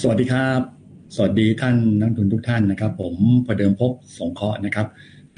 [0.00, 0.60] สวัสดีครับ
[1.14, 3.14] สวัสดีท่านนักทุนทุกท่านนะครับ ผม
[3.46, 4.86] ประเดิมพบสงเคราะห์นะครับ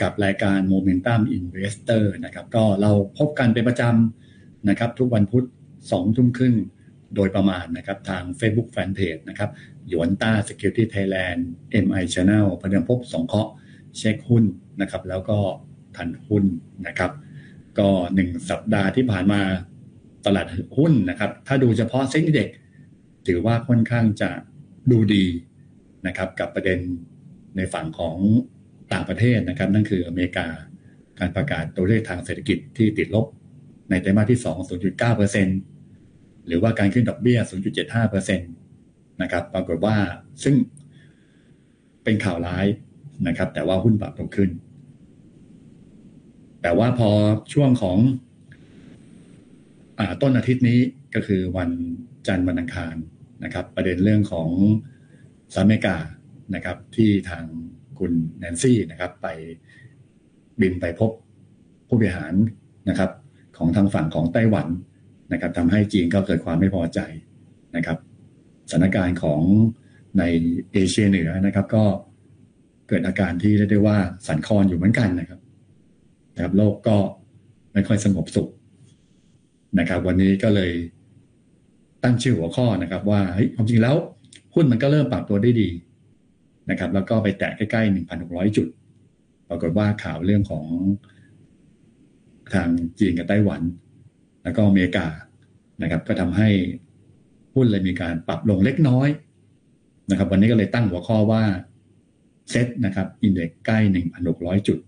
[0.02, 5.46] กับรายการ Momentum Investor นะครับ ก็เราพบกันเป็นประจำนะครับ ทุกวันพุธ
[5.92, 6.54] สองทุ่มครึ่ง
[7.14, 9.50] โดยประมาณนะครับทาง Facebook Fanpage นะครับ
[9.88, 11.40] หยวนต้า Security Thailand
[11.84, 13.50] MI Channel ประเดิมพบสงเคราะห์
[13.96, 14.44] เช็คหุ้น
[14.80, 15.38] นะครับ แล้วก็
[15.96, 16.44] ทันหุ้น
[16.86, 17.12] นะครับ
[17.78, 19.40] ก็หนึ่งสัปดาห์ที่ผ่านมา
[20.26, 20.46] ตลาด
[20.76, 22.50] หุ้นนะครับ ถ้าดูเฉพาะเซ็นเด็ก
[23.26, 24.30] ถือว่าค่อนข้างจะ
[24.90, 25.24] ดูดี
[26.06, 26.78] นะครับกับประเด็น
[27.56, 28.16] ในฝั่งของ
[28.92, 30.48] ต่างประเทศนะครับ นั่นคืออเมริกา
[31.18, 33.26] การประกาศตัวเลขทางเศรษฐกิจที่ติดลบ
[33.90, 34.56] ในไตรมาสที่ 2
[35.56, 37.38] 0.9%หรือว่าการขึ้นดอกเบี้ย
[38.10, 39.96] 0.75%นะครับปรากฏว่า
[40.44, 40.54] ซึ่ง
[42.04, 42.66] เป็นข่าวร้าย
[43.26, 44.50] นะครับ แต่ว่าหุ้นปรับตัวขึ้น
[46.62, 47.10] แต่ว่าพอ
[47.52, 47.98] ช่วงของ
[49.98, 50.80] อต้นอาทิตย์นี้
[51.14, 51.70] ก็คือวัน
[52.26, 52.94] จันทร์วันอังคาร
[53.44, 54.48] นะครับ ประเด็นเรื่องของ
[55.52, 55.96] สหรัฐอเมริกา
[56.54, 57.44] นะครับ ที่ทาง
[57.98, 59.28] คุณแนนซี่นะครับ ไป
[60.60, 61.10] บินไปพบ
[61.88, 62.34] ผู้บริหาร
[62.88, 63.10] นะครับ
[63.56, 64.68] ของทางฝั่งของไต้หวัน
[65.32, 67.00] นะครับทำให้จีนก็เกิดความไม่พอใจ
[67.76, 67.98] นะครับ
[68.70, 69.42] สถานการณ์ของ
[70.18, 70.24] ใน
[70.72, 71.84] เอเชียเหนือนะครับ ก็
[72.88, 75.40] เกิดอาการที่เรียกได้ว่าสันคอนอยู่เหมือนกันนะครับ
[76.34, 76.96] นะครับโลกก็
[77.72, 78.48] ไม่ค่อยสงบสุข
[79.78, 80.72] นะครับ วันนี้ก็เลย
[82.02, 83.96] ตั้งชื่อหัวข้อนะครับ ว่าเฮ้ยความจริงแล้ว
[84.54, 85.68] หุ้นมันก็เริ่มปรับตัวได้ดี
[86.70, 88.68] นะครับ แล้วก็ไปแตะใกล้ๆ 1,600 จุด
[89.48, 90.66] ปรากฏว่าข่าวเรื่องของ
[92.54, 93.62] ทางจีนกับไต้หวัน
[94.42, 95.06] แล้วก็อเมริกา
[95.82, 96.48] นะครับ ก็ทำให้
[97.54, 99.08] หุ้นเลยมีการปรับลงเล็กน้อย
[100.10, 101.42] นะครับ วันนี้ก็เลยตั้งหัวข้อว่า
[102.50, 103.78] เซ็ตนะครับอินเด็กใกล้
[104.22, 104.78] 1,600 จุด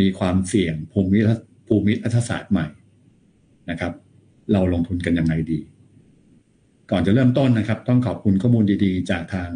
[0.00, 1.20] มีความเสี่ยงภูมิ
[1.66, 2.66] ภูมิรัฐศาสตร์ใหม่
[3.70, 3.92] นะครับ
[4.52, 5.58] เราลงทุนกันยังไงดี
[6.90, 9.50] ก่อนจะเริ่มต้นนะครับ ต้องขอบคุณข้อมูลดีๆ จากทาง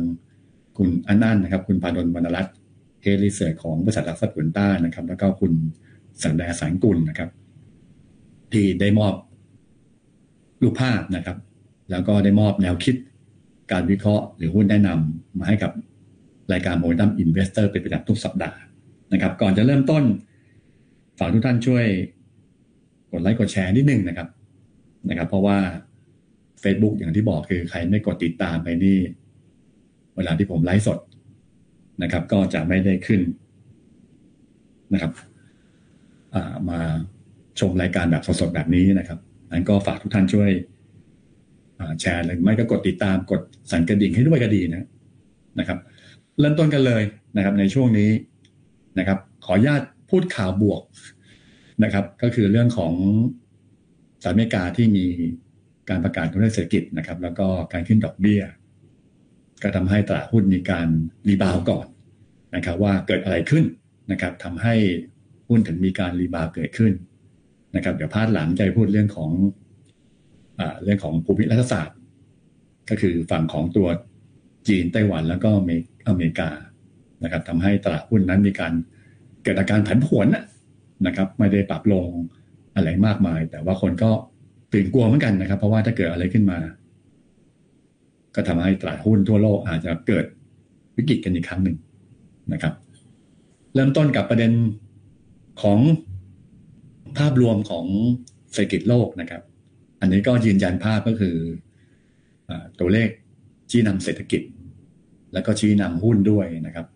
[0.76, 2.54] คุณอันนันนะครับ คุณพาดลวรรณรัตน์
[3.02, 5.52] เฮลิเซอร์ของบริษัทลักษณ์ผลต้านะครับ แล้วก็คุณ
[6.22, 7.30] สังแดสารกุลนะครับ
[8.52, 9.14] ที่ได้มอบ
[10.62, 11.36] รูปภาพนะครับ
[11.90, 12.96] แล้วก็ได้มอบแนวคิด
[13.72, 15.72] การวิเคราะห์หรือหุ้นแนะนำมาให้กับ
[16.52, 18.58] รายการ Modern Investor เป็นประจำทุกสัปดาห์
[19.12, 20.04] นะครับ ก่อนจะเริ่มต้น
[21.18, 21.84] ฝากทุกท่านช่วย
[23.10, 24.28] กดไลค์กดแชร์นิดนึงนะครับ
[25.08, 25.58] นะครับ เพราะว่า
[26.62, 28.98] Facebook อย่างที่บอกคือใครไม่กดติดตามไปนี่
[30.16, 30.98] เวลาที่ผมไลฟ์สด
[32.02, 33.20] นะครับ ก็จะไม่ได้ขึ้น
[34.92, 35.12] นะครับ
[36.70, 36.80] มา
[37.60, 39.18] ชมรายการแบบสดๆแบบนี้นะครับ
[39.50, 40.50] นั้นก็ฝากทุกท่านช่วย
[42.00, 44.86] แชร์หรือไม่ก็กดติดตามกดสั่นกระดิ่งให้ด้วยก็ดีนะ
[45.58, 45.78] นะครับ
[46.38, 47.02] เริ่มต้นกันเลย
[47.36, 48.10] นะครับ ในช่วงนี้
[48.98, 50.82] นะครับ ขออนุญาตพูดข่าวบวก
[51.84, 52.92] นะครับ ก็คือเรื่องของ
[54.26, 55.06] หรัฐอเมริกาที่มี
[55.88, 58.42] การประกาศตัวเลขเศรษฐกิจนะครับ แล้วก็การขึ้นดอกเบี้ย
[59.62, 60.88] ก็ทำให้ตลาดหุ้นมีการ
[61.28, 61.86] รีบาวก่อน
[62.54, 63.64] นะครับ ว่าเกิดอะไรขึ้น
[64.12, 64.74] นะครับทำให้
[65.48, 66.92] หุ้นถึงมีการ rebound เกิดขึ้น
[67.76, 69.30] นะครับ เดี๋ยวพาร์ตหลังจะพูดเรื่องของ
[70.58, 71.98] อเรื่องของภูมิรัฐศาสตร์
[72.88, 73.88] ก็คือฝั่งของตัว
[74.68, 75.50] จีนไต้หวันแล้วก็
[76.08, 76.50] อเมริกา
[77.22, 78.72] นะครับทำให้ตลาดหุ้นนั้นมีการ
[79.42, 80.26] เกิดอาการผันผวน
[81.06, 82.08] นะครับ ไม่ได้ปรับลง
[82.76, 84.10] อะไรมากมาย แต่ว่าคนก็
[84.72, 86.58] ตื่นกลัวเหมือนกันนะครับ เพราะว่าถ้าเกิดอะไรขึ้นมา
[88.34, 90.24] ก็ทำให้ตลาดหุ้นทั่วโลกอาจจะเกิด
[90.96, 91.76] วิกฤตกันอีกครั้งหนึ่ง
[92.52, 92.74] นะครับ
[93.74, 94.52] เริ่มต้นกับประเด็น
[95.62, 95.80] ของ
[97.18, 97.86] ภาพรวมของ
[98.52, 99.42] เศรษฐกิจโลกนะครับ
[100.00, 101.36] อันนี้ก็ยืนยันภาพก็คือ
[102.48, 103.08] อตัวเลข
[103.70, 104.42] ชี้นำเศรษฐกิจ
[105.32, 106.86] แล้วก็ชี้นำหุ้นด้วยนะครับ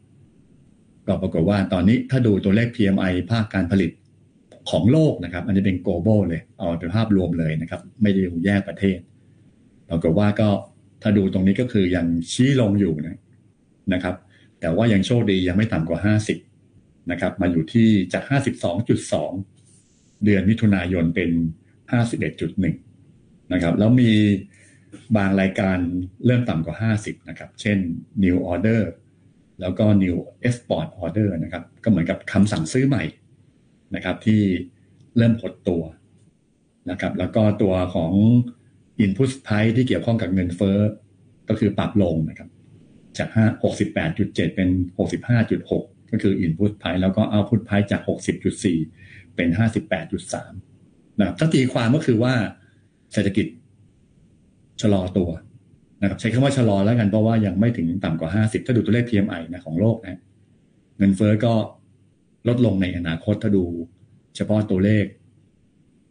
[1.07, 3.91] ก็ปรากฏว่าตอนนี้ถ้าดูตัวเลข PMI ภาคการผลิต
[4.71, 8.99] ของโลกนะครับ อันนี้เป็น global เลย เอาเป็นภาพรวมเลยนะครับ ไม่ได้ดูแยกประเทศ
[9.89, 10.49] ปรากฏว่าก็
[11.03, 13.19] ถ้าดูตรงนี้ก็คือยังชี้ลงอยู่นะ
[13.93, 14.17] นะครับ
[14.61, 16.15] แต่ว่ายังโชคดียังไม่ต่ำกว่า
[16.55, 18.25] 50 นะครับ มาอยู่ที่จาก
[19.05, 21.31] 52.2 เดือนมิถุนายนเป็น
[22.03, 24.11] 51.1 นะครับ แล้วมี
[25.17, 25.79] บางรายการ
[26.27, 27.79] เริ่มต่ำกว่า 50 นะครับ เช่น
[28.25, 28.83] new order
[29.61, 30.17] แล้วก็ new
[30.49, 33.03] export order นะครับ ก็เหมือนกับคำสั่งซื้อใหม่
[33.95, 34.43] นะครับที่
[35.17, 35.83] เริ่มหดตัว
[36.91, 38.13] นะครับแล้วก็ตัวของ
[39.05, 40.79] Input Price ที่เกี่ยวข้องกับเงินเฟ้อ
[41.49, 42.49] ก็คือปรับลงนะครับ
[43.19, 43.29] จาก
[43.93, 44.69] 68.7 เป็น
[45.39, 48.03] 65.6 ก็คือ Input Price แล้วก็ Output Price จาก
[48.69, 49.49] 60.4 เป็น
[50.15, 52.35] 58.3 นะครับถ้าตีความก็คือว่า
[53.13, 53.47] เศรษฐกิจ
[54.83, 55.31] ชะลอตัว
[56.03, 60.21] นะครับใช้คำว่าชะลอแล้วกันเพราะว่ายังไม่ถึงต่ำกว่า 50 ถ้าดูตัวเลข PMI นะของโลกนะ
[60.99, 61.53] เงินเฟ้อก็
[62.49, 63.65] ลดลงในอนาคตถ้าดู
[64.37, 65.05] เฉพาะตัวเลข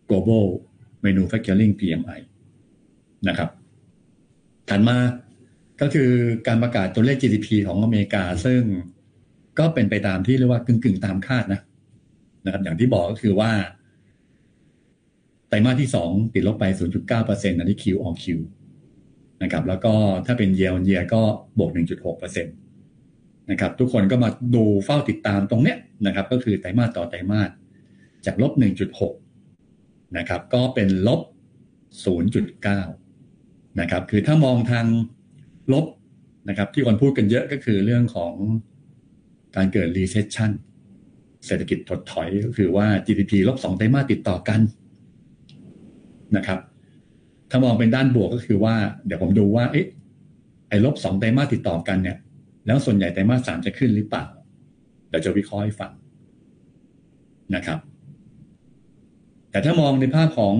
[0.09, 0.45] global
[1.05, 2.19] manufacturing PMI
[3.27, 3.49] นะครับ
[4.69, 4.97] ถัดมา
[5.81, 6.09] ก็คือ
[6.47, 8.61] การประกาศตัวเลข GDP ของอเมริกา ซึ่ง
[9.59, 11.61] ก็เป็นไปตามที่เรียกว่ากึ่งๆตามคาดนะ
[12.45, 13.51] นะครับ อย่างที่บอกก็คือว่า
[15.49, 16.65] ไตรมาสที่สองติดลบไป
[17.09, 18.25] 0.9%อันนี้ Q on Q
[19.43, 19.93] นะครับ แล้วก็
[20.25, 21.21] ถ้าเป็น year on year ก็
[21.57, 22.47] บวก 1.6%น
[23.51, 27.49] นะครับทุกคนก็มาดูเฝ้าติดตามตรงเนี้ยนะครับก็คือไตรมาสต่อไตรมาส
[28.25, 28.51] จากลบ
[29.33, 31.21] 1.6 นะครับก็เป็นลบ
[32.05, 34.85] 0.9 นะครับคือถ้ามองทาง
[35.73, 35.85] ลบ
[36.49, 38.33] นะครับที่คนพูดกันเยอะก็คือเรื่องของ
[39.55, 40.51] การเกิด recession
[41.45, 44.59] เศรษฐกิจถดถอยก็คือว่า GDP ลบสองไตรมาสติดต่อกัน
[46.35, 46.59] นะครับ
[47.49, 49.87] ถ้ามองเป็นด้านบวกก็คือว่า เดี๋ยวผมดูว่าเอ๊ะ
[50.69, 52.17] ไอ้ลบสองไตรมาสติดต่อกันเนี่ย
[52.67, 54.25] แล้วส่วนใหญ่ไตรมาสสามจะขึ้นหรือเปล่า
[55.09, 55.91] เดี๋ยวจะวิเคราะห์ให้ฟัง
[57.55, 57.79] นะครับ
[59.51, 60.55] แต่ถ้ามองในภาพของ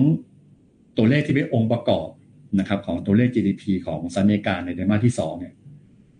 [0.96, 2.08] ตัวเลขที่เป็นองค์ประกอบ
[2.58, 5.54] นะครับ ของตัวเลข GDP ของสหรัฐอเมริกาในไตรมาสที่สองเนี่ย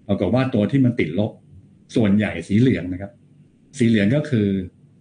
[0.09, 1.33] ปรากฏว่าตัวที่มันติดลบ
[1.97, 3.13] ส่วนใหญ่สีเหลืองนะครับ
[3.79, 4.47] สีเหลืองก็คือ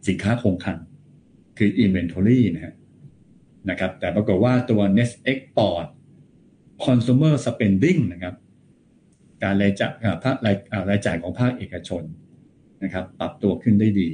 [0.07, 0.80] สินค้าคงคลัง
[1.57, 2.75] คือ inventory นะฮะ
[3.69, 5.88] นะครับ แต่ปรากฏว่าตัว net export
[6.86, 8.36] consumer spending นะครับ
[9.44, 9.92] การรายจ่าย
[10.24, 10.36] ภาค
[10.89, 12.04] รายจ่ายของภาคเอกชน
[12.84, 14.10] นะครับ ปรับตัวขึ้นได้ดี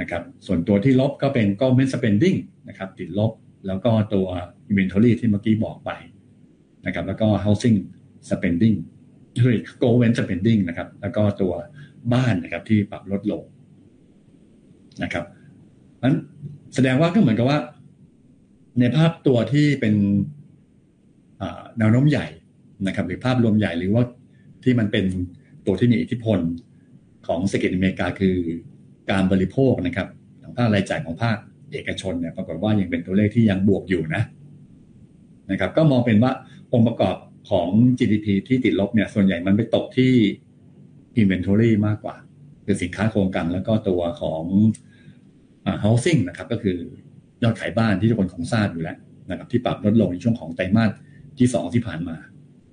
[0.00, 2.38] นะครับ ส่วนตัวที่ลบก็เป็น government spending
[2.68, 3.32] นะครับติดลบ
[3.66, 4.26] แล้วก็ตัว
[4.70, 5.90] inventory ที่เมื่อกี้บอกไป
[6.86, 7.76] นะครับ แล้วก็ housing
[8.30, 8.76] spending
[9.42, 11.52] คือ government spending นะครับ แล้วก็ตัว
[12.12, 13.42] บ้านนะครับที่ปรับลดลง
[15.02, 15.24] นะครับ
[16.02, 16.16] นั้น
[16.74, 17.58] แสดงว่าก็เหมือนกับว่า
[18.80, 19.94] ในภาพตัวที่เป็น
[21.78, 22.26] แนวโน้มใหญ่
[22.86, 24.02] นะครับ หรือภาพรวมใหญ่หรือว่า
[24.64, 25.04] ที่มันเป็น
[25.66, 26.38] ตัวที่มีอิทธิพล
[27.26, 28.36] ของเศรษฐกิจอเมริกาคือ
[29.10, 30.08] การบริโภคนะครับ
[30.42, 31.36] ของภาครายจ่ายของภาค
[31.72, 34.22] เอกชนเนี่ยปรากฏว่ายังเป็นตัวเลขที่ยังบวกอยู่นะ
[35.50, 36.32] นะครับ ก็มองเป็นว่า
[36.72, 37.16] องค์ประกอบ
[37.50, 37.68] ของ
[37.98, 40.12] GDP ที่ติดลบเนี่ยส่วนใหญ่มันไปตกที่
[41.20, 42.16] inventory มากกว่า
[42.64, 44.44] คือสินค้าโครงการแล้วก็ตัวของ
[45.64, 46.78] อ housing นะครับ ก็คือ
[47.42, 48.96] ยอดขายบ้านที่ทุกคนคงทราบอยู่แล้ว
[49.30, 50.90] นะครับที่ปรับลดลงในช่วงของไตรมาส
[51.38, 52.16] ที่สองที่ผ่านมา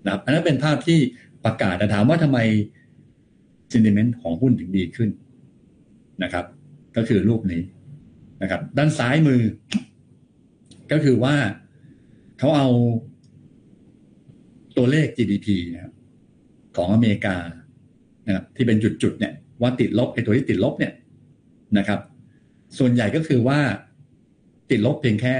[0.05, 0.99] นะครับอันนั้นเป็นภาพที่
[1.45, 2.39] ประกาศแต่ถามว่าทำไม
[3.71, 5.09] sentiment ของหุ้นถึงดีขึ้น
[6.23, 6.45] นะครับ
[6.95, 7.61] ก็คือรูปนี้
[8.41, 9.41] นะครับ ด้านซ้ายมือ
[10.91, 11.35] ก็คือว่า
[12.37, 12.67] เขาเอา
[14.77, 15.93] ตัวเลข GDP นะครับ
[16.75, 17.35] ของอเมริกา
[18.27, 20.93] นะครับที่เป็นจุดๆเนี่ยว่าติดลบไอ้ตัวที่ติดลบเนี่ย
[21.77, 21.99] นะครับ
[22.77, 23.59] ส่วนใหญ่ก็คือว่า
[24.69, 25.35] ติดลบเพียงแค่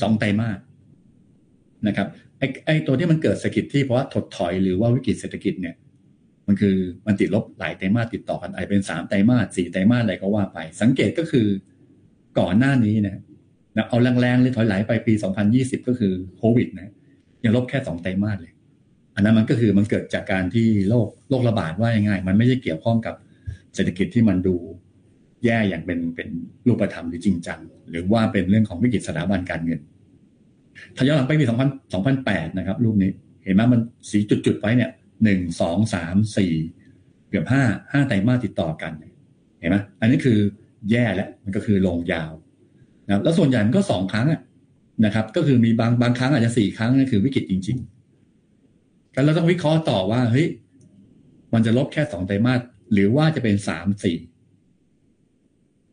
[0.00, 0.58] สองไตรมาส
[1.86, 2.08] นะครับ
[2.38, 5.74] ไอ้ไอ้ตัวที่มันเกิดเศรษฐกิจที่เพราะว่าถดถอยหรือว่าวิกฤตเศรษฐกิจเนี่ย
[6.46, 6.76] มันคือ
[7.06, 11.46] มันติดลบหลายไตรมาสติดต่อกันไอเป็นสามไตรมาสสี่ไตรมาสอะไรก็ว่าไป สังเกตก็คือ
[12.38, 13.16] ก่อนหน้านี้นะ
[13.76, 15.12] นะเอาแรงๆเลยถอยไหลไปปี
[15.50, 16.92] 2020 ก็คือโควิดนะ
[17.44, 18.52] ยังลบแค่สองไตรมาสเลย
[19.14, 23.14] อันนั้นมันก็คือมันเกิดจากการที่โรคโรคระบาดว่ายังไงมันไม่ได้เกี่ยวข้องกับ
[23.74, 24.56] เศรษฐกิจที่มันดู
[25.44, 26.28] แย่อย่างเป็นเป็น
[26.66, 29.80] รูปธรรมหรือจริงจังหรือว่าเป็นเรื่องของวิกฤตสถาบันการเงิน
[30.96, 31.52] ถ้าย้อนหลังไปปี2000
[31.94, 33.10] 2008นะครับ รูปนี้
[33.44, 33.80] เห็นไหมมัน
[34.10, 34.90] สีจุดๆไว้เนี่ย
[35.24, 36.52] หนึ่งสองสามสี่
[37.30, 38.92] เกือบห้าห้าไตรมาสติดต่อกัน
[39.60, 40.38] เห็นไหมอันนี้คือ
[40.90, 42.32] แย่แล้วมันก็คือลงยาว
[43.06, 44.26] นะแล้วส่วนใหญ่มันก็สองครั้ง
[45.04, 50.46] นะครับ ก็คือมีบางบางครั้งอาจจะสี่ครั้งนั่นคือวิกฤตจริงๆกันเราต้องวิเคราะห์ต่อว่าเฮ้ย
[51.54, 52.60] มันจะลบแค่สองไตรมาส
[52.92, 54.16] หรือว่าจะเป็นสามสี่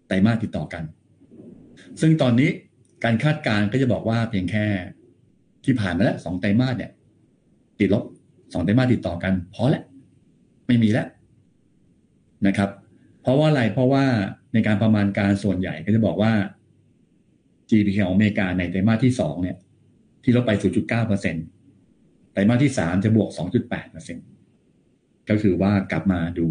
[0.08, 0.84] ไตรมาสติดต่อกัน
[2.02, 2.50] ซึ่งตอนนี้
[3.04, 4.66] การคาดการณ์ก็จะบอกว่าเพียงแค่
[5.66, 6.92] ที่ผ่านมาแล้วสองไตรมาสเนี่ย
[7.80, 8.04] ติดลบ
[8.54, 9.84] สองไตรมาสติดต่อกันพอแล้ว
[10.68, 11.08] ไม่มีแล้ว
[12.48, 12.70] นะครับ
[13.22, 14.06] เพราะว่าอะไรเพราะว่า
[14.54, 16.34] ในการประมาณการส่วนใหญ่ก็จะบอกว่า
[17.70, 19.58] GDP ของอเมริกาในไตรมาสที่สองเนี่ย
[20.24, 21.36] ที่ลดไป 0.9เปอร์เซ็น
[22.34, 23.30] ไตรมาสที่สามจะบวก
[23.62, 24.18] 2.8เปอร์เซ็น
[25.30, 26.48] ก็คือว่ากลับมาดู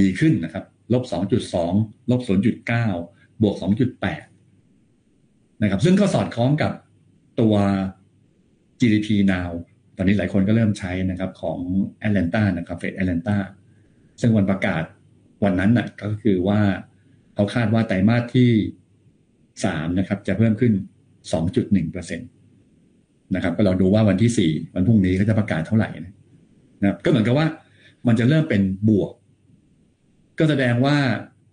[0.00, 1.04] ดีขึ้นนะครับลบ
[1.58, 2.20] 2.2 ลบ
[2.80, 4.31] 0.9 บวก 2.8
[5.62, 6.72] นะครับ ซึ่งก็สอดคล้องกับ
[7.40, 7.54] ตัว
[8.80, 9.50] GDP now
[9.96, 11.58] ตอนนี้หลายคนก็เริ่มใช้นะครับของ
[11.98, 13.36] แอตแลนตานะครับเฟดแอตแลนตา
[14.20, 14.82] ซึ่งวันประกาศ
[15.44, 16.60] วันนั้นนะ่ะก็คือว่า
[17.34, 18.50] เขาคาดว่าไตรมาสที่
[19.64, 20.72] สามนะครับ จะเพิ่มขึ้น
[21.32, 22.24] 2.1เปอร์เซ็นต
[23.34, 25.88] นะครับ ก็เราดูว่าวันที่สี่วันพรุ่งนี้เขาจะประกาศเท่าไหร่
[26.80, 27.46] นะครับ ก็เหมือนกับว่า
[28.06, 29.12] มันจะเริ่มเป็นบวก
[30.38, 30.96] ก็แสดงว่า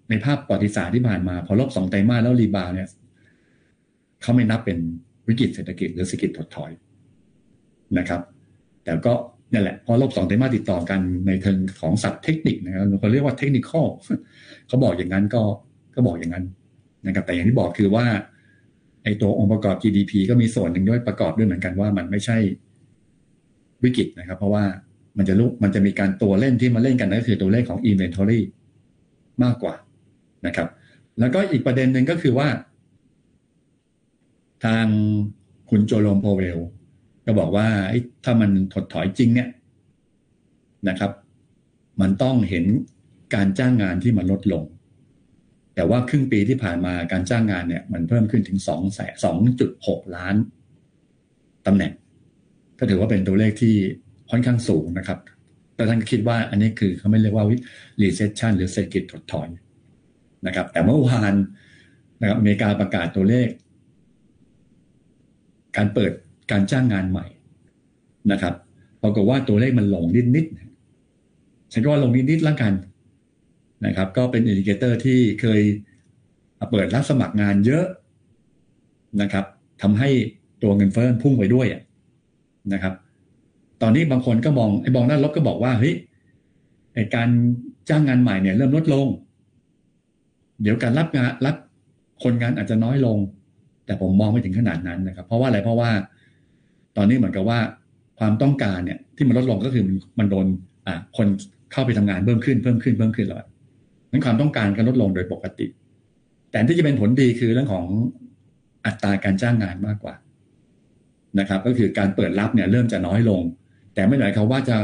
[0.10, 2.88] ในภาพประวัติศาสตร์ที่ผ่านมา พอลบสองไตรมาสแล้ว rebound เนี่ย
[4.22, 4.78] เขาไม่นับเป็น
[5.28, 6.72] วิกฤตเศรษฐกิจหรือเศรษฐกิจถดถอย
[7.98, 8.22] นะครับ
[8.84, 9.14] แต่ก็
[9.52, 13.86] นี่แหละพอลบสองไตรมาสติดต่อกันในเชิงของศัพท์เทคนิคนะครับเขาเรียกว่า technical
[14.68, 15.42] เขาบอกอย่างนั้นก็
[15.96, 16.46] ก็บอกอย่างนั้น
[17.08, 18.06] นะครับ แต่อย่างที่บอกคือว่า
[19.04, 22.38] ไอ้ตัวองค์ประกอบ GDP ก็มีส่วนหนึ่งด้วยประกอบด้วยเหมือนกันว่ามันไม่ใช่
[23.84, 24.64] วิกฤตนะครับ เพราะว่า
[25.18, 28.40] มันจะลุกมันจะมีการตัวเล่นที่มาเล่นกันก็คือตัวเลขของ inventory
[29.44, 29.76] มากกว่า
[30.46, 30.68] นะครับ
[31.20, 32.48] แล้วก็อีกประเด็นหนึ่งก็คือว่า
[34.66, 34.86] ทาง
[35.70, 36.60] คุณโจโลมโพเวล
[37.26, 37.68] ก็บอกว่า
[38.24, 39.50] ถ้ามันถดถอยจริงเนี่ย
[40.90, 41.12] นะครับ
[42.02, 42.66] มันต้องเห็น
[43.36, 44.64] การจ้างงานที่มันลดลง
[45.76, 50.36] แต่ว่าครึ่งปีที่ผ่านมาการจ้างงานเนี่ย มันเพิ่มขึ้นถึงสองแสนสองจุดหกล้าน
[51.66, 51.92] ตำแหน่ง
[52.80, 53.76] ก็ถือว่าเป็นตัวเลขที่
[54.30, 55.20] ค่อนข้างสูงนะครับ
[55.76, 57.46] แต่ท่านคิดว่าอันนี้คือเขาไม่เรียกว่า
[58.02, 59.48] recession หรือเศรษฐกิจถดถอย
[60.48, 61.34] นะครับ แต่เมื่อวาน
[62.22, 63.48] นะครับอเมริกาประกาศตัวเลข
[65.80, 66.12] การเปิด
[66.52, 67.26] การจ้างงานใหม่
[68.32, 68.54] นะครับ
[69.02, 70.46] ปรากฏว่าตัวเลขมันลงนิดนิด
[71.74, 72.74] ฉันก็ว่าลงนิดนิดแล้วกัน
[73.86, 75.62] นะครับ ก็เป็น indicator ที่เคย
[76.72, 77.86] เปิดรับสมัครงานเยอะ
[79.22, 79.46] นะครับ
[79.82, 80.10] ทำให้
[80.64, 81.68] ตัวเงินเฟ้อพุ่งไปด้วย
[82.74, 82.94] นะครับ
[83.82, 85.96] ตอนนี้บางคนก็มองไอ้บองด้านลบก็บอกว่าเฮ้ย
[86.94, 87.30] ไอ้การ
[87.90, 89.08] จ้างงานใหม่เนี่ยเริ่มลดลง
[90.62, 91.56] เดี๋ยวการรับงานรับ
[92.24, 93.18] คนงานอาจจะน้อยลง
[93.90, 95.90] แต่ผมมองไม่ถึงขนาดนั้นนะครับ เพราะว่าอะไรเพราะว่า
[96.98, 97.60] ตอนนี้เหมือนกับว่า
[98.20, 99.84] ความต้องการเนี่ย ที่มันลดลงก็คือ
[100.20, 100.46] มันโดน
[100.88, 101.28] อ่าคน
[101.72, 103.40] เข้าไปทำงานเพิ่มขึ้นเพิ่มขึ้นเพิ่มขึ้นแล้ว
[104.12, 105.68] นั้นความต้องการก็ลดลงโดยปกติ
[106.52, 107.86] แต่ที่จะเป็นผลดีคือเรื่องของ
[108.86, 110.16] อัตราการจ้างงานมากกว่า
[111.40, 113.42] นะครับ ก็คือการเปิดรับเนี่ย เริ่มจะน้อยลง
[113.94, 114.78] แต่ไม่ได้หมายความว่าจะ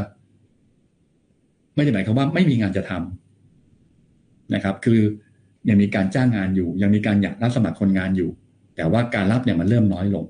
[1.75, 5.01] ไม่ได้หมายความว่าไม่มีงานจะทำนะครับ คือ
[5.69, 8.29] ยังมีการจ้างงานอยู่ ยังมีการอยากรับสมัครคนงานอยู่
[8.75, 10.25] แต่ว่าการรับเนี่ยมันเริ่มน้อยลง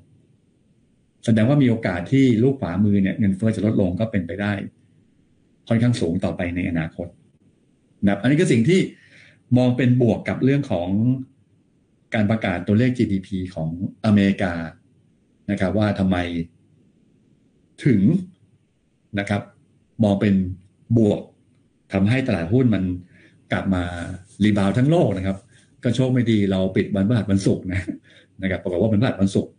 [1.25, 4.53] แสดงว่ามีโอกาสที่ลูกขวามือเนี่ยเงินเฟ้อจะลดลงก็เป็นไปได้
[5.67, 7.07] ค่อนข้างสูงต่อไปในอนาคต
[8.05, 8.79] นะอันนี้ก็สิ่งที่
[9.57, 10.89] มองเป็นบวกกับเรื่องของ
[12.13, 13.69] การประกาศตัวเลข GDP ของ
[14.05, 14.53] อเมริกา
[15.51, 16.17] นะครับ ว่าทำไม
[17.85, 18.01] ถึง
[19.19, 19.41] นะครับ
[20.03, 20.35] มองเป็น
[20.97, 21.21] บวก
[21.93, 22.83] ทำให้ตลาดหุ้นมัน
[23.51, 23.83] กลับมา
[24.43, 25.37] รีบาวทั้งโลกนะครับ
[25.83, 27.81] ก็โชคไม่ดีเราปิดวันพฤหัสวันศุกร์นะ
[28.41, 29.51] นะครับปรากฏว่าเป็นพฤหัสวันศุกร์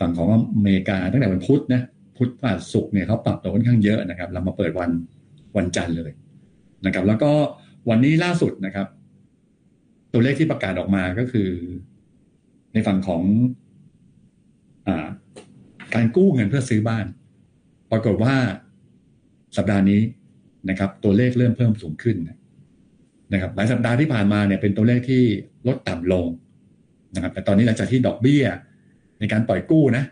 [0.00, 1.82] ฝั่งของอเมริกาตั้งแต่วันพุธนะ
[2.16, 4.90] พุธพฤหัสศุกร์เนี่ยเขาปรับตัวค่อนข้างเยอะนะครับ เรามาเปิดวัน
[5.56, 6.10] วันจันทร์เลย
[6.86, 7.32] นะครับ แล้วก็
[7.88, 8.86] วันนี้ล่าสุดนะครับ
[10.12, 11.50] ตัวเลขที่ประกาศออกมาก็คือ
[12.72, 13.22] ในฝั่งของ
[14.86, 14.88] อ
[15.94, 17.06] การกู้เงินเพื่อซื้อบ้าน
[17.90, 18.34] ปรากฏว่า
[19.56, 20.00] สัปดาห์นี้
[20.70, 22.16] นะครับ ตัวเลขเริ่มเพิ่มสูงขึ้น
[23.32, 25.22] นะครับหลายสัปดาห์ที่ผ่านมาเนี่ยเป็นตัวเลขที่
[25.66, 26.26] ลดต่ำลง
[27.14, 28.44] นะครับแต่ตอนนี้หลังจากที่ดอกเบี้ย
[29.18, 30.04] ในการปล่อยกู้นะ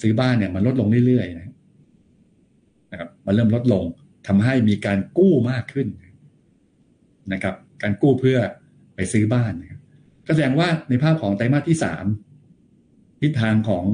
[0.00, 3.84] ซื้อบ้านเนี่ยมันลดลงเรื่อยๆนะครับมันเริ่มลดลง
[4.26, 5.88] ทำให้มีการกู้มากขึ้น
[7.32, 8.38] นะครับ การกู้เพื่อ
[8.94, 9.80] ไปซื้อบ้านนะครับ
[10.26, 12.04] ก็แสดงว่าในภาพของไตรมาสที่สาม
[13.20, 13.84] ทิศทางของ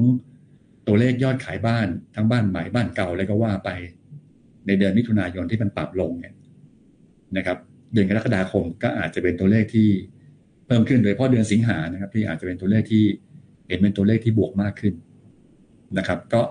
[0.87, 3.69] ตัวเลขยอดขายบ้านทั้งบ้านใหม่บ้านเก่าอะไรก็ว่าไป
[4.67, 6.33] ในเดือนมิถุนายนที่มันปรับลงเนี่ย
[7.37, 7.57] นะครับ
[7.93, 9.89] เดือนกรกฎาคมก็อาจจะเป็นตัวเลขที่
[10.65, 13.03] เพิ่มขึ้นโดยเฉพาะเดือนสิงหานะครับ ที่อาจจะเป็นตัวเลขที่
[13.67, 14.93] เห็นเป็นตัวเลขที่บวกมากขึ้น
[15.97, 16.41] นะครับ ก็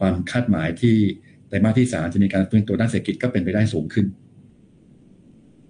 [0.00, 0.96] ความคาดหมายที่
[1.48, 4.06] ไตรมาสที่สามจะมีการฟื้นตัวด้านเศรษฐกิจก็เป็นไปได้สูงขึ้น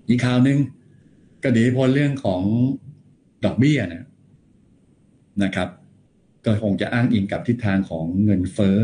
[0.09, 0.59] อีกข่าวหนึ่ง
[1.43, 2.43] ก็ดีพลเรื่องของ
[3.45, 4.07] ดอกเบี้ยนะ
[5.45, 5.69] นะครับ
[6.45, 8.79] ก็คงจะอ้างอิงกับทิศทางของเงินเฟ้อ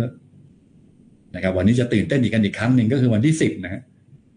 [1.34, 3.82] นะครับ วันนี้จะตื่นเต้นอีกกันอีกครั้งหนึ่งก็คือวันที่สิบนะฮะ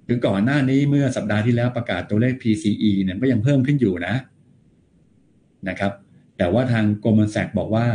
[0.07, 4.15] คือก่อนหน้านี้เมื่อสัปดาห์ที่แล้วประกาศตัวเลข PCE เนี่ยก็ยังเพิ่มขึ้นอยู่นะ
[5.69, 5.91] นะครับ
[6.37, 7.85] แต่ว่าทางโกลแมนแซกบอกว่า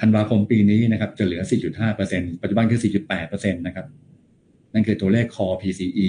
[0.00, 1.42] ธันวาคมปีนี้นะครับ จะเหลือ
[1.90, 2.80] 4.5%ปัจจุบันคือ
[3.18, 3.86] 4.8%นะครับ
[4.74, 6.08] นั่นคือตัวเลข core PCE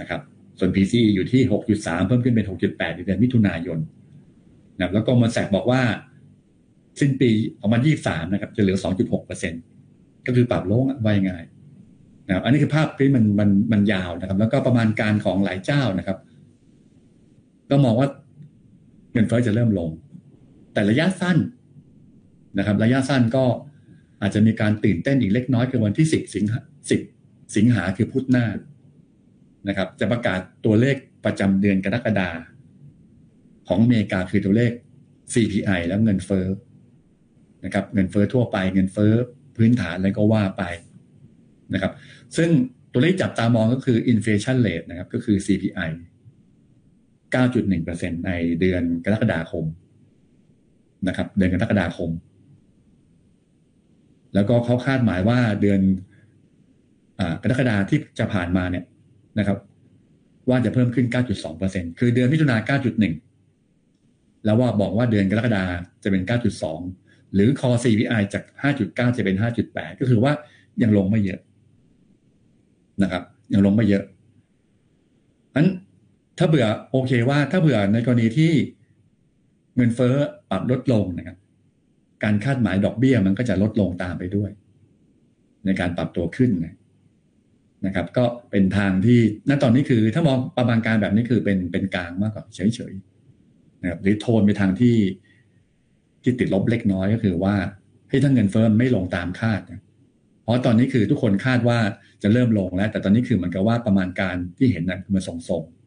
[0.00, 0.20] นะครับ
[0.58, 1.42] ส่วน PC อยู่ที่
[1.76, 3.78] 6.3 เพิ่มขึ้นเป็น 6.8 ในเดือนมิถุนายน
[4.78, 5.82] นะแล้วก็มาแสกบอกว่า
[7.00, 7.30] สิ้นปี
[7.80, 8.78] 2023นะครับ จะเหลือ
[9.50, 11.44] 2.6%ก็คือปรับลงไว้ง่าย
[12.26, 16.18] นะอันนี้คือภาพที่มันมันมันยาวนะครับ แล้วก็ประมาณการของหลายเจ้านะครับ
[17.70, 18.08] ก็มองว่า
[19.12, 19.90] เงินเฟ้อจะเริ่มลง
[20.72, 21.38] แต่ระยะสั้น
[22.58, 23.44] นะครับ ระยะสั้นก็
[24.22, 26.60] อาจจะมีการตื่นเต้นอีกเล็กน้อยคือวันที่10สิงหา
[27.08, 28.46] 10สิงหาคือพุธหน้า
[29.68, 32.30] นะครับ จะประกาศตัวเลขประจำเดือนกรกฎา
[33.68, 34.72] ของอเมริกาคือตัวเลข
[35.32, 36.46] CPI แล้วเงินเฟ้อ
[37.64, 39.12] นะครับ เงินเฟ้อทั่วไป เงินเฟ้อ
[39.56, 40.62] พื้นฐานอะไรก็ว่าไป
[41.74, 41.92] นะครับ
[42.36, 42.50] ซึ่ง
[42.92, 45.90] ตัวเลขจับตามองก็คือ inflation rate นะครับ ก็คือ CPI
[47.34, 49.64] 9.1%ในเดือนกรกฎาคม
[51.08, 52.10] นะครับ เดือนกรกฎาคม
[54.34, 55.80] แล้วก็เขาคาดหมายว่าเดือน
[57.18, 58.84] อกรกฎาที่จะผ่านมาเนี่ย
[59.38, 59.58] นะครับ
[60.48, 61.06] ว่าจะเพิ่มขึ้น
[61.52, 62.56] 9.2%คือเดือนมิถุนา
[63.50, 65.64] 9.1 แล้วว่าบอกว่าเดือนกรกฎา
[66.02, 66.22] จะเป็น
[66.78, 68.44] 9.2 หรือ core CPI จาก
[68.78, 69.36] 5.9 จะเป็น
[69.68, 70.32] 5.8 ก็คือว่า
[70.82, 71.40] ยังลงไม่เยอะ
[73.02, 73.22] นะครับ
[73.52, 74.04] ยังลงไม่เยอะ
[75.56, 75.68] นั้น
[76.40, 78.52] ถ้าเบื่อโอเคว่าถ้าเบื่อในกรณีที่
[79.76, 80.14] เงินเฟ้อ
[80.50, 81.38] ปรับลดลงนะครับ
[82.24, 84.50] การคาดหมายดอกเบี้ยมันก็จะลดลงตามไปด้วย
[85.64, 86.50] ในการปรับตัวขึ้น
[87.86, 94.96] นะครับ ก็เป็นทางที่ณตอนนี้คือถ้ามองประมาณการแบบนี้คือเป็นเป็นกลางมากกว่าเฉยๆนะครับหรือโทนไปทางที่
[96.22, 97.54] ที่ติดลบเล็กน้อยก็คือว่า
[98.08, 99.60] ให้ถ้าเงินเฟ้อไม่ลงตามคาด
[100.42, 101.78] เพราะตอนนี้คือทุกคนคาดว่า
[102.22, 105.79] จะเริ่มลงแล้ว แต่ตอนนี้คือเหมือนกับว่าประมาณการที่เห็นนะมันส่งๆ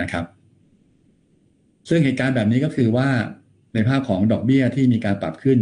[0.00, 0.24] นะครับ
[1.88, 3.08] ซึ่งเหตุการณ์แบบนี้ก็คือว่า
[3.74, 5.58] ในภาพของดอกเบี้ยที่มีการปรับขึ้น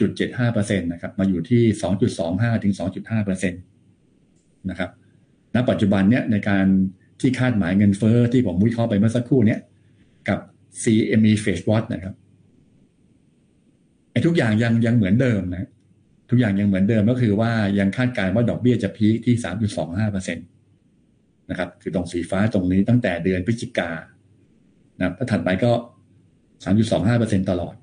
[0.00, 3.56] จุดเจ็ดห้าเปอร์เซ็นตนะครับมาอยู่ที่สองจุดสองห้าถึงสองจุดห้าเปอร์เซ็นต
[4.70, 4.90] นะครับ
[5.54, 6.66] ณ ปัจจุบันเนี้ยในการ
[7.20, 9.60] ที่คาดหมายเงินเฟอ้อที่ผมวิเคราะห์ไปเมื่อสักครู่เนี้ย
[10.28, 10.38] กับ
[10.82, 12.14] CME Fed Watch นะครับ
[14.12, 15.68] ไอ้ทุกอย่างยังยังเหมือนเดิมนะ
[16.30, 20.40] ทุกอย่างยังเหมือนเดิมก็คือว่ายังคาดการณ์ว่าดอกเบี้ยจะพีคที่สามจุดสองห้าเปอร์เซ็นต
[21.50, 23.90] นะครับ คือตรงสีฟ้าตรงนี้ตั้งแต่เดือนพฤศจิกา
[24.98, 25.70] นะถ้าถัดไปก็
[26.64, 27.74] สามจุดสองห้าเปอร์เซ็นตลอด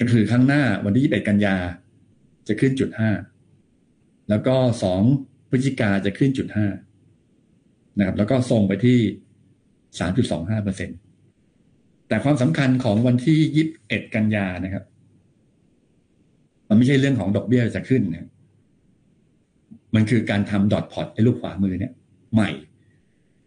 [0.00, 1.56] ก็คือข้างหน้าวันที่ยี่สิบกันยา
[2.48, 3.10] จะขึ้นจุดห้า
[4.30, 5.02] แล้วก็สอง
[5.50, 6.66] พฤศจิกาจะขึ้นจุดห้า
[7.98, 8.98] นะครับ แล้วก็ส่งไปที่
[9.98, 10.94] สามจุดสองห้าเปอร์เซ็นต
[12.08, 14.84] แต่ความสำคัญของวันที่ยี่สิบเอ็ดกันยานะครับ
[16.68, 18.26] มันไม่ใช่เรื่องของดอกเบี้ยจะขึ้นนี่ย
[19.94, 21.92] มันคือการทำดอทพอตไอ้ลูกขวามือเนี่ย
[22.34, 22.50] ใหม่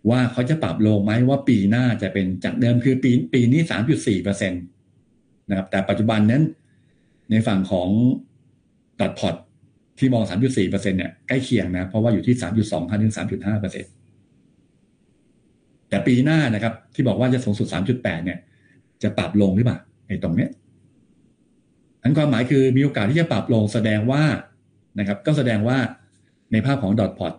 [0.10, 4.58] ว่าเขาจะปรับลงไหมว่าปีหน้าจะเป็นจากเดิมคือปีปีนี้สามจุดสี่เปอร์เซ็นต
[5.50, 6.44] นะครับแต่ปัจจุบันนั้น
[7.32, 7.90] ในฝั่งของ
[9.00, 9.36] ดอทพอต
[10.00, 13.88] ที่มองสามจุดสี่เปอร์เซ็นเนี่ยใกล้เคียงนะ เพราะว่าอยู่ที่สามจุดสองถึงสามจุดห้าเปอร์เซ็นต
[15.90, 18.40] แต่ปีหน้านะครับ ที่บอกว่าจะสูงสุดสามจุดแปดเนี่ย
[19.04, 20.50] จะปรับลงหรือเปล่าไอ้ตรงเนี้ย
[22.02, 24.24] อันความหมายคือมีโอกาสที่จะปรับลงแสดงว่า
[25.00, 25.78] นะครับ ก็แสดงว่า
[26.52, 27.34] ในภาพของดอทพอต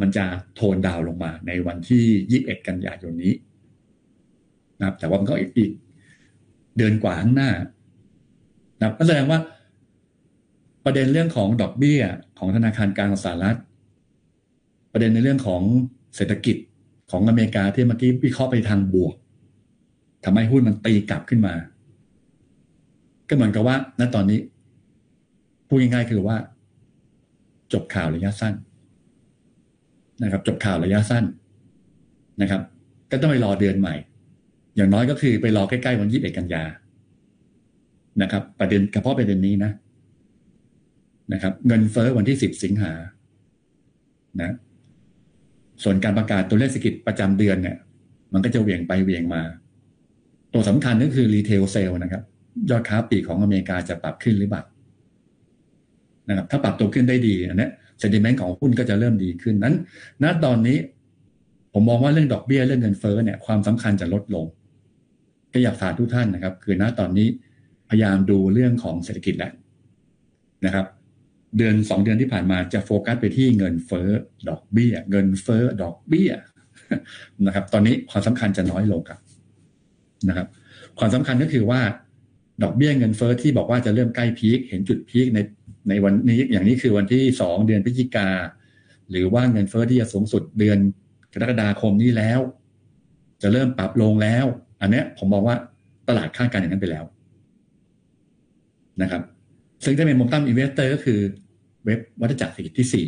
[0.00, 0.24] มันจะ
[0.54, 3.34] โทนดาวลงมาในวันที่ 21 กันยายนนี้
[4.78, 5.70] นะครับ แต่ว่ามันก็อีก
[6.76, 7.50] เดือนกว่าข้างหน้า
[8.78, 9.38] นะครับก็แสดงว่า
[10.84, 12.00] ประเด็นเรื่องของดอกเบี้ย
[12.38, 13.58] ของธนาคารกลางสหรัฐ
[14.92, 15.62] ประเด็นในเรื่องของ
[16.16, 16.56] เศรษฐกิจ
[17.10, 19.14] ของอเมริกาที่เมื่อกี้วิเคราะห์ไปทางบวก
[20.24, 21.54] ทำให้หุ้นมันตีกลับขึ้นมา
[23.28, 24.40] ก็เหมือนกับว่าณตอนนี้
[25.68, 26.36] พูดง่ายๆคือว่า
[27.72, 28.54] จบข่าวระยะสั้น
[30.22, 31.24] นะครับ จบข่าวระยะสั้น
[32.42, 32.62] นะครับ
[33.10, 33.94] ก็ต้องไปรอเดือนใหม่
[34.76, 36.62] อย่างน้อยก็คือไปรอใกล้ๆวันยี่สิบเอ็ดกันยา
[38.22, 39.70] นะครับ ประเด็นเฉพาะประเด็นนี้นะ
[41.32, 42.92] นะครับ เงินเฟอ้อวันที่สิบสิงหา
[44.40, 44.54] นะ
[45.82, 47.76] ส่วนการประกาศตัวเลขเศรษฐกิจประจำเดือนเนี่ย
[48.32, 49.42] มันก็จะเหวี่ยงไปเหวี่ยงมา
[50.54, 52.22] ตัวสำคัญก็คือ retail sales นะครับ
[52.70, 54.62] ยอดค้าปลีกของอเมริกาจะปรับขึ้นหรือเปล่า
[56.28, 57.68] นะครับ ถ้าปรับตัวขึ้นได้ดีอันนี้
[58.00, 59.74] sentiment ของหุ้นก็จะเริ่มดีขึ้นนั้น
[60.22, 60.78] ณตอนนี้
[61.72, 64.46] ผมมองว่าเรื่องดอกเบี้ยเรื่องเงินเฟ้อเนี่ยความสำคัญจะลดลง
[65.52, 67.28] ก็อยากฝากทุกท่านนะครับ คือณตอนนี้
[67.88, 69.52] พยายามดูเรื่องของเศรษฐกิจแล้ว
[70.66, 70.86] นะครับ
[71.56, 74.08] เดือนสองเดือนที่ผ่านมาจะโฟกัสไปที่เงินเฟ้อ
[74.48, 76.32] ดอกเบี้ย เงินเฟ้อดอกเบี้ย
[77.46, 79.20] นะครับ ตอนนี้ความสำคัญจะน้อยลงครับ
[80.28, 80.46] นะครับ
[80.98, 81.80] ความสำคัญก็คือว่า
[82.62, 85.38] ดอกเบี้ยเงินเฟอ้อที่บอกว่าจะเริ่มใกล้พีคเห็นจุดพีคใน
[85.88, 88.28] ในวันนี้อย่างนี้คือวันที่สองเดือนพฤศจิกา
[89.10, 90.78] หรือว่าเงินเฟอ้อที่จะสูงสุดเดือน
[91.32, 92.40] กรกฎาคมนี้แล้ว
[93.42, 94.44] จะเริ่มปรับลงแล้ว
[94.80, 95.56] อันนี้ผมบอกว่า
[96.08, 97.04] ตลาดคาดการณ์อย่างนั้นไปแล้ว
[99.02, 99.22] นะครับ
[99.84, 101.20] ซึ่งจะเป็นมุม Monak Investor ก็คือ
[101.84, 103.06] wave วัฏจักรเศรษฐกิจที่สี่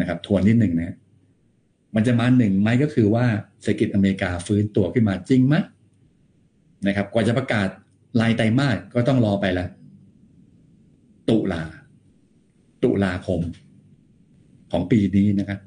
[0.00, 0.96] นะครับทวนนิดหนึ่งนะ
[1.94, 3.24] มันจะมาหนึ่งไหมก็คือว่า
[3.62, 5.54] เศรษฐกิจอเมริกาฟื้นตัวขึ้นมาจริงไหม
[6.86, 7.68] นะครับ กว่าจะประกาศ
[8.20, 9.66] รายไตรมาสก็ต้องรอไปละ
[11.30, 11.62] ตุลา
[12.84, 13.40] ตุลาคม
[14.72, 15.60] ของปีนี้นะครับ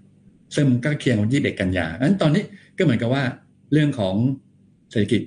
[0.56, 2.44] ซึ่งก็เคียงวันที่เดือนกันยาอะตอนนี้
[2.78, 3.24] ก็เหมือนกับว่า
[3.72, 4.16] เรื่องของ
[4.92, 5.22] เศรษฐกิจ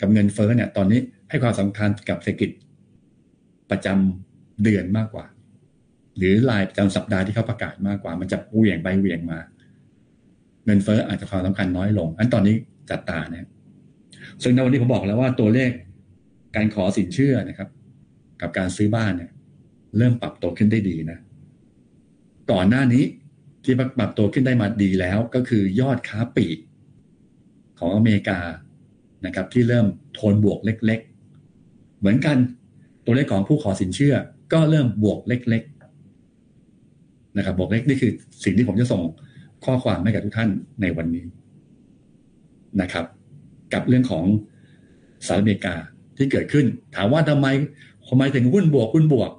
[0.00, 2.50] กับเงินเฟ้อเนี่ย ตอนนี้ให้ความสำคัญกับเศรษฐกิจ
[3.70, 5.26] ประจำเดือนมากกว่า
[6.16, 9.38] หรือรายประจำสัปดาห์ที่เขาประกาศมากกว่า มันจะเหวี่ยงไปเหวี่ยงมา
[10.66, 12.54] เงินเฟ้ออาจจะความสำคัญน้อยลง อันตอนนี้
[12.90, 13.46] จัดตาเนี่ย
[14.42, 15.70] ซึ่งในวันนี้ผมบอกแล้วว่าตัวเลข
[16.56, 17.68] การขอสินเชื่อนะครับ
[18.44, 19.30] กับการซื้อบ้านเนี่ย
[19.96, 21.18] เริ่มปรับตัวขึ้นได้ดีนะ
[22.50, 23.04] ก่อนหน้านี้
[23.64, 26.58] ที่ปรับตัวขึ้นได้มาดีแล้วก็คือยอดค้าปลีก
[27.78, 28.38] ของอเมริกา
[29.26, 31.00] นะครับ ที่เริ่มโทนบวกเล็ก
[31.50, 32.36] ๆ เหมือนกัน
[33.04, 34.14] ตัวเลขของผู้ขอสินเชื่อ
[34.52, 35.62] ก็เริ่มบวกเล็ก
[36.50, 38.12] ๆ นะครับ บวกเล็กนี่คือ
[38.44, 39.02] สิ่งที่ผมจะส่ง
[39.64, 40.50] ข้อความให้กับทุกท่าน
[40.82, 41.24] ในวันนี้
[42.80, 43.06] นะครับ
[43.74, 44.24] กับเรื่องของ
[45.26, 45.74] สหรัฐอเมริกา
[46.16, 47.46] ที่เกิดขึ้น ถามว่าทำไม
[48.08, 49.30] ทำไมถึงหุ้นบวกหุ้นบวก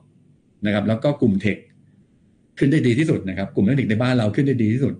[0.66, 1.58] นะครับ แล้วก็กลุ่มเทค
[2.58, 4.94] ขึ้นได้ดีที่สุดนะครับ กลุ่มเทคในบ้านเราขึ้นได้ดีที่สุด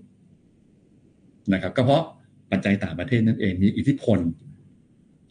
[1.54, 2.04] นะครับ ก็เพราะ
[2.52, 4.20] ปัจจัยต่างประเทศนั่นเองมีอิทธิพล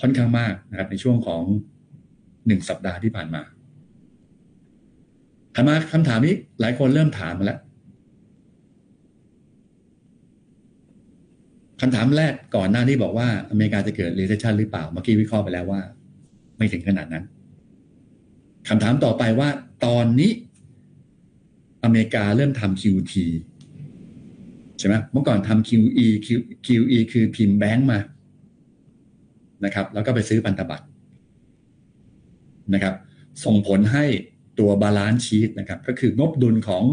[0.01, 1.42] ค่อนข้างมากนะครับ ในช่วงของ
[2.47, 3.42] หนึ่งสัปดาห์ที่ผ่านมา
[5.55, 7.59] ถัดมาคำถามนี้หลายคนเริ่มถามมาแล้ว
[11.81, 15.81] คำถามแรกก่อนหน้านี้บอกว่าอเมริกาจะเกิด recession หรือเปล่า เมื่อกี้วิเคราะห์ไปแล้วว่า
[16.59, 17.25] ไม่ถึงขนาดนั้น
[18.68, 19.48] คำถามต่อไปว่า
[19.85, 20.33] ตอนนี้
[21.85, 23.14] อเมริกาเริ่มทำ QT
[24.79, 26.07] ใช่ไหมเมื่อก่อนทำ QE
[26.66, 27.98] QE คือพิมพ์แบงก์มา
[29.64, 30.87] นะครับ แล้วก็ไปซื้อพันธบัตร
[32.74, 32.94] นะครับ
[33.44, 34.05] ส่งผลให้
[34.59, 36.85] ตัว balance sheet นะครับ ก็คืองบดุลของ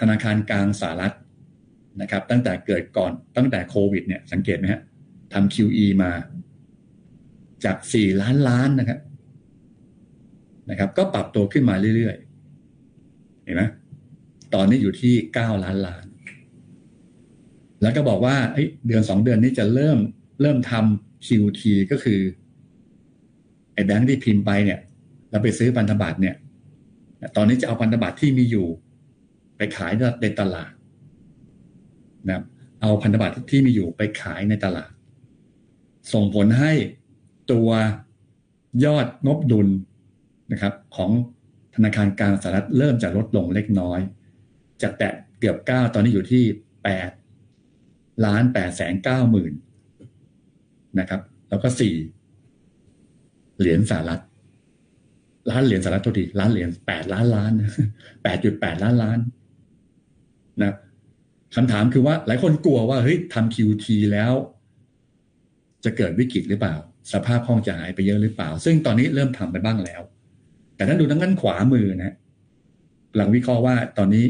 [0.00, 1.14] ธนาคารกลางสหรัฐ
[2.00, 4.82] นะครับ ตั้งแต่เกิดก่อนตั้งแต่โควิดเนี่ยสังเกตไหมฮะ
[5.32, 6.10] ทำ QE มา
[7.64, 8.98] จาก 4 ล้านล้านนะครับ
[10.70, 13.62] นะครับ ก็ปรับตัวขึ้นมาเรื่อยๆ เห็นไหม
[14.54, 16.04] ตอนนี้อยู่ที่9ล้านล้าน
[17.82, 18.36] แล้วก็บอกว่า
[18.86, 19.98] เดือนสองเดือนนี้จะเริ่ม
[20.40, 22.20] เริ่มทำ QT ก็คือ
[23.74, 24.80] ไอ้แบงค์ที่พิมพ์ไปเนี่ย
[25.30, 26.36] แล้วไปซื้อพันธบัตรเนี่ย
[27.36, 28.68] ตอนนี้จะเอาพันธบัตรที่มีอยู่
[29.56, 30.72] ไปขายในตลาด
[32.28, 32.42] นะ
[32.80, 34.90] เอาพันธบัตรที่มีอยู่ไปขายในตลาด
[36.12, 36.72] ส่งผลให้
[37.52, 37.70] ตัว
[38.84, 39.68] ยอดงบดุล
[40.52, 41.10] นะครับของ
[41.74, 44.00] ธนาคารกลางสหรัฐเริ่มจะลดลงเล็กน้อย
[44.82, 46.44] จากแตะเกือบเก้าตอนนี้อยู่ที่
[46.84, 47.10] แปด
[48.26, 49.52] ล้านแปดแสนเก้าหมื่น
[50.98, 51.94] นะครับ แล้วก็สี่
[53.58, 54.22] เหรียญสหรัฐ
[55.50, 57.52] ล้านเหรียญสหรัฐทุทีล้านเหรียญแปดล้านล้าน
[58.22, 59.18] แปดจุดแปดล้านล้าน
[60.62, 60.74] นะ
[61.56, 64.32] คำถามคือว่า หลายคนกลัวว่าเฮ้ยทำ QT แล้ว
[65.84, 66.74] จะเกิดวิกฤตหรือเปล่า
[67.12, 70.00] สภาพคล่องจะหายไปเยอะหรือเปล่า ซึ่งตอนนี้เริ่มทำไปบ้างแล้ว
[70.78, 72.14] แต่ถ้าดูทางด้านขวามือนะ
[73.16, 74.24] หลังวิเคราะห์ว่าตอนนี้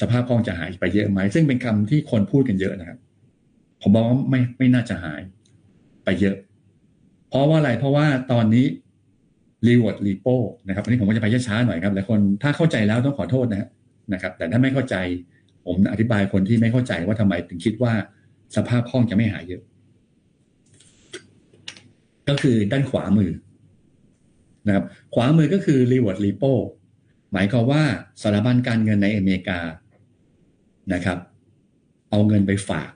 [0.00, 2.98] สภาพคล่องจะหายไปเยอะไหม ซึ่งเป็นคำที่คนพูดกันเยอะนะครับ
[3.82, 5.20] ผมบอกว่าไม่ไม่น่าจะหาย
[6.04, 6.36] ไปเยอะ
[7.28, 8.66] เพราะว่าอะไรเพราะว่าตอนนี้
[9.66, 10.26] รีวอร์ดรีโป
[10.68, 13.68] นะครับอันนี้ผมก็จะไปช้าๆหน่อยครับหลายคนถ้าเข้าใจแล้วต้องขอโทษนะ
[14.12, 14.96] นะครับ แต่ถ้าไม่เข้าใจ
[15.66, 17.92] ผมอธิบายคนที่ไม่เข้าใจว่าทำไมถึงคิดว่า
[18.56, 19.62] สภาพคล่องจะไม่หายเยอะ
[22.28, 23.30] ก็คือด้านขวามือ
[24.66, 26.52] นะครับขวามือก็คือ reward repo
[27.32, 27.82] หมายความว่า
[28.22, 29.60] สถาบันการเงินในอเมริกา
[30.92, 31.18] นะครับ
[32.10, 32.90] เอาเงินไปฝาก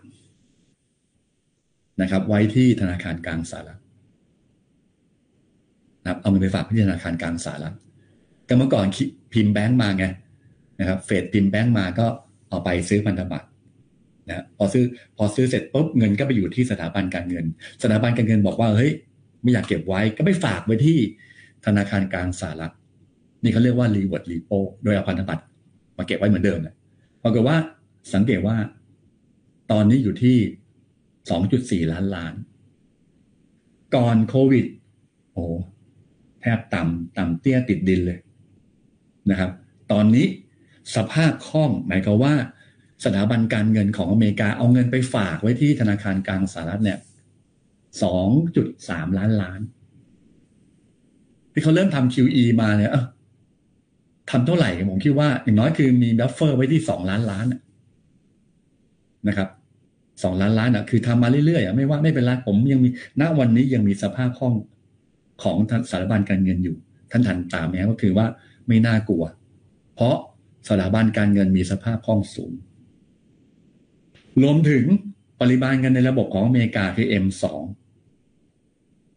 [2.03, 3.81] นะครับ ไว้ที่ธนาคารกลางสหรัฐ
[6.03, 7.75] นะครับเอาเงินไปฝากที่ธนาคารกลางสหรัฐ
[8.49, 8.87] ก็เมื่อก่อน
[9.33, 10.05] พิมพ์แบงก์มาไง
[10.81, 12.07] นะครับ เฟดพิมพ์แบงก์มาก็
[12.49, 13.49] เอาไปซื้อพันธบัตร
[14.29, 14.85] นะพอซื้อ
[15.17, 17.45] พอซื้อเสร็จปุ๊บเงินก็ไปอยู่ที่สถาบันการเงิน
[17.83, 18.93] สถาบันการเงินบอกว่าเฮ้ย
[19.43, 20.99] ไม่อยากเก็บไว้ก็ไปฝากไว้ที่
[21.67, 22.75] ธนาคารกลางสหรัฐ
[23.43, 25.45] นี่เขาเรียกว่า reward repo โดยเอาพันธบัตร
[25.97, 26.75] มาเก็บไว้เหมือนเดิมเลย
[27.23, 27.57] ปรากฏว่า
[28.15, 28.57] สังเกตว่า
[29.73, 30.39] ตอนนี้อยู่ที่
[31.85, 32.35] 2.4ล้านล้าน
[33.95, 34.67] ก่อนโควิด
[35.33, 35.45] โอ้
[36.41, 38.19] แทบต่ำต่ำเตี้ยติดดินเลย
[39.31, 39.51] นะครับ
[39.93, 40.27] ตอนนี้
[40.97, 42.35] สภาพคล่องหมายความว่า
[43.05, 46.99] สถาบันการเงินของอเมริกาเอาเงินไปฝากไว้ที่ธนาคารกลางสหรัฐเนี่ย
[48.03, 49.61] สองจุดสามล้านล้าน
[51.57, 52.93] ที่เขาเริ่มทำ QE มาเนี่ย
[54.31, 57.47] ทำเท่าไหร่ผมคิดว่าอย่างน้อยคือมี buffer ไว้ที่สองล้านล้าน
[59.29, 59.49] นะครับ
[60.23, 62.89] สองล้านล้านอะคือทำมาเรื่อยๆอะไม่ว่าไม่เป็นไรผมยังมี
[63.21, 64.55] ณวันนี้ยังมีสภาพคล่อง
[65.43, 65.57] ของ
[65.91, 66.77] สถาบันการเงินอยู่
[67.11, 68.27] ท่านทันตามไหมก็คือว่า
[68.67, 69.25] ไม่น่ากลัว
[69.95, 70.17] เพราะ
[70.69, 72.53] สถาบันการเงินมีสภาพคล่องสูง
[74.43, 74.85] รวมถึง
[75.41, 77.45] ปริมาณเงินในระบบของอเมริกาคือ M2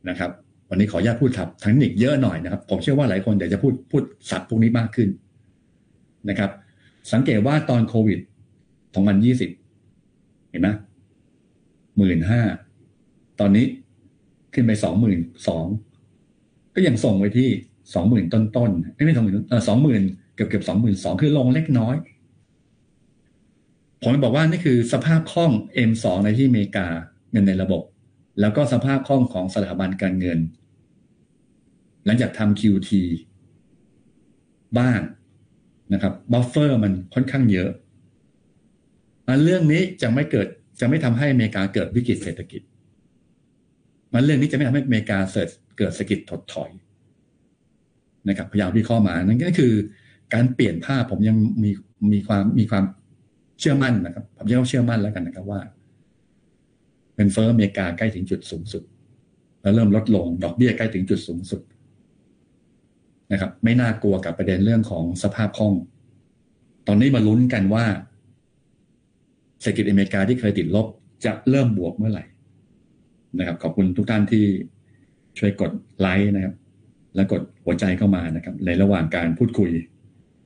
[0.10, 0.32] นะครับ
[0.70, 5.10] วันนี้ขออนุญาตพูดครับเทคนิคเยอะหน่อยนะครับ ผมเชื่อว่าหลายคนเดี๋ยวจะพูดพูดศัพพวกนี้มากขึ้น
[6.30, 6.52] นะครับ
[7.12, 8.20] สังเกตว่าตอนโควิด
[9.16, 10.70] 2020เห็นไหม
[11.98, 12.42] หมื่นห้า
[13.40, 13.66] ตอนนี้
[14.54, 15.66] ขึ้นไปสองหมื่นสอง
[16.76, 17.50] ก็ยังส่งไว้ที่
[17.94, 19.36] สองหมื่นต้นๆไม่สองหมื่น
[19.70, 20.02] สองหมื่น
[20.36, 21.96] เกือบเกือบสองหมื่นสองคือลงเล็กน้อย
[24.04, 25.52] ผมบอกว่านี่คือสภาพคล่อง
[25.90, 26.88] M2 ในที่อเมริกา
[27.32, 27.82] เงินในระบบ
[28.40, 30.40] แล้วก็สภาพคล่องของสถาบันการเงิน
[32.10, 32.92] หลังจากทำ QT
[34.80, 35.00] บ้าง
[35.94, 37.70] นะครับบัฟเฟอร์มันค่อนข้างเยอะ
[39.28, 40.48] มันเรื่องนี้จะไม่เกิด
[40.80, 42.62] จะไม่ทำให้อเมริกาเกิดวิกฤตเศรษฐกิจ
[44.14, 45.20] มันเรื่องนี้จะไม่ทำให้อเมริกา
[45.78, 46.70] เกิดเศรษฐกิจถดถอย
[48.30, 49.74] นะครับพยายามวิเคราะห์มา นั่นก็คือ
[50.34, 51.72] การเปลี่ยนภาพผมยังมี
[52.14, 52.84] มีความมีความ
[53.60, 55.62] เชื่อมั่นนะครับ ผมยังเชื่อมั่นแล้วกันนะครับว่า
[57.16, 58.84] เงินเฟ้ออเมริกาใกล้ถึงจุดสูงสุด
[59.62, 61.62] แล้วเริ่มลดลง ดอกเบี้ยใกล้ถึงจุดสูงสุด
[63.32, 65.74] นะครับ ไม่น่ากลัวกับประเด็นเรื่องของสภาพคล่อง
[66.88, 67.86] ตอนนี้มาลุ้นกันว่า
[69.62, 70.88] เศรษฐกิจอเมริกาที่เคยติดลบ
[71.26, 72.24] จะเริ่มบวกเมื่อไหร่
[73.40, 74.46] นะครับ ขอบคุณทุกท่านที่
[75.38, 76.56] ช่วยกดไลค์นะครับ
[77.16, 79.72] และกดหัวใจเข้ามานะครับ ในระหว่างการพูดคุย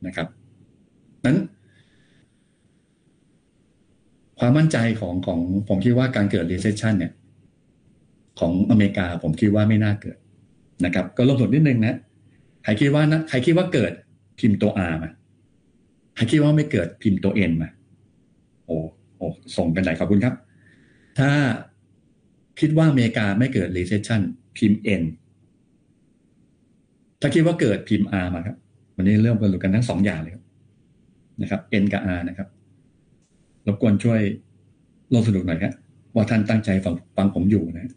[0.05, 0.27] นะครับ
[1.25, 1.37] นั้น
[4.39, 7.13] ความมั่นใจของของผมคิดว่าการเกิด recession เนี่ย
[8.39, 10.17] ของอเมริกาผมคิดว่าไม่น่าเกิด
[10.85, 11.97] นะครับ ก็ลงทุนนิดนึงนะ
[12.63, 13.91] ใครคิดว่านะใครคิดว่าเกิด
[14.39, 15.11] พิมพ์ตัว R มา
[16.15, 17.69] ใครคิดว่าไม่เกิดพิมพ์ตัว N มา
[18.65, 18.77] โอ้
[19.17, 19.25] โอ้
[19.57, 20.33] ส่งกันไหนขอบคุณครับ
[21.19, 21.29] ถ้า
[22.59, 24.21] คิดว่าอเมริกาไม่เกิด recession
[24.57, 25.03] พิมพ์ N
[27.21, 28.57] ถ้าคิดว่าเกิดพิมพ์ R มาครับ
[28.95, 30.43] วันนี้เริ่มกันลุ้กันทั้งสองอย่างเลยครับ
[31.41, 32.47] นะครับ N กับ R นะครับ
[33.67, 34.21] รบกวนช่วย
[35.13, 35.73] ลงสนุกหน่อยครับ
[36.15, 37.91] ว่าท่านตั้งใจฟังฟังผมอยู่นะ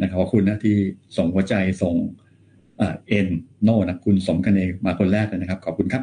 [0.00, 0.74] นะครับขอบคุณนะที่
[1.16, 1.94] ส่งหัวใจส่ง
[3.08, 3.28] เอ็น
[3.62, 6.02] โนนะคุณสมกันเองมาคนแรกเลยนะครับ ขอบคุณครับ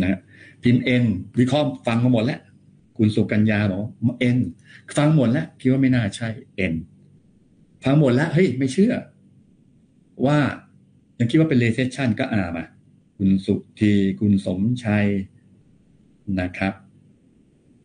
[0.00, 0.18] นะ
[0.62, 1.04] พิมพ์เอ็น
[1.38, 2.40] วิเคราะห์ฟังมาหมดแล้ว
[2.98, 3.80] คุณสุกัญญาบอก
[4.20, 4.38] เอ็น
[4.96, 6.74] ฟังหมดแล้วคิดว่าไม่น่าใช่เอ็น
[7.84, 8.94] ฟังหมดแล้วเฮ้ยไม่เชื่อ
[10.26, 10.38] ว่า
[11.18, 12.64] ยังคิดว่าเป็นเลเซชันก็อามา
[13.16, 15.06] คุณสุทีคุณสมชัย
[16.40, 16.74] นะครับ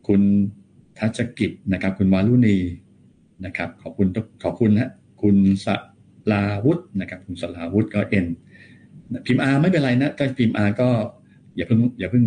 [0.06, 0.22] คุณ
[0.98, 2.58] ทัชกิจนะครับ คุณวารุณี
[3.44, 4.08] นะครับ ขอบคุณ
[4.42, 4.90] ขอบคุณนะ
[5.22, 5.66] คุณส
[6.30, 8.26] ลาวุฒินะครับคุณสลาวุฒิก็เอ็น
[9.26, 10.88] พิมพ์อาไม่เป็นไรนะก็พิมพ์อาก็
[11.56, 12.24] อย่าเพิ่งอย่าเพิ่ง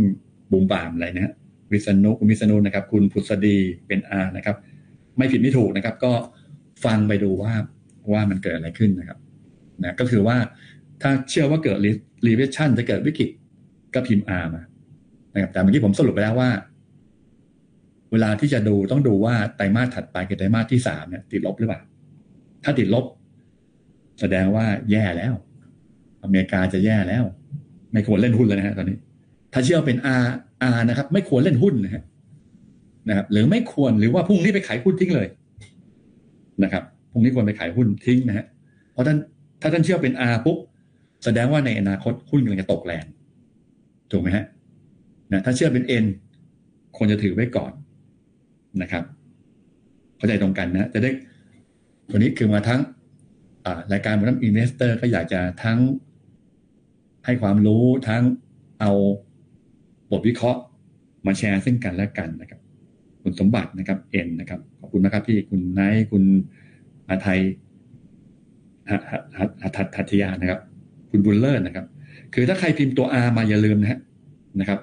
[0.51, 1.33] บุมบามอะไรนะฮะ
[1.71, 4.55] วิษณุคุณวิษณุนะครับ คุณพุทธดีเป็นอานะครับ
[5.17, 6.13] ไม่ผิดไม่ถูกนะครับ ก็
[6.85, 7.53] ฟังไปดูว่า
[8.13, 9.17] ว่ามันเกิดอะไรขึ้นนะครับ
[9.81, 10.37] นะก็คือว่า
[11.01, 11.77] ถ้าเชื่อว่าเกิด
[12.27, 13.29] รีเวชั่นจะเกิดวิกฤต
[13.93, 14.61] ก็พิมพ์อามา
[15.33, 16.49] นะครับ แต่เมื่อกี้ผมสรุปไปแล้วว่า
[18.11, 21.81] เวลาที่จะดูต้องดูว่าไตรมาสถัดไปกับไตรมาสที่สามเนี่ยติดลบหรือเปล่า
[22.63, 23.05] ถ้าติดลบ
[24.19, 25.33] แสดงว่าแย่แล้ว
[26.23, 27.23] อเมริกาจะแย่แล้ว
[27.93, 28.97] ไม่ควรเล่นหุ้นเลยนะฮะตอนนี้
[29.53, 30.27] ถ้าเชื่อเป็น R
[30.75, 32.03] R นะครับ ไม่ควรเล่นหุ้นนะฮะ
[33.09, 35.27] นะครับ หรือไม่ควรหรือว่าพรุ่งนี้ไปขายหุ้นทิ้งเลย
[36.63, 38.45] นะครับพรุ่งนี้ควรไปขายหุ้นทิ้งนะฮะ
[38.91, 39.17] เพราะท่าน
[39.61, 40.57] ถ้าท่านเชื่อเป็น R ปุ๊บ
[41.23, 43.05] แสดงว่าในอนาคตหุ้นกำลังจะตกแรง
[44.11, 44.45] ถูกไหมฮะ
[45.31, 46.05] นะถ้าเชื่อเป็น N
[46.97, 47.71] ควรจะถือไว้ก่อน
[48.81, 49.03] นะครับ
[50.17, 51.11] เข้าใจตรงกันนะจะได้
[52.11, 52.81] วันนี้คือมาทั้ง
[53.91, 55.79] รายการ Monak Investor ก็อยากจะทั้ง
[57.25, 58.23] ให้ความรู้ทั้ง
[58.79, 58.91] เอา
[60.11, 60.61] บทวิเคราะห์
[61.25, 62.59] มาแชร์ซึ่งกันและกันนะครับ
[63.21, 66.23] คุณสมบัตินะครับ N นะครับ ขอบคุณนะครับพี่คุณไนท์คุณ
[67.09, 67.39] อาไทย
[69.63, 70.59] หัตทัตยานะครับ
[71.09, 71.85] คุณบุลเลอร์นะครับ
[72.33, 73.99] คือถ้าใครพิมพ์ตัว R มาอย่าลืมนะฮะ
[74.59, 74.79] นะครับ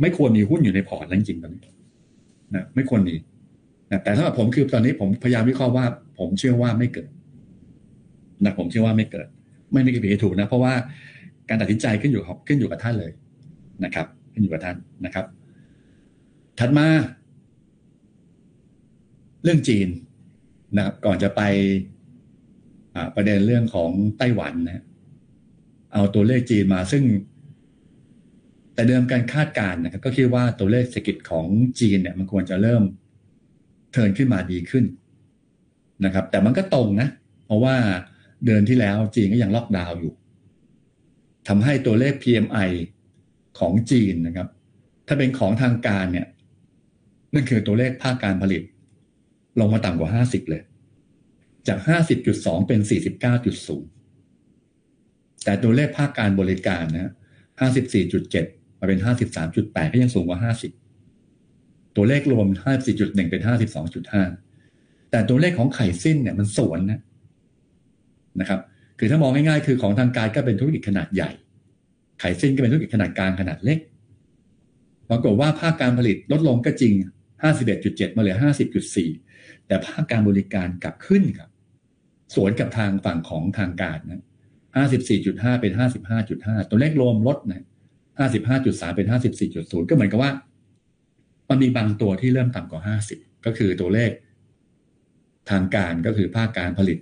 [0.00, 1.62] ไม่ควรมีหุ้นอยู่ในพอร์ตแล้วจริงๆตอนนี้
[2.54, 3.16] นะไม่ควรมี
[3.90, 5.86] นะแต่สำหรับผมคือตอนนี้ผมพยายามวิเคราะห์ว่า
[6.18, 7.08] ผมเชื่อว่าไม่เกิด
[8.44, 9.26] นะผมเชื่อว่าไม่เกิด
[9.72, 10.74] ไม่มีผิดถูกนะ เพราะว่า
[11.48, 13.12] การตัดสินใจขึ้นอยู่ขึ้นอยู่กับท่านเลย
[13.84, 15.26] นะครับ ขึ้นอยู่กับท่านนะครับ
[16.58, 16.86] ถัดมา
[19.42, 19.88] เรื่องจีน
[20.76, 21.42] นะครับก่อนจะไป
[23.14, 24.84] ประเด็นเรื่องของไต้หวันนะ
[25.92, 27.04] เอาตัวเลขจีนมาซึ่ง
[28.74, 31.46] แต่เดิมการคาดการณ์นะครับ ก็คิดว่าตัวเลขเศรษฐกิจของ
[31.80, 32.82] จีนเนี่ย มันควรจะเริ่ม
[33.92, 34.84] เทินขึ้นมาดีขึ้น
[36.04, 37.08] นะครับ แต่มันก็ตรงนะ
[37.46, 37.76] เพราะว่า
[38.44, 40.12] เดือนที่แล้วจีนก็ยังล็อกดาวน์อยู่
[41.48, 42.70] ทำให้ตัวเลข PMI
[43.58, 44.48] ของจีนนะครับ
[45.06, 46.26] ถ้าเป็นของทางการเนี่ย
[47.34, 48.62] นั่นคือตัวเลขภาคการผลิต
[49.60, 50.62] ลงมาต่ำกว่า 50 เลย
[51.68, 51.78] จาก
[52.22, 52.80] 50.2 เป็น
[54.12, 57.12] 49.0 แต่ตัวเลขภาคการบริการนะ
[58.12, 59.00] 54.7 มาเป็น
[59.46, 60.52] 53.8 ก็ยังสูงกว่า
[61.08, 62.46] 50 ตัวเลขรวม
[62.84, 63.42] 54.1 เป็น
[64.26, 67.00] 52.5 แต่ตัวเลขของไข่สิ้นเนี่ยมันสวนนะ
[68.40, 68.60] นะครับ
[68.98, 71.30] คือถ้ามองง่ายๆคือของทางการก็เป็นธุรกิจขนาดใหญ่
[72.22, 73.78] ขายสิ้นก็เป็นธุรกิจขนาดกลางขนาดเล็ก
[75.10, 76.92] ปรากฏว่าภาคการผลิตลดลงก็จริง
[77.54, 78.36] 51.7 มาเหลือ
[79.00, 81.50] 50.4 แต่ภาคการบริการกลับขึ้นครับ
[82.34, 84.22] สวนกับทางฝั่งของทางการนะ
[84.90, 85.72] 54.5 เป็น
[86.20, 87.64] 55.5 ตัวเลขรวมลดนะ
[88.18, 89.06] 55.3 เป็น
[89.48, 90.32] 54.0 ก็เหมือนกับว่า
[91.48, 94.10] มันมีบางตัวที่เริ่มต่ำกว่า 50 ก็คือตัวเลข
[95.50, 96.98] ทางการก็คือภาคการผลิต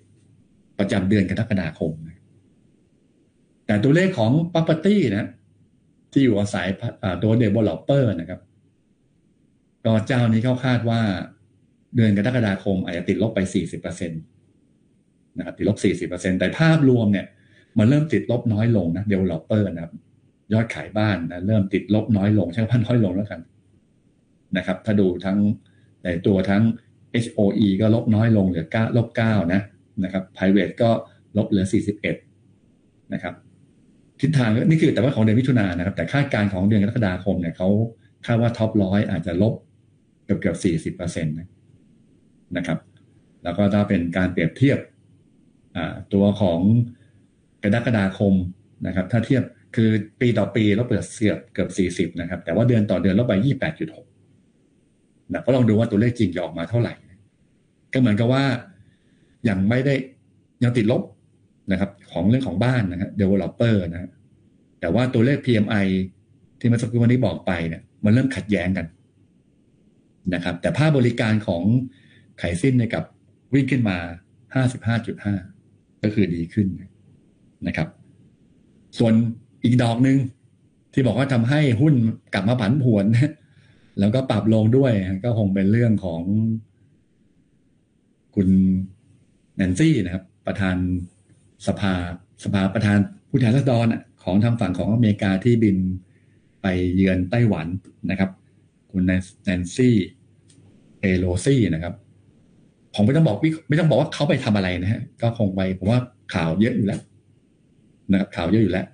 [0.81, 1.93] ประจำเดือนกรกฎาคม
[3.67, 5.29] แต่ตัวเลขของ property นะ
[6.13, 6.67] ที่อยู่อาศัย
[7.23, 8.41] ตัว developer นะครับ
[9.85, 11.01] ก็เจ้านี้เขาคาดว่า
[11.97, 13.41] เดือนกรกฎาคมอาจจะติดลบไป
[13.79, 15.79] 40%นะครับติดลบ
[16.11, 17.27] 40%แต่ภาพรวมเนี่ย
[17.79, 19.93] มันเริ่มติดลบน้อยลงนะ developer นะครับ
[20.53, 23.41] ยอดขายบ้านนะเริ่มติดลบน้อยลง ใช้พันน้อยลงแล้วกัน
[24.57, 25.39] นะครับ ถ้าดูทั้ง
[26.05, 26.63] ในตัวทั้ง
[27.25, 29.61] HOE ก็ลบน้อยลงเหลือ9ลบ9นะ
[30.05, 30.91] นะครับ private ก็
[31.37, 31.67] ลบเหลือ
[32.39, 33.35] 41 นะครับ
[34.21, 37.69] ทิศทางนี่คือแต่ว่าของเดือนมิถุนายนนะครับ แต่คาดการณ์ของเดือนกรกฎาคมเนี่ยเขา
[38.27, 39.55] คาดว่าท็อปร้อยอาจจะลบ
[40.25, 41.35] เกือบเกือบสี่สิบเปอร์เซ็นต์
[42.57, 42.79] นะครับ
[43.45, 44.79] แล้วก็ถ้าเป็นการเปรียบเทียบ
[46.15, 46.61] ตัวของ
[47.63, 48.35] กรกฎาคม
[48.87, 49.43] นะครับ ถ้าเทียบ
[49.77, 54.07] คือปีต่อปีลบเกือบเสือบเกือบสี่สิบนะครับ แต่ว่าเดือนต่อเดือนลบไปยี่แปดจุดหก
[55.33, 56.95] นะก็ลองดูว่าตัวเลขจริงจะออกมาเท่าไหร่
[57.93, 58.45] ก็เหมือนกับว่า
[59.49, 59.95] ยังไม่ได้
[60.63, 61.03] ยังติดลบ
[61.73, 64.11] นะครับของเรื่องของบ้านนะฮะ developer นะ
[64.81, 65.87] แต่ว่าตัวเลข PMI
[66.59, 68.87] ที่มื่อสักครู่วันนี้บอกไปเนี่ยมันเริ่มขัดแย้งกัน
[70.35, 71.63] นะครับ แต่ภาพบริการของ
[72.39, 73.05] ไขสิ้นในกับ
[73.55, 73.97] วิ่งขึ้นมา
[74.75, 76.67] 55.5 ก็คือดีขึ้น
[77.67, 77.89] นะครับ
[78.99, 79.13] ส่วน
[79.65, 80.19] อีกดอกหนึ่ง
[80.93, 81.95] ที่บอกว่าทำให้หุ้น
[82.35, 83.07] กลับมาผันผวน
[83.99, 84.93] แล้วก็ปรับลงด้วย
[85.25, 86.23] ก็คงเป็นเรื่องของ
[88.35, 88.49] คุณ
[89.61, 90.77] แนนซี่นะครับ ประธาน
[91.67, 91.93] สภา
[92.45, 93.87] สภาประธานผู้แทนราษฎร
[94.25, 95.77] ของทางฝั่งของอเมริกาที่บิน
[96.63, 97.67] ไปเยือนไต้หวัน
[98.11, 98.31] นะครับ
[98.91, 99.03] คุณ
[99.45, 99.97] แนนซี่
[101.01, 101.95] เอโลซี่นะครับ
[102.95, 103.37] ผมไม่ต้องบอก
[103.69, 106.01] ไม่ต้องบอกว่าเขาไปทำอะไรนะฮะก็คงไปผมว่า
[106.35, 107.01] ข่าวเยอะอยู่แล้ว
[108.13, 108.87] นะครับ ข่าวเยอะอยู่แล้ว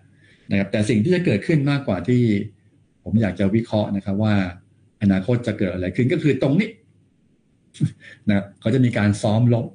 [0.51, 2.23] นะครับ แต่สิ่งที่จะเกิดขึ้นมากกว่าที่
[3.03, 4.35] ผมอยากจะวิเคราะห์นะครับ ว่า
[5.03, 6.71] อนาคตจะเกิดอะไรขึ้นก็คือตรงนี้
[8.29, 9.67] นะเขาจะมีการซ้อมลบ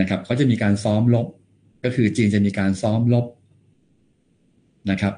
[0.00, 1.26] นะครับเขาจะมีการซ้อมลบ
[1.84, 3.26] ก็คือจีนจะมีการซ้อมลบ
[4.90, 5.14] นะครับ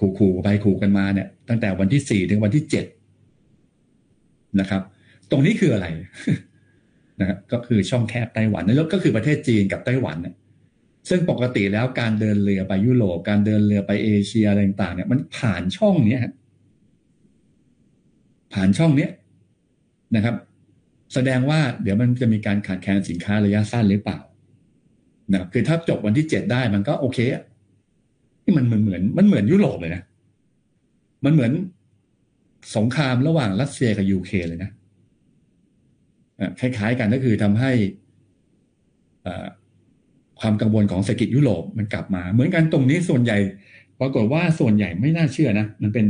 [0.00, 2.86] ขู่ๆไปขู่กันมาเนี่ย ตั้งแต่วันที่สี่ถึงวันที่เจ็ด
[4.60, 4.82] นะครับ
[5.30, 5.86] ตรงนี้คืออะไร
[7.20, 10.34] นะครับก็คือช่องแคบไต้หวันแล้วก็คือประเทศจีนกับไต้หวันเนี่ย
[11.08, 16.20] ซึ่งปกติแล้วการเดินเรือไปยุโรปการเดินเรือไปเอเชียอะไรต่างๆเนี่ย มันผ่านช่องเนี้ย
[18.52, 19.10] ผ่านช่องเนี้ย
[20.16, 20.34] นะครับ
[21.14, 24.18] แสดงว่าเดี๋ยวมันจะมีการขาดแคลนสินค้าระยะสั้นหรือเปล่า
[25.32, 27.42] นะคือถ้าจบวันที่เจ็ดได้มันก็โอเคอะ
[28.44, 30.02] นี่มันเหมือนเหมือนมันเหมือนยุโรปเลยนะ
[31.24, 31.52] มันเหมือน
[32.76, 34.70] สงครามระหว่างรัสเซียกับยูเคเลยนะ
[36.60, 37.70] คล้ายๆกันก็คือทำให้
[40.40, 43.38] ความกังวลของเศรษฐกิจยุโรปมันกลับมา เหมือนกันตรงนี้ส่วนใหญ่
[44.00, 46.06] ปรากฏว่าส่วนใหญ่ไม่น่าเชื่อนะ มันเป็น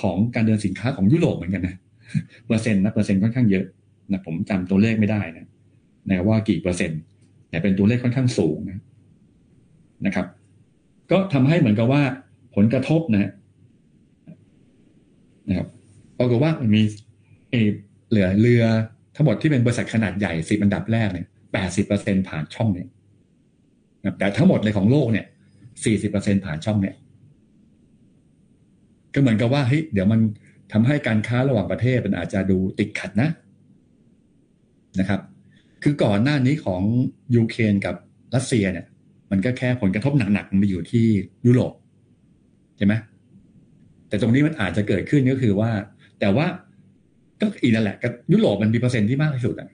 [0.00, 1.76] ของการเดินสินค้าของยุโรปเหมือนกันนะ
[2.46, 3.64] เปอร์เซ็นต์นะเปอร์เซ็นต์ค่อนข้างเยอะ
[4.12, 5.46] นะผมจำตัวเลขไม่ได้นะ
[6.08, 7.00] นะว่ากี่เปอร์เซ็นต์
[7.50, 8.78] แต่เป็นตัวเลขค่อนข้างสูงนะ
[10.06, 10.26] นะครับ
[11.10, 12.02] ก็ทำให้เหมือนกับว่า
[12.54, 13.30] ผลกระทบนะ
[15.48, 15.68] นะครับ
[16.18, 16.82] ปรากฏว่ามี
[17.50, 17.54] เอ
[18.10, 18.64] เหลือเรือ
[19.16, 22.88] ทั้งหมดที่เป็นบริษัทขนาดใหญ่สิบอันดับแรกเนี่ยแปดสิบเปอร์เซ็นผ่านช่องเนี่ย
[24.18, 25.26] แต่ทั้งหมดเลยของโลกเนี่ย
[25.84, 26.96] สี่สิบเปอร์เซ็นผ่านช่องเนี่ย
[29.14, 30.20] ก็เหมือนกับว่าเฮ้ยเดี๋ยวมัน
[30.72, 33.28] ทำให้การค้าระหว่างประเทศมันอาจจะดูติดขัดนะ
[35.00, 35.20] นะครับ
[35.82, 36.82] คือก่อนหน้านี้ของ
[37.36, 37.94] ยูเครนกับ
[38.34, 38.86] รัสเซียเนี่ย
[39.30, 41.06] มันก็แค่ผลกระทบหนักๆมันไปอยู่ที่
[41.46, 41.72] ยุโรป
[42.76, 42.94] ใช่ไหม
[44.08, 45.70] แต่ตรงนี้มันอาจจะเกิดขึ้นก็คือว่า
[46.20, 46.46] แต่ว่า
[47.40, 47.96] ก็อีกนั่นแหละ
[48.32, 49.68] ยุโรปมันมีเปอร์เซ็นต์ที่มากที่สุดอะ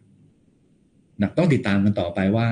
[1.20, 2.48] นะต้องติดตามกันต่อไปว่า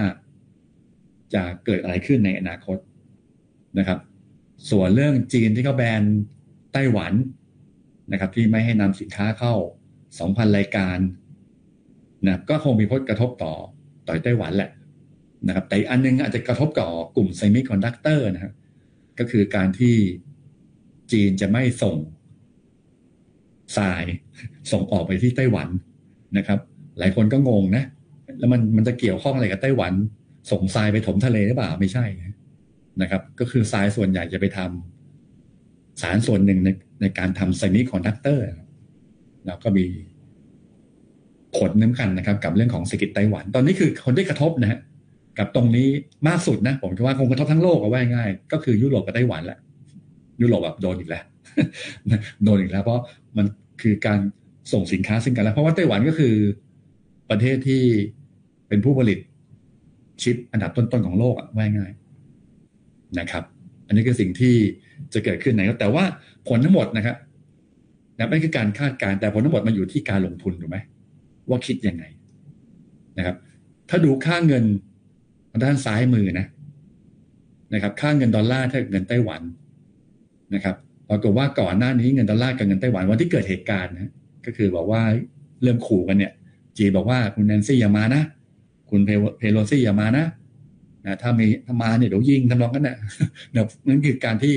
[1.34, 2.78] จะเกิดอะไรขึ้นในอนาคต
[3.78, 3.98] นะครับ
[4.70, 6.02] ส่วนเรื่องจีนที่เขาแบน
[6.72, 7.12] ไต้หวัน
[8.12, 9.54] นะครับ ที่ไม่ให้นำสินค้าเข้า
[10.06, 10.98] 2,000 รายการ
[12.26, 13.52] นะก็คงมีผลกระทบต่อ
[14.06, 14.70] ต่อไต้หวันแหละ
[15.46, 18.54] นะครับแต่อันนึงอาจจะกระทบกับกลุ่ม semiconductor นะครับ
[19.18, 19.94] ก็คือการที่
[21.12, 21.96] จีนจะไม่ส่ง
[23.76, 24.04] ทราย
[24.72, 25.68] ส่งออกไปที่ไต้หวัน
[26.38, 26.58] นะครับ
[26.98, 27.84] หลายคนก็งงนะ
[28.38, 29.92] แล้วมันมันจะเกี่ยวข้องอะไรกับไต้หวัน
[30.50, 32.04] ส่งทรายไปถมทะเลหรือเปล่าไม่ใช่
[33.02, 36.68] นะครับ ก็คือทรายส่วนใหญ่จะไปทำสารส่วนหนึ่งใน
[37.00, 38.44] ในการทำ semiconductor
[39.46, 39.86] แล้วก็มี
[41.56, 44.78] ผลทำกันนะครับ กับเรื่องของเศรษฐกิจไต้หวัน ตอนนี้คือคนที่กระทบนะฮะ
[45.38, 45.88] กับตรงนี้
[46.28, 49.58] มากสุดนะ ผมคิดว่าคงกระทบทั้งโลกเอาไว้ง่าย ก็คือยุโรปกับไต้หวันแหละ
[50.40, 51.24] ยุโรปแบบโดนอีกแล้ว
[52.44, 53.02] โดนอีกแล้ว เพราะ
[53.36, 53.46] มัน
[53.82, 54.20] คือการ
[54.72, 56.34] ส่งสินค้าซึ่งกันแล้ว เพราะว่าไต้หวันก็คือ
[57.30, 57.82] ประเทศที่
[58.68, 59.18] เป็นผู้ผลิต
[60.22, 61.92] ชิปอันดับต้นๆของโลกอะว่าง่าย
[63.18, 63.44] นะครับ
[63.86, 64.54] อันนี้คือสิ่งที่
[65.14, 66.04] จะเกิดขึ้นนะครับแต่ว่า
[66.48, 67.16] ผลทั้งหมดนะครับ
[68.18, 70.78] นะไม่คือการคาดการณ์แต่ผลทั้งหมดมันอยู่ที่การลงทุนถูกไหม
[71.48, 72.04] ว่าคิดยังไง
[73.18, 73.36] นะครับ
[73.88, 74.64] ถ้าดูค่าเงิน
[75.64, 76.46] ด้านซ้ายมือนะ
[77.74, 79.42] นะครับ ค่าเงินดอลลาร์ถ้าเงินไต้หวัน
[80.54, 80.76] นะครับ
[81.08, 84.10] ปรากฏว่าก่อนหน้านี้เงินดอลลาร์กับเงินไต้หวันวันที่เกิดเหตุการณ์นะ
[84.46, 85.02] ก็คือบอกว่า
[85.62, 86.32] เริ่มขู่กันเนี่ย
[86.76, 88.22] จีบอกว่าคุณแนนซี่อย่ามานะ
[88.90, 89.00] คุณ
[89.38, 90.26] เพโลซี่อย่ามานะ
[91.06, 92.96] นะถ้ามีถ้ามาเนี่ยเดี๋ยวยิงทำนองกันนะ
[93.88, 94.54] นั่นคือการที่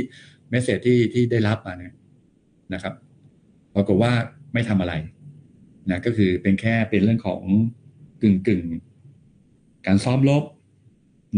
[0.49, 1.93] เมสเซจที่ที่ได้รับมาเนี่ย
[2.73, 2.93] นะครับ
[3.75, 4.11] ปรากฏว่า
[4.53, 4.93] ไม่ทำอะไร
[5.89, 7.41] นะก็คือเป็นแค่เป็นเรื่องของ
[8.21, 8.63] กึ่งกึ่ง
[9.85, 10.43] การซ้อมลบ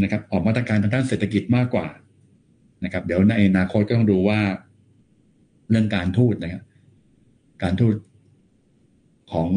[0.04, 1.88] นะครับ ออกมาตรการทางด้านเศรษฐกิจมากกว่า
[2.84, 4.40] นะครับ เดี๋ยวในอนาคตก็ต้องดูว่า
[5.70, 6.64] เรื่องการทูตนะครับ
[7.64, 7.96] การทูต
[9.32, 9.50] ของ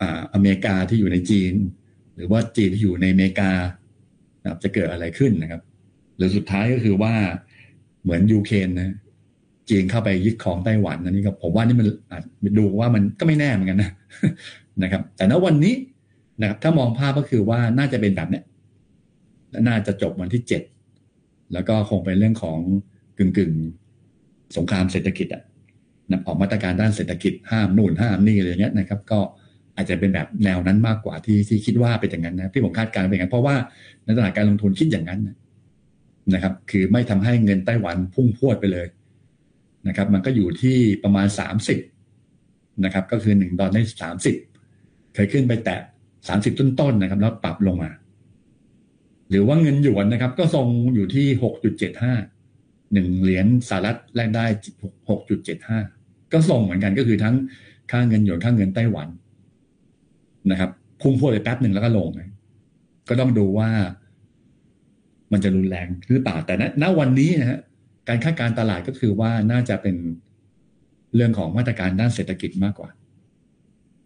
[0.00, 1.52] อ่าอเมริกาที่อยู่ในจีน
[2.14, 3.50] หรือว่าจีนที่อยู่ในอเมริกา
[4.42, 5.62] นะครับจะเกิดอะไรขึ้นนะครับ
[6.16, 7.14] หรือสุดท้ายก็คือว่า
[8.02, 8.94] เหมือนยูเครนนะ
[9.68, 12.22] จีนเข้าไปยึดครองไต้หวันอันนี้ก็ผมว่านี่มันอาจ
[12.58, 13.90] ดูว่ามันก็ไม่แน่เหมือนกันนะ
[14.82, 15.74] นะครับ แต่ณวันนี้
[16.40, 18.44] นะครับ ถ้ามองภาพก็คือว่าน่าจะเป็นแบบเนี้ย
[19.50, 20.62] และน่าจะจบวันที่เจ็ด
[21.52, 22.58] แล้วก็คงเป็นเรื่องของ
[23.18, 23.52] กึ่งกึ่ง
[24.56, 25.42] สงครามเศรษฐกิจอะ
[26.10, 29.20] นะออกมาตรการด้านเศรษฐกิจห้ามนู่นห้ามนี่อะไรอย่างเงี้ยนะครับ ก็
[29.76, 33.56] อาจจะเป็นแบบแนวนั้นมากกว่าที่ที่คิดว่าเป็นอย่างนั้นนะที่ผมคาดการณ์เป็นอย่างนั้นเพราะว่า
[34.04, 35.20] ในตลาดการลงทุนคิดอย่างนั้น
[36.34, 38.86] นะครับ คือไม่ทำให้เงินไต้หวันพุ่งพรวดไปเลย
[39.88, 41.78] นะครับ มันก็อยู่ที่ประมาณสามสิบ
[42.84, 44.36] นะครับ ก็คือหนึ่งดอลลาร์สามสิบ
[45.14, 45.80] เคยขึ้นไปแตะ
[46.28, 47.90] สามสิบต้นๆนะครับ แล้วปรับลงมา
[49.30, 52.14] หรือว่าเงินหยวนนะครับ ก็ทรงอยู่ที่หกจุดเจ็ดห้า
[52.92, 54.46] หนึ่งเหรียญสหรัฐแลกได้
[55.10, 55.78] หกจุดเจ็ดห้า
[56.32, 57.34] ก็ส่งเหมือนกันก็คือทั้ง
[57.90, 59.08] ค่าเงินหยวนค่าเงินไต้หวัน
[60.50, 60.70] นะครับ
[61.00, 62.08] พุ่งพวดไปแป๊บหนึ่งแล้วก็ลง
[63.08, 63.70] ก็ต้องดูว่า
[65.32, 67.60] มันจะรุนแรงหรือเปล่าแต่ณวันนี้นะฮะ
[68.08, 69.96] การคาดการตลาดก็คือว่าน่าจะเป็น
[71.14, 72.90] เรื่องของมาตรการด้านเศรษฐกิจมากกว่า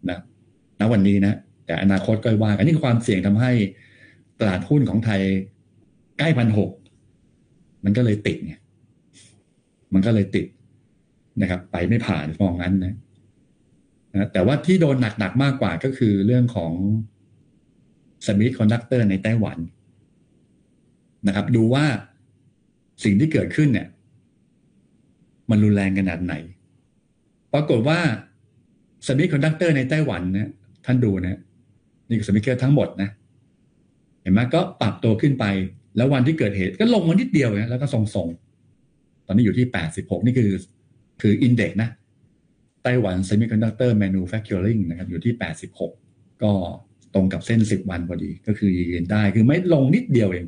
[0.09, 0.19] นะ
[0.79, 1.35] ณวันนี้นะ
[1.65, 3.51] แต่อนาคตก็ว่าอันนี้ความเสี่ยงทำให้
[4.39, 5.21] ตลาดหุ้นของไทย
[6.19, 6.71] ใกล้พันหก
[7.83, 8.53] มันก็เลยติดไง
[9.93, 10.45] มันก็เลยติด
[11.41, 12.95] นะครับ ไปไม่ผ่านมองงั้นนะ
[14.11, 16.71] นะแต่ว่าที่โดนหนักๆมากกว่าก็คือเรื่องของ
[18.25, 19.57] semiconductor ในไต้หวัน
[21.27, 21.85] นะครับ ดูว่า
[23.03, 23.87] สิ่งที่เกิดขึ้นเนี่ย
[25.49, 26.33] มันรุนแรงขนาดไหน
[27.55, 27.99] ปรากฏว่า
[29.07, 30.51] semiconductor ในไต้หวันนะ
[30.85, 31.39] ท่านดูนะ
[32.07, 33.09] นี่คือ semiconductor ทั้งหมดนะ
[34.21, 35.45] เห็นไหมก็ปรับตัวขึ้นไป
[35.97, 40.51] แล้ววันที่เกิดเหตุก็ลงมานิดเดียวนะแล้วก็ทรงๆ ตอนนี้อยู่ที่แปดสิบหกนี่คือ
[41.21, 41.89] คือ index นะ
[42.83, 45.33] ไต้หวัน Semiconductor Manufacturing นะครับอยู่ที่
[45.83, 46.51] 86 ก็
[47.13, 50.45] ตรงกับเส้น 10 วันพอดี ก็คือยืนได้คือไม่ลงนิดเดียวเอง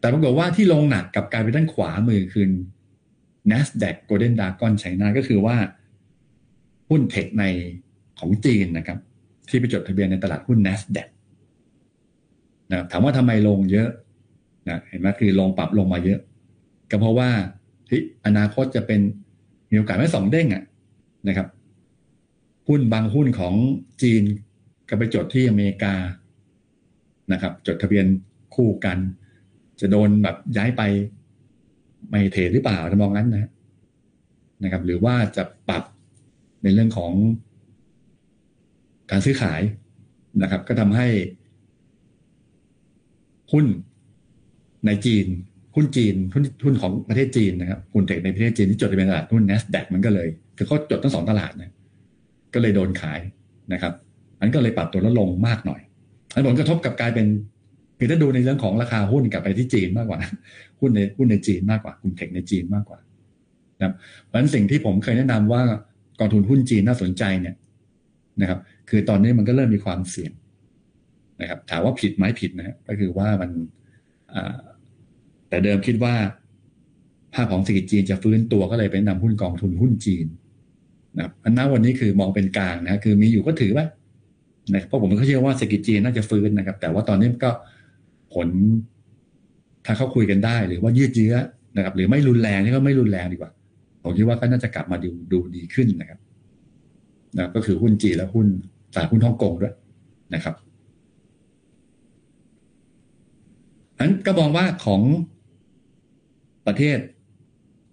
[0.00, 2.44] แต่ปรากฏว่าที่ลงหนักกับการไปด้านขวามือคือ
[3.50, 5.56] NASDAQ Golden Dragon China ก็คือว่า
[6.88, 7.44] หุ้นเทคใน
[8.18, 8.98] ของจีนนะครับ
[9.48, 11.08] ที่ไปจดทะเบียนในตลาดหุ้น NASDAQ
[12.70, 13.88] นะถามว่าทำไมลงเยอะ
[14.68, 16.20] นะเห็นไหมคือลงปรับลงมาเยอะ
[16.90, 17.30] ก็เพราะว่า
[17.88, 19.00] ที่อนาคตจะเป็น
[19.70, 20.62] มีโอกาสไม่สองเด้งอะ่ะ
[21.28, 21.48] นะครับ
[22.68, 23.54] หุ้นบางหุ้นของ
[24.02, 24.22] จีน
[24.88, 25.94] ก็ไปจดที่อเมริกา
[27.32, 28.06] นะครับ จดทะเบียน
[28.54, 28.98] คู่กัน
[29.80, 30.82] จะโดนแบบย้ายไป
[32.08, 33.50] ไม่เทรดหรือเปล่าจะมองงั้นนะ
[34.64, 35.84] นะครับ หรือว่าจะปรับ
[36.62, 37.12] ในเรื่องของ
[39.10, 39.60] การซื้อขาย
[40.42, 41.06] นะครับ ก็ทำให้
[43.52, 43.66] หุ้น
[44.86, 45.26] ในจีน
[45.74, 51.72] หุ้นจีนหุ้นหุ้นของประเทศจีนนะครับหุ้นเทคในประเทศจีนที่จดทะเบียนตลาดหุ้น NASDAQ มันก็เลยคือเขาจดทั้งสองตลาดนะ
[52.54, 53.20] ก็เลยโดนขาย
[53.72, 53.92] นะครับ
[54.40, 55.80] อันก็เลยปรับตัวลดลงมากหน่อย
[56.34, 57.26] อันผลกระทบกับกลายเป็น
[57.98, 60.18] คือถ้าดูในเรื่องของราคาหุ้นกลับไปที่จีนมากกว่า
[60.80, 62.98] หุ้นในหุ้นในจีนมากกว่ากลุ่มเทคในจีนมากกว่า
[63.76, 63.94] นะครับ
[64.24, 65.62] เพราะฉะนั้นสิ่งที่ผมเคยแนะนำว่า
[66.20, 67.54] กองทุนหุ้นจีนน่าสนใจเนี่ย
[68.40, 70.32] นะครับ คือตอนนี้มันก็เริ่มมีความเสี่ยง
[71.40, 73.50] นะครับ ถามว่าผิดไหมผิดนะก็คือว่ามัน
[75.48, 76.14] แต่เดิมคิดว่า
[77.34, 80.26] ภาพของเศรษฐกิจจีนจะฟื้นตัวก็เลยเป็นนำหุ้นกองทุนหุ้นจีน
[81.16, 83.84] นะครับอันนั้นวันนี้คือมองเป็นกลางนะคือมีอยู่ก็ถือไว้
[84.72, 87.50] นะเพราะผมก็เชื่อว่าเศรษฐกิจจีนน่าจะฟื้นนะครับ แต่ว่าตอนนี้ก็
[88.34, 88.48] ผล
[89.86, 91.34] ถ้าเขาคุยกันได้ หรือว่ายืดเยื้อ
[91.76, 93.50] นะครับ หรือไม่รุนแรงนี่ก็ไม่รุนแรงดีกว่า
[94.02, 96.20] ผมคิดว่าก็น่าจะกลับมาดูดูดีขึ้นนะครับ
[97.38, 98.46] นะก็คือหุ้นจีนและหุ้น
[98.94, 99.74] ตลาดหุ้นฮ่องกงด้วย
[100.34, 100.54] นะครับ
[103.98, 105.02] อันก็มองว่าของ
[106.66, 106.98] ประเทศ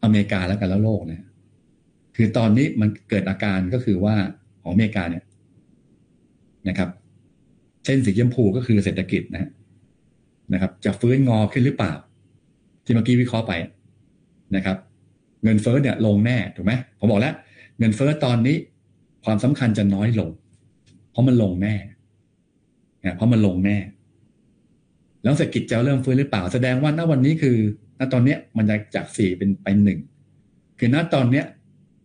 [0.03, 1.23] อเมริกาแล้วกันแล้วโลกเนี่ย
[2.15, 4.15] คือตอนนี้มันเกิดอาการก็คือว่า
[4.61, 5.23] ของอเมริกาเนี่ย
[6.69, 6.89] นะครับ
[7.85, 9.49] เส้นสีชมพูก็คือเศรษฐกิจนะ
[10.53, 11.93] นะครับ จะฟื้นงอขึ้นหรือเปล่า
[12.85, 13.53] ที่เมื่อกี้วิเคราะห์ไป
[14.55, 14.77] นะครับ
[15.43, 17.33] เงินเฟ้อเนี่ยลงแน่ถูกไหมผมบอกแล้ว
[17.79, 18.55] เงินเฟ้อตอนนี้
[19.25, 20.29] ความสำคัญจะน้อยลง
[21.11, 21.75] เพราะมันลงแน่
[23.15, 23.77] เพราะมันลงแน่
[25.23, 27.57] แล้วเศรษฐกิจจะเริ่มฟื้นหรือเปล่า แสดงว่าณวันนี้คือ
[27.99, 29.99] ณตอนเนี้ยมันจะจากสี่เป็นไปหนึ่ง
[30.79, 31.45] คือณตอนเนี้ย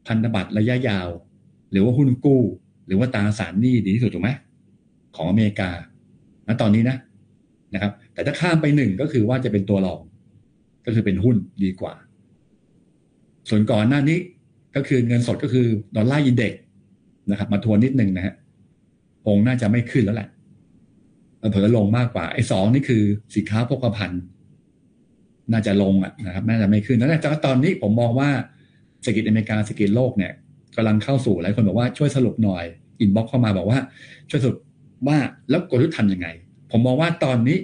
[0.07, 1.09] พันธบัตรระยะยาว
[1.71, 2.43] หรือว่าหุ้นกู้
[2.87, 4.31] หรือว่าตราสารหนี้ดีที่สุดถูกไหม
[5.17, 5.71] ของอเมริกา
[6.47, 6.97] ณตอนนี้นะ
[7.75, 10.01] นะครับ แต่ถ้าข้ามไปหนึ่งก็คือว่าจะเป็นตัวรอง
[10.87, 11.95] ก็คือเป็นหุ้นดีกว่า
[13.49, 14.19] ส่วนก่อนหน้านี้
[14.77, 15.67] ก็คือเงินสดก็คือ
[15.97, 16.53] ดอลลาร์อินเด็ก
[17.31, 18.35] นะครับ มาทวนนิดนึงนะฮะ
[19.27, 20.29] องน่าจะไม่ขึ้นแล้วแหละ
[21.51, 23.03] เผลอลงมากกว่าไอ้สองนี่คือ
[23.37, 24.23] สินค้าโภคภัณฑ์
[25.53, 28.31] น่าจะลงอะนะครับ น่าจะไม่ขึ้นแล้วแต่ตอนนี้ผมมองว่า
[29.03, 30.33] เศรษฐกิจอเมริกาเศรษฐกิจโลกเนี่ย
[30.77, 32.65] กำลังเข้าสู่หลายคนบอกว่าช่วยสรุปหน่อย
[33.01, 33.79] inbox เข้ามาบอกว่า
[34.31, 34.59] ช่วยสรุป
[35.09, 35.19] ว่า
[35.51, 36.29] แล้วกลยุทธ์ทำยังไง
[36.71, 37.59] ผมมองว่าตอนนี้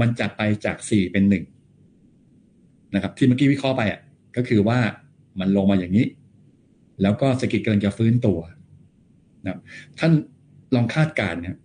[0.00, 1.44] มันจะไปจากสี่เป็นหนึ่ง
[2.94, 4.00] นะครับ ที่เมื่อกี้วิเคราะห์ไปอะ
[4.36, 4.78] ก็คือว่า
[5.40, 6.06] มันลงมาอย่างนี้
[7.02, 8.38] แล้วก็เศรษฐกิจกำลังจะฟื้นตัว
[9.44, 9.58] นะ
[9.98, 10.12] ท่าน
[10.74, 11.56] ลองคาดการณ์เนี่ย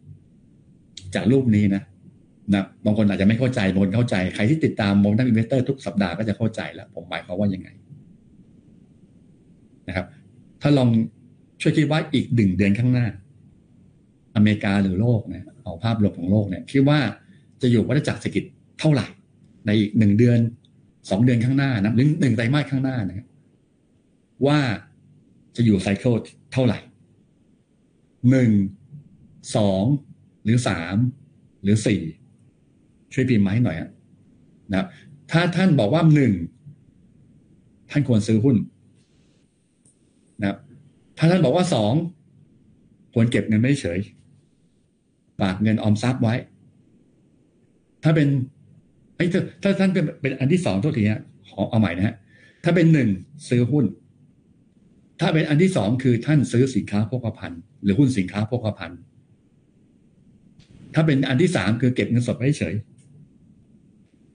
[1.15, 1.83] จากรูปนี้นะ
[2.53, 7.69] นะบางคนอาจจะไม่เข้าใจบางคนเข้าใจ ใครที่ติดตาม Monak Investor ทุกสัปดาห์ก็จะเข้าใจแล้ว ผมหมายความว่ายังไง
[9.87, 10.05] นะครับ
[10.61, 10.89] ถ้าลอง
[11.61, 13.07] ช่วยคิดว่าอีกหนึ่งเดือนข้างหน้า
[14.35, 16.99] อเมริกาหรือโลกเนี่ยเอาภาพรวมของโลกเนี่ยคิดว่า
[17.61, 18.43] จะอยู่วัฏจักรเศรษฐกิจ
[18.79, 19.05] เท่าไหร่
[19.65, 20.39] ในอีกหนึ่งเดือน
[21.09, 23.27] สองเดือนข้างหน้านะหรือหนึ่งไตรมาสข้างหน้านะครับ
[24.47, 24.59] ว่า
[25.55, 26.13] จะอยู่ไซเคิล
[26.53, 26.77] เท่าไหร่
[28.29, 28.51] หนึ่ง
[29.55, 29.83] สอง
[30.43, 30.95] หรือสาม
[31.63, 32.01] หรือสี่
[33.13, 33.77] ช่วยพิมพ์มาให้หน่อย
[34.71, 34.87] นะครับ
[35.31, 36.33] ถ้าท่านบอกว่าหนึ่ง
[37.89, 38.55] ท่านควรซื้อหุ้น
[40.39, 40.57] นะครับ
[41.17, 41.93] ถ้าท่านบอกว่าสอง
[43.13, 43.99] ควรเก็บเงินไม่เฉย
[45.39, 46.35] ฝากเงินออมทรัพย์ไว้
[48.03, 48.27] ถ้าเป็น
[49.15, 49.25] ไอ้
[49.63, 52.15] ถ้าท่านเป็นเป็นอันที่สองทุกทีฮะขอเอาใหม่นะฮะ
[52.63, 53.09] ถ้าเป็นหนึ่ง
[53.49, 53.85] ซื้อหุ้น
[55.19, 58.99] ถ้าเป็นอันที่สองคือท่านซื้อสินค้าโภคภัณฑ์หรือหุ้นสินค้าโภคภัณฑ์
[60.93, 62.75] ถ้าเป็นอันที่สามคือเก็บเงินสดไว้เฉย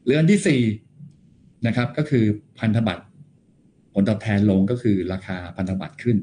[0.04, 0.60] หรืออันที่สี่
[1.66, 2.24] นะครับ ก็คือ
[2.58, 3.04] พันธบัตร
[3.92, 6.16] ผลตอบแทนลงก็คือราคาพันธบัตรขึ้น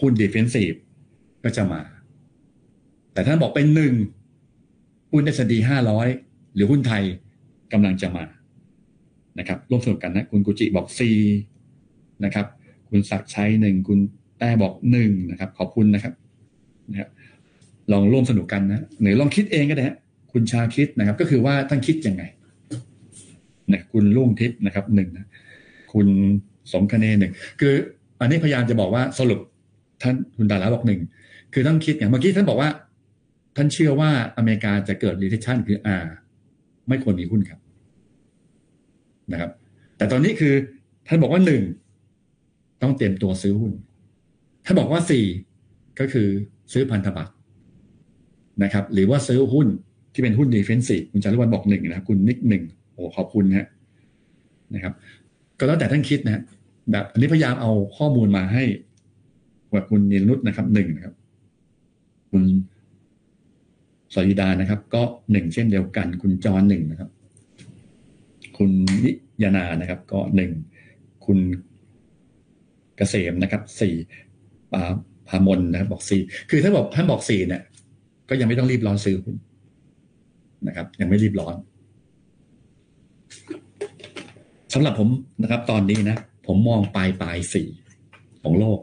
[0.00, 0.72] หุ้นดิเฟนซีฟ
[1.44, 1.82] ก็จะมา
[3.12, 3.94] แต่ท่านบอกเป็นหนึ่ง
[5.12, 6.08] หุ้นเอสดีห้าร้อย
[6.54, 7.02] หรือหุ้นไทย
[7.72, 8.24] กำลังจะมา
[9.38, 11.10] นะครับร่วมสนุกกันนะ คุณกุจิบอกซี
[12.24, 12.46] นะครับ
[12.90, 13.98] คุณศักชัยหนึ่งคุณ
[14.38, 16.14] แต้บอกหนึ่งนะครับ ขอบคุณนะครับ
[16.90, 17.08] นะครับ
[17.92, 19.96] ลองร่วมสนุกกันนะหรือลองคิดเองก็ได้ฮะ
[20.32, 22.22] คุณชาคิดนะครับ ก็คือว่าท่านคิดยังไง
[23.72, 25.26] นะคุณลุงทิพย์นะครับหนึ่งนะ
[25.92, 26.08] คุณ
[26.72, 27.74] สมคเนหนึ่งคือ
[28.20, 29.40] อันนี้พยายามจะบอกว่าสรุป
[30.02, 31.00] ท่านคุณดาราบอกหนึ่ง
[31.52, 32.68] คือต้องคิดอย่างเมื่อกี้ท่านบอกว่า
[33.58, 35.98] ท่านเชื่อว่าอเมริกาจะเกิดรีเทชันคืออา
[36.88, 37.60] ไม่ควรมีหุ้นครับ
[39.32, 39.50] นะครับ
[39.96, 40.54] แต่ตอนนี้คือ
[41.06, 41.62] ท่านบอกว่าหนึ่ง
[42.82, 43.72] ต้องเตรียมตัวซื้อหุ้น
[44.64, 45.24] ท่านบอกว่าสี่
[46.00, 46.28] ก็คือ
[46.72, 47.32] ซื้อพันธบัตร
[48.62, 49.66] นะครับ หรือว่าซื้อหุ้น
[50.12, 53.66] ที่เป็นหุ้นดีเฟนซีคุณจารุวันบอกหนึ่งนะคุณนิกหนึ่งโอ้ขอบคุณนะ
[54.74, 54.92] นะครับ
[55.58, 56.42] ก็แล้วแต่ท่านคิดนะ
[56.90, 58.64] แบบอันนี้พยายามเอาข้อมูลมาให้
[59.72, 61.14] ว่าคุณนินุษนะครับหนึ่งนะครับ
[62.30, 62.42] คุณ
[64.14, 65.02] สยิดานะครับ ก็
[65.32, 67.10] หนึ่งเช่นเดียวกัน คุณจรหนึ่งนะครับ
[68.56, 68.70] คุณ
[69.04, 69.10] นิ
[69.42, 70.50] ยานานะครับ ก็หนึ่ง
[71.24, 71.38] คุณ
[72.96, 73.94] เกษมนะครับสี่
[74.72, 74.82] ปา
[75.28, 77.62] พามนนะครับ บอกสี่คือถ้าบอกท่านบอกสี่เนี่ย
[78.28, 79.36] ก็ยังไม่ต้องรีบร้อนซื้อหุ้น
[80.66, 81.54] นะครับ ยังไม่รีบร้อน
[84.74, 85.08] สำหรับผม
[85.42, 87.68] นะครับ ตอนนี้นะผมมองปลายปลายสี่
[88.42, 88.78] ของโลก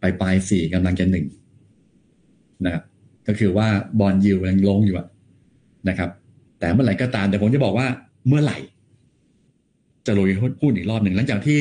[0.00, 1.26] ปลายปลายสี่กำลังจะหนึ่ง
[2.64, 2.82] นะครับ
[3.26, 3.68] ก็คือว่า
[4.00, 4.96] บอลยิวยังลงอยู่
[5.88, 6.10] นะครับ
[6.58, 7.86] แต่เมื่อไหร่ก็ตามแต่ผมจะบอกว่า
[8.28, 8.58] เมื่อไหร่
[10.06, 10.30] จะลุย
[10.62, 11.60] หุ้นอีกรอบหนึ่งหลังจากที่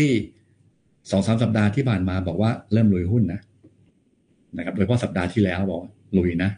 [1.11, 3.39] สองสามสัปดาห์ที่ผ่านมาบอกว่าเริ่มลุยหุ้นนะ
[4.57, 5.81] นะครับโดยเฉพาะสัปดาห์ที่แล้วบอก
[6.17, 6.51] ลุยนะ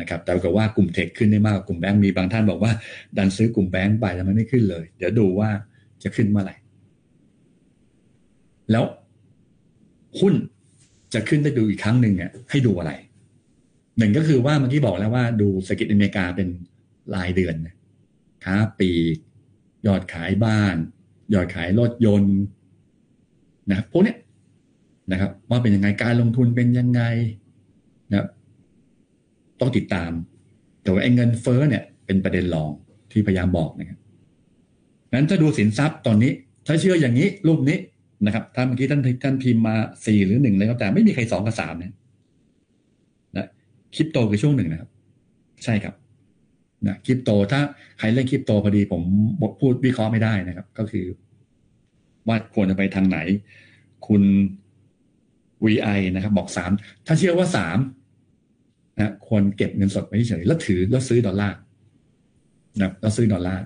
[0.00, 2.72] นะครับแต่ก็ว่ากลุ่มเทคขึ้นได้มากกว่ากลุ่มแบงก์มีบางท่านบอกว่า
[3.16, 5.48] ดันซื้อกลุ่มแบงก์ไปแล้วมันไม่ขึ้นเลย เดี๋ยวดูว่า
[6.02, 6.54] จะขึ้นเมื่อไหร่
[8.70, 8.84] แล้ว
[10.20, 10.34] หุ้น
[11.14, 12.92] จะขึ้นได้ดูอีกครั้งหนึ่งอะให้ดูอะไร
[14.02, 16.48] หนึ่งก็คือว่าเมื่อกี้บอกแล้วว่าดูเศรษฐกิจอเมริกาเป็น
[17.14, 17.54] รายเดือน
[18.44, 18.90] ค้าปี
[19.86, 20.76] ยอดขายบ้าน
[21.34, 22.38] ยอดขายรถยนต์
[23.70, 24.14] นะครับพวกนี้
[25.12, 27.02] นะครับ ว่าเป็นยังไงการลงทุนเป็นยังไง
[28.10, 28.28] นะครับ
[29.60, 30.10] ต้องติดตาม
[30.82, 32.70] แต่ว่าไอ้เงินเฟ้อเนี่ย เป็นประเด็นรอง
[33.10, 33.98] ที่พยายามบอกนะครับ
[35.14, 36.32] นั้นถ้าดูสินทรัพย์ตอนนี้
[36.66, 37.78] ถ้าเชื่ออย่างนี้รูปนี้
[38.26, 39.76] นะครับ ถ้าเมื่อกี้ท่านท่านพิมพ์มา
[40.06, 41.92] สี่หรือหนึ่งเลยครับแต่ไม่มีใครสองกับสามเนี่ย
[43.94, 44.90] คริปโตคือช่วงหนึ่งนะครับ
[45.64, 45.94] ใช่ครับ
[46.86, 47.60] นะคริปโต ถ้า
[47.98, 49.02] ใครเล่นคริปโตพอดีผม
[49.60, 51.06] พูดวิเคราะห์ไม่ได้นะครับ ก็คือ
[52.28, 53.18] ว่าควรจะไปทางไหน
[54.06, 54.22] คุณ
[55.64, 56.70] VI นะครับ บอกสาม
[57.06, 57.78] ถ้าเชื่อว่าสาม
[58.96, 61.56] นะควรเก็บเงินสดไว้เฉยแล้วถือแล้วซื้อดอลลาร์
[62.80, 63.64] นะแล้วซื้อดอลลาร์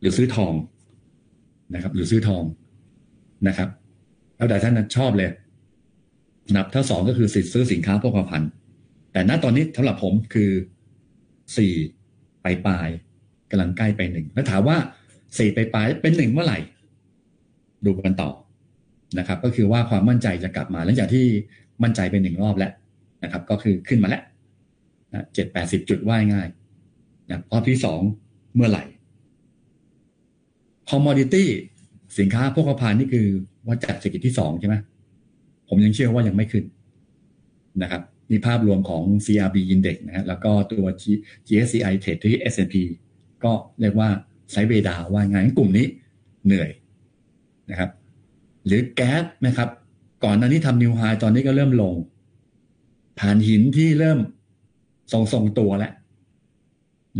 [0.00, 0.54] หรือซื้อทอง
[1.74, 2.44] นะครับ หรือซื้อทอง
[3.48, 3.68] นะครับ
[4.36, 5.30] แล้วแต่ท่านชอบเลย
[6.56, 8.42] นับถ้าสองก็คือสิทธิ์ซื้อสินค้าพวกพัน
[9.12, 10.50] แต่ณตอนนี้สำหรับผมคือ
[11.56, 11.74] สี่
[12.42, 12.88] ไปปลาย
[13.50, 14.76] กำลังใกล้ไปหนึ่งแล้วถามว่า
[15.38, 16.58] สี่ไปปลายเป็นหนึ่งเมื่อไหร่
[17.84, 18.30] ดูกันต่อ
[19.18, 21.26] นะครับ ก็คือว่าความมั่นใจจะกลับมาหลังจากที่
[21.82, 22.72] มั่นใจเป็นหนึ่งรอบแล้ว
[23.22, 24.22] นะครับ ก็คือขึ้นมาแล้ว
[25.34, 26.48] เจ็ดแปดสิบจุดว่ายง่าย
[27.28, 28.00] นะรอบที่สอง
[28.54, 28.84] เมื่อไหร่
[30.90, 31.44] commodity
[32.18, 33.26] สินค้าโภคภัณฑ์นี่คือ
[33.66, 34.76] ว่าจัดเศรษฐกิจที่สองใช่ไหม
[35.68, 36.64] ผมยังเชื่อว่ายังไม่ขึ้น
[37.82, 40.86] นะครับ นี่ภาพรวมของ CRB Index นะฮะแล้วก็ตัว
[41.48, 42.74] GSCI Trade ที่ S&P
[43.44, 44.08] ก็เรียกว่า
[44.50, 45.86] ไซเบดาว่าไงกลุ่มนี้
[46.46, 46.70] เหนื่อย
[47.70, 47.90] นะครับ
[48.66, 49.68] หรือแก๊สนะครับ
[50.24, 51.94] ก่อนหน้านี้ทำ new high ตอนนี้ก็เริ่มลง
[53.20, 54.18] ถ่านหินที่เริ่ม
[55.12, 55.92] ทรงทรงตัวแล้ว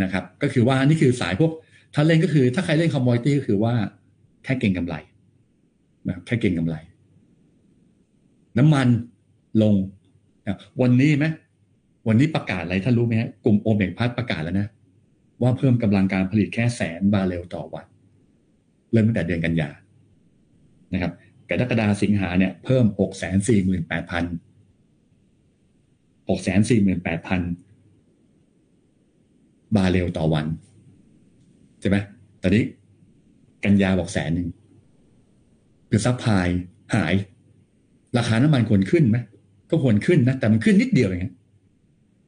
[0.03, 1.53] นะครับ ก็คือว่านี่คือสายพวก
[1.95, 3.75] ถ้าเล่นก็คือ ถ้าใครเล่น commodity ก็คือว่า
[4.45, 4.95] แค่เก่งกำไร
[6.09, 6.77] นะแค่เก่งกำไร
[8.59, 8.89] น้ำมัน
[9.63, 9.75] ลง
[10.81, 11.27] วันนี้ไหม
[12.09, 14.69] วันนี้ประกาศอะไรท่านรู้ไหมฮะกลุ่มโอเปกพลัสประกาศแล้วนะ
[15.43, 17.87] ว่าเพิ่มกำลังการผลิตแค่แสนบาเรลต่อวัน
[18.93, 19.71] เริ่มตั้งแต่เดือนกันยา
[20.93, 21.13] นะครับ
[21.51, 24.25] กรกฎาสิงหาเนี่ยเพิ่มหกแสนสี่หมื่นแปดพัน
[26.29, 27.41] หกแสนสี่หมื่นแปดพัน
[29.77, 30.47] บาเรลต่อวัน
[31.81, 31.97] ใช่ไหม
[32.43, 32.65] ตอนนี้
[33.65, 34.49] กันยาบอกแสนหนึ่ง
[35.91, 36.47] คือ supply
[36.95, 37.15] หาย
[38.17, 39.19] ราคาน้ำมันควรขึ้นไหม
[39.73, 41.33] ก็ควรขึ้นนะ แต่มันขึ้นนิดเดียวอย่างเอง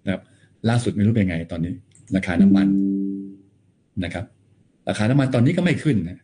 [0.05, 0.22] นะครับ
[0.68, 1.72] ล่าสุดไม่รู้เป็นไงตอนนี้
[2.16, 2.68] ราคาน้ำมัน
[4.05, 4.24] นะครับ
[4.88, 6.18] ราคาน้ำมันตอนนี้ก็ไม่ขึ้นนะ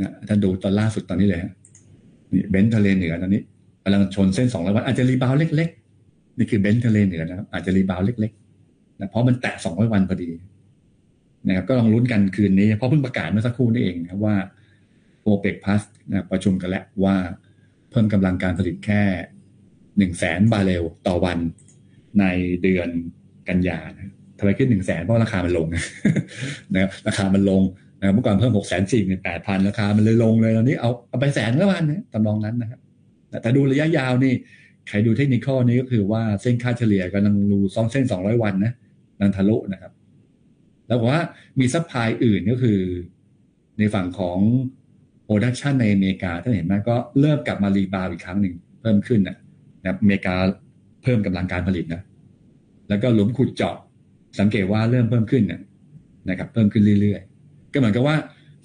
[0.00, 1.52] นะถ้าดูตอนล่าสุดตอนนี้เลยฮะ
[2.32, 3.40] นี่เบรนท์ทะเลเหนือตอนนี้
[3.84, 5.68] กำลังชนเส้นสองร้อยวันอาจจะ rebound เล็ก
[6.02, 10.30] ๆ นี่คือเบรนท์ทะเลเหนือนะครับอาจจะ rebound เล็กๆนะเพราะมันแตะสองร้อยวันพอดี
[11.48, 14.34] นะครับ ก็ลองลุ้นกันคืนนี้เพราะเพิ่งประกาศเมื่อสักครู่นี้เองนะว่า
[15.22, 17.14] โอเปกพลัสนะประชุมกันแล้วว่า
[17.90, 19.02] เพิ่มกำลังการผลิตแค่
[19.98, 21.38] หนึ่งแสนบาเรลต่อวัน
[22.20, 22.24] ใน
[22.62, 22.88] เดือน
[23.48, 23.90] กันยา
[24.38, 25.66] ทำไมขึ้นหนึ่งแสนเพราะราคามันลง
[26.72, 27.62] นะครับราคามันลง
[28.00, 32.80] นะเมื่อก่อนเพิ่มหกแสนสี่หมื่นแปดพันราคามันเลยลงเลยตอนนี้เอาเอาไปแสนต่อวันนะทำนองนั้นนะครับ
[33.42, 34.32] แต่ดูระยะยาวนี่
[34.88, 38.72] ใครดูเทคนิคนี้ก็คือว่าเส้นค่าเฉลี่ยกำลังรูด ลงเส้นสองร้อยวันนะ
[39.20, 39.92] มันทะลุนะครับ
[40.86, 41.20] แล้วว่า
[41.58, 42.80] มี supply อื่นก็คือ
[43.78, 44.38] ในฝั่งของ
[45.24, 49.36] production ในอเมริกาท่านเห็นไหมก็เริ่มกลับมา rebound อีกครั้งหนึ่งเพิ่มขึ้นนะ
[49.86, 50.34] นะอเมริกา
[51.02, 52.02] เพิ่มกำลังการผลิตนะ
[52.88, 53.76] แล้วก็หลุมขุดเจาะ
[54.38, 55.60] สังเกตว่าเริ่มเพิ่มขึ้นนะ
[56.30, 58.16] นะครับเพิ่มขึ้นเรื่อยๆ ก็เหมือนกับว่า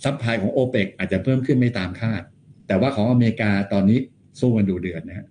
[0.03, 2.21] supply ของโอเปกอาจจะเพิ่มขึ้นไม่ตามคาด
[2.67, 3.99] แต่ว่าของอเมริกาตอนนี้
[4.39, 5.27] สู้กันดุเดือดนะ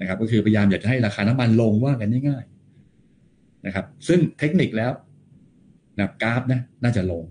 [0.00, 4.92] นะครับ ก็คือพยายามอยากจะให้ราคาน้ำมันลงว่ากันง่ายๆนะครับ ซึ่งเทคนิคแล้ว
[5.98, 7.24] นะกราฟนะน่าจะลง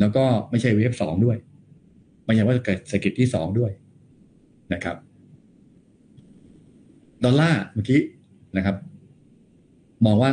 [0.00, 1.36] แล้วก็ไม่ใช่เวฟสองด้วย
[2.24, 3.72] ไม่ใช่ว่าจะเกิดเศรษฐกิจที่สองด้วย
[4.74, 4.96] นะครับ
[7.24, 8.00] ดอลลาร์เมื่อกี้
[8.56, 8.76] นะครับ
[10.06, 10.30] มองว่า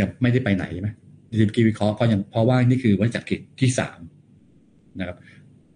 [0.00, 0.90] ยังไม่ได้ไปไหนใช่ไหม
[1.40, 3.98] ดิบกีวิเคราะห์ก็ยังเพราะว่านี่คือวัฏจักรที่สาม
[4.98, 5.16] นะครับ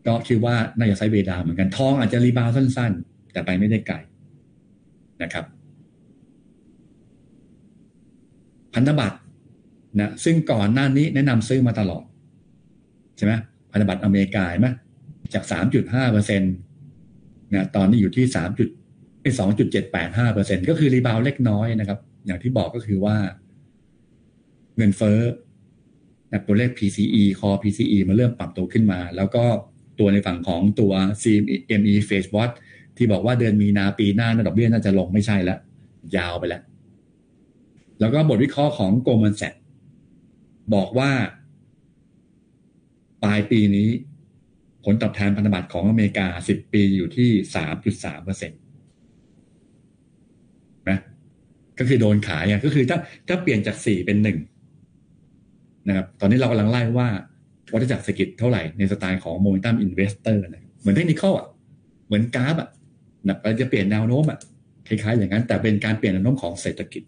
[0.07, 3.97] ก็คิดว่าน่าจะไซเบดาเหมือนกันทองอาจจะรีบาวสั้น ๆ แต่ไปไม่ได้ไกล
[5.23, 5.45] นะครับ
[8.75, 9.19] พันธบัตร
[10.01, 12.05] นะซึ่งก่อนหน้านี้แนะนำซื้อมาตลอด
[13.17, 13.33] ใช่ไหม
[13.73, 14.69] พันธบัตรอเมริกาไหม
[15.35, 16.55] จากสามจุดห้าเปอร์เซ็นต์
[17.55, 18.69] นะตอนนี้อยู่ที่สามจุด
[19.39, 23.17] สองจุดเจ็ดแปดห้าเปอร์เซ็นก็คือรีบาวเล็กน้อยนะครับ อย่างที่บอกก็คือว่า
[24.77, 25.19] เงินเฟ้อ
[26.47, 29.45] ตัวเลข PCE core PCE มาเริ่มปรับตัวขึ้นมา แล้วก็
[29.99, 32.53] ตัวในฝั่งของตัว CME Face w a t c
[32.97, 35.59] ที่บอกว่าเดือนมีนาปีหน้าดอกเบี้ยน่าจะลงไม่ใช่แล้ว
[36.17, 36.63] ยาวไปแล้ว
[38.01, 39.59] แล้วก็บทวิเคราะห์ของ Goldman Sachs
[40.75, 41.11] บอกว่า
[43.25, 43.89] ปลายปีนี้
[44.85, 47.31] ผลตอบแทนพันธบัตรของอเมริกา 10 ปีอยู่ที่
[47.77, 48.61] 3.3เปอร์เซ็นต์
[51.79, 52.99] ก็คือโดนขายอะก็คือถ้า
[53.29, 57.09] ถ้าเปลี่ยนจาก4เป็น1นะครับตอนนี้เรากำลังไล่ว่า
[57.73, 61.47] วัฏจักรเศรษฐกิจเท่าไหร่ในสไตล์ของ Momentum Investor นะเหมือนเทคนิคอะ
[62.07, 62.69] เหมือนกราฟอะ
[63.27, 64.39] นะเราจะเปลี่ยนแนวโน้มอะ
[64.89, 67.03] คล้ายๆอย่างนั้น แต่เป็นการเปลี่ยนแนวโน้มของเศรษฐกิจ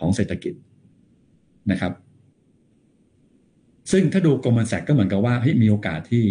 [0.00, 0.54] ของเศรษฐกิจ
[1.70, 1.92] นะครับ
[3.92, 6.24] ซึ่งถ้าดูกลมันแสกก็เหมือนกับว่าเฮ้ยมีโอกาสที่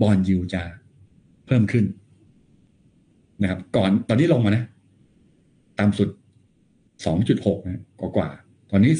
[0.00, 0.62] บอลยูจะ
[1.46, 1.84] เพิ่มขึ้น
[3.42, 4.64] นะครับ ก่อนตอนนี้ลงมานะ
[5.78, 6.08] ตามสุด
[7.06, 8.28] 2.6นะกว่ากว่า
[8.70, 8.92] ตอนนี้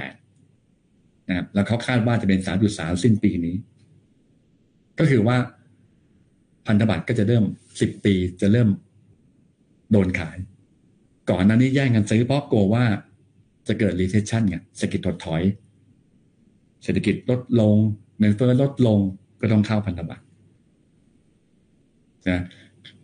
[0.00, 3.56] 2.78นะครับ แล้วเขาคาดว่าจะเป็น3.3สิ้นปีนี้
[4.98, 5.36] ก็คือว่า
[6.66, 8.68] พันธบัตรก็จะเริ่ม10ปีจะเริ่ม
[9.90, 10.36] โดนขาย
[11.30, 12.84] ก่อนหน้านี้แย่งกันซื้อเพราะกลัวว่า
[13.68, 15.42] จะเกิด recession ไงเศรษฐกิจถดถอย
[16.84, 17.74] เศรษฐกิจลดลง
[18.18, 18.98] เงินเฟ้อลดลง
[19.40, 20.24] ก็ต้องเข้าพันธบัตร
[22.28, 22.42] นะ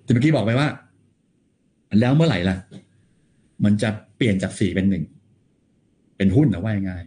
[0.05, 0.69] ที่เมื่อกี้บอกไปว่า
[2.01, 2.57] แล้วเมื่อไหร่ล่ะ
[3.65, 5.05] มันจะเปลี่ยนจากสี่เป็นหนึ่ง
[6.17, 7.05] เป็นหุ้นนะว่าง่าย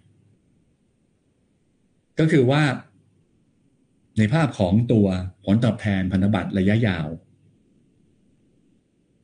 [2.20, 2.62] ก็คือว่า
[4.18, 5.08] ในภาพของตัว
[5.46, 7.08] ผลตอบแทนพันธบัตรระยะยาว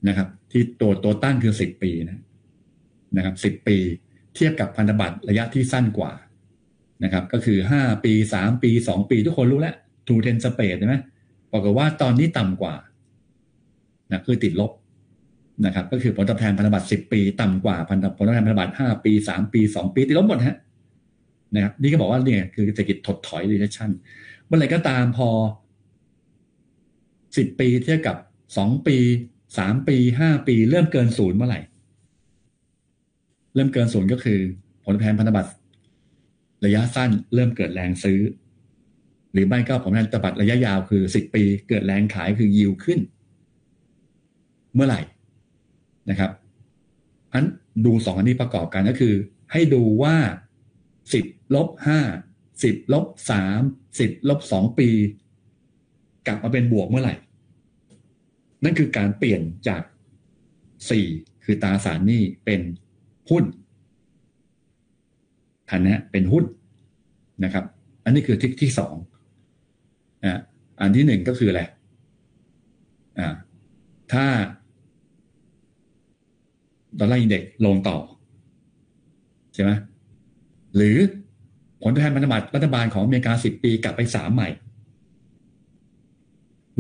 [0.08, 2.20] นะครับ ที่ตัวตัวตั้งคือสิบปีนะ
[3.18, 3.78] นะครับสิบปี
[4.36, 6.14] เทียบกับพันธบัตรระยะที่สั้นกว่า
[7.04, 9.76] นะครับ ก็คือห้าปีสามปีสองปี ทุกคนรู้แล้ว
[10.08, 10.96] ทูเทนสเปดใช่ไหม
[11.52, 12.76] บอกว่าตอนนี้ต่ำกว่า
[14.12, 14.72] นะคือติดลบ
[15.66, 20.58] นะครับ ก็คือผลตอบแทนพันธบัตรสิบปี ต่ำกว่าพันธผลตอบแทนพันธบัตรห้าปีสามปีสองปี ติดลบหมดฮะ
[21.54, 23.90] นะครับนี่ก็บอกว่าเนี่ยคือเศรษฐกิจถดถอย recession
[24.46, 25.30] เมื่อไหร่ก็ตามพอ
[27.38, 28.18] สิบปีเทียบกับ
[28.58, 28.98] สองปี
[29.58, 31.60] สามปีห้าปี เริ่มเกินศูนย์เมื่อไหร่
[33.56, 34.40] เริ่มเกินศูนย์ก็คือ
[34.84, 35.52] ผลตอบแทนพันธบัตร
[36.66, 38.20] ระยะสั้นเริ่มเกิดแรงซื้อ
[39.34, 43.00] หรือไม่ก็ผลตอบแทนพันธบัตรระยะยาวคือสิบปี เกิดแรงขายคือยิวขึ้น
[44.74, 45.02] เมื่อไหร่
[46.10, 46.32] นะครับ
[47.34, 47.46] อัน
[47.86, 49.14] ดูสองอันนี้ประกอบกันก็คือ
[49.52, 50.16] ให้ดูว่า
[51.14, 52.00] สิบลบห้า
[52.64, 53.62] สิบลบสาม
[54.00, 54.90] สิบลบสองปี
[56.28, 57.16] กลับมาเป็นบวกเมื่อไหร่
[58.64, 59.82] นั่นคือการเปลี่ยนจาก
[60.90, 61.06] สี่
[61.44, 62.62] คือตราสารหนี้เป็น
[63.30, 63.46] หุ้น
[65.72, 66.46] ฐานะเป็นหุ้น
[67.44, 67.66] นะครับ
[68.04, 68.96] อันนี้คือทิศที่สอง
[70.24, 70.40] อ่า
[70.82, 71.62] อันที่หนึ่งก็คืออะไร
[73.20, 73.28] อ่า
[74.14, 74.26] ถ้า
[77.00, 77.98] ดอลลาร์อินเด็กลงต่อ
[79.54, 79.72] ใช่ไหม
[80.76, 80.98] หรือ
[81.82, 84.50] ผลตอบแทนพันธบัตรรัฐบาลของอเมริกาสิบปีกลับไปสามใหม่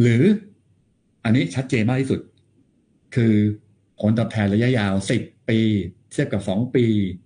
[0.01, 0.23] หรือ
[1.23, 2.19] อันนี้ชัดเจนมากที่สุด
[3.15, 3.33] คือ
[3.99, 5.59] ผลตอบแทนระยะยาวสิบปี
[6.11, 6.85] เทียบกับสองปี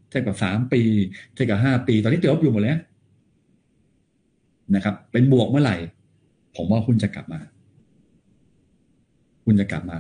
[0.10, 0.82] เทียบกับสามปี
[1.34, 2.80] เทียบกับห้าปี ตอนนี้ติดลบอยู่หมดแล้ว
[4.76, 5.78] นะครับ เป็นบวกเมื่อไหร่
[6.56, 7.42] ผมว่าหุ้นจะกลับมา
[9.46, 9.98] หุ้นจะกลับมา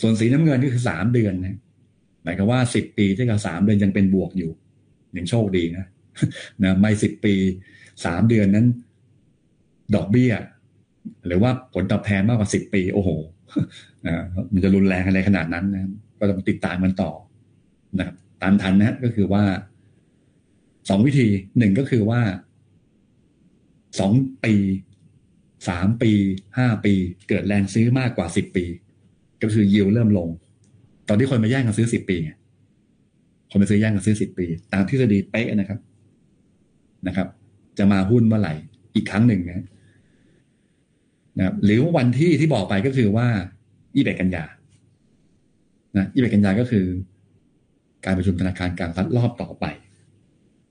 [0.00, 1.58] ส่วนสีน้ำเงินก็คือสามเดือนนะ
[2.26, 4.50] มายความว่าสิบปีเทียบกับสามเดือนยังเป็นบวกอยู่
[5.16, 5.86] ยังโชคดีนะ
[6.64, 7.34] นะไม่สิบปี
[8.04, 8.66] สามเดือนนั้น
[9.94, 10.32] ดอกเบี้ย
[11.26, 13.10] หรือว่าผลตอบแทนมากกว่าสิบปี โอ้โห
[14.52, 15.82] มันจะรุนแรงอะไรขนาดนั้นนะ
[16.18, 17.12] ก็ต้องติดตามมันต่อ
[17.98, 19.44] นะครับตามทันนะก็คือว่า
[20.88, 21.26] สองวิธี
[21.58, 22.20] หนึ่งก็คือว่า
[24.00, 24.12] สอง
[24.44, 24.54] ปี
[25.68, 26.12] สามปี
[26.58, 26.94] ห้าปี
[27.28, 28.64] เกิดแรงซื้อมากกว่าสิบปี
[29.42, 30.28] ก็คือยิวเริ่มลง
[31.08, 32.16] ตอนที่คนมาแย่งกันซื้อสิบปี
[33.50, 35.78] คนไปซื้อแย่งกันซื้อสิบปี ตามทฤษฎีเป๊ะนะครับ
[37.06, 37.28] นะครับ
[37.78, 38.54] จะมาหุ้นเมื่อไหร่
[38.94, 39.66] อีกครั้งหนึ่งนะ
[41.38, 43.26] นะครับหรือวันที่ที่บอกไปก็คือว่า
[43.96, 44.44] ยี่สิบกันยา
[45.96, 46.86] นะยี่สิบกันยาก็คือ
[48.04, 49.64] การประชุมธนาคารกลางรัฐรอบต่อไป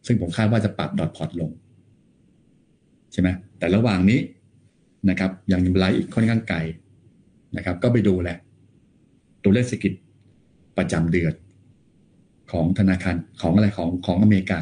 [0.05, 1.51] ซึ่งผมคาดว่าจะปรับดอทพอร์ตลง
[3.11, 3.29] ใช่ไหม
[3.59, 4.19] แต่ระหว่างนี้
[5.09, 6.57] นะครับยังมีเวลอีกค่อนข้างไกล
[7.57, 8.38] นะครับ ก็ไปดูแหละ
[9.43, 9.93] ตัวเลขเศรษฐกิจ
[10.78, 11.34] ประจำเดือน
[12.51, 14.61] ของธนาคารของอะไรของของอเมริกา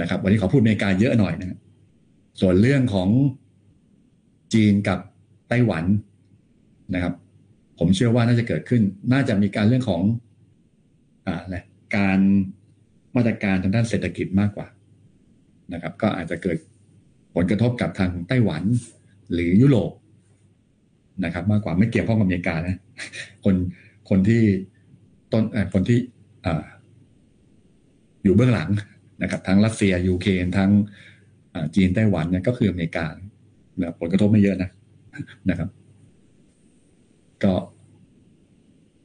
[0.00, 1.58] นะครับ วันนี้ขอพูดอเมริกาเยอะหน่อยนะ
[2.40, 3.08] ส่วนเรื่องของ
[4.54, 4.98] จีนกับ
[5.48, 5.84] ไต้หวัน
[6.94, 7.14] นะครับ
[7.78, 8.82] ผมเชื่อว่าน่าจะเกิดขึ้น
[9.12, 10.02] น่าจะมีการเรื่องของ
[11.26, 11.56] อ่าอะไร
[11.96, 12.18] การ
[13.16, 14.66] มาตรการทางด้านเศรษฐกิจมากกว่า
[15.72, 16.56] นะครับ ก็อาจจะเกิด
[17.34, 18.62] ผลกระทบกับทางไต้หวัน
[19.32, 19.92] หรือยุโรป
[21.24, 22.76] นะครับ มากกว่าไม่เกี่ยวข้องกับอเมริกานะ
[23.44, 23.54] คน
[24.08, 24.42] คนที่
[25.32, 25.98] ต้นคนที่
[28.22, 28.68] อยู่เบื้องหลัง
[29.22, 30.70] นะครับ ทั้งรัสเซียยูเครนทั้ง
[31.74, 33.06] จีนไต้หวันเนี่ยก็คืออเมริกา
[34.00, 34.70] ผลกระทบไม่เยอะนะ
[35.50, 35.68] นะครับ
[37.44, 37.54] ก็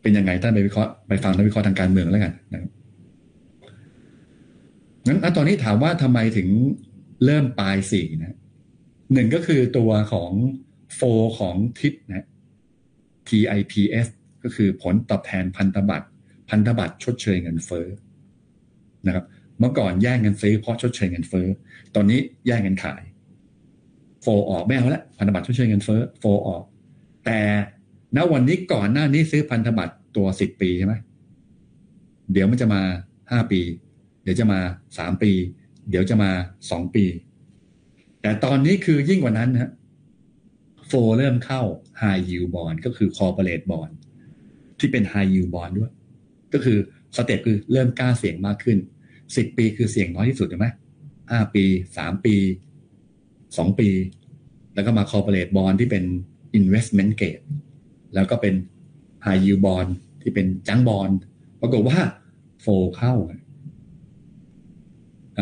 [0.01, 2.71] เป็นยังไงท่านไปวิเคราะห์ไปฟังท่านวิเคราะห์ทางการเมืองแล้วกันนะครับ
[5.05, 6.49] งั้นตอนนี้ถามว่าทำไมถึง
[7.25, 8.37] เริ่มปลายสี่นะ
[9.13, 10.31] หนึ่งก็คือตัวของ
[10.95, 11.01] โฟ
[11.39, 12.27] ของทิปนะ
[13.27, 14.07] TIPS
[14.43, 16.07] ก็คือผลตอบแทนพันธบัตร
[16.51, 17.85] พันธบัตรชดเชยเงินเฟ้อ
[19.07, 19.25] นะครับ
[19.59, 21.47] เมื่อก่อนแย่งเงินซื้อเพราะชดเชยเงินเฟ้อ
[21.95, 23.01] ตอนนี้แย่งเงินขาย
[24.21, 26.63] โฟออกไม่เอาละพันธบัตรชดเชยเงินเฟ้อโฟออก
[27.25, 27.39] แต่
[28.15, 30.93] ณวันนี้ก่อนหน้านี้ซื้อพันธบัตรตัวสิบปีใช่ไหม
[32.31, 32.81] เดี๋ยวมันจะมา
[33.31, 33.61] ห้าปี
[34.23, 34.59] เดี๋ยวจะมา
[34.97, 35.31] สามปี
[35.89, 36.31] เดี๋ยวจะมา
[36.71, 37.05] สองปี
[38.21, 39.71] แต่ตอนนี้คือยิ่งกว่านั้นนะ
[40.87, 41.61] โฟเริ่มเข้า
[42.01, 43.93] High Yield Bond ก็คือ Corporate Bond
[44.79, 45.91] ที่เป็น High Yield Bond ด้วย
[46.53, 46.77] ก็คือ
[47.15, 48.77] สเต็ปคือเริ่มกล้าเสี่ยงมากขึ้น
[49.35, 50.67] สิบปีคือเสี่ยงน้อยที่สุดใช่ไหม
[51.31, 51.63] ห้าปี
[51.97, 52.35] สามปี
[53.57, 53.89] สองปี
[54.75, 56.03] แล้วก็มา Corporate Bond ที่เป็น
[56.59, 57.45] Investment Grade
[58.15, 58.53] แล้วก็เป็น
[59.25, 59.89] High Yield Bond
[60.21, 61.09] ที่เป็นจังบอล
[61.61, 61.99] ปรากฏว่า
[62.61, 63.13] โฟเข้า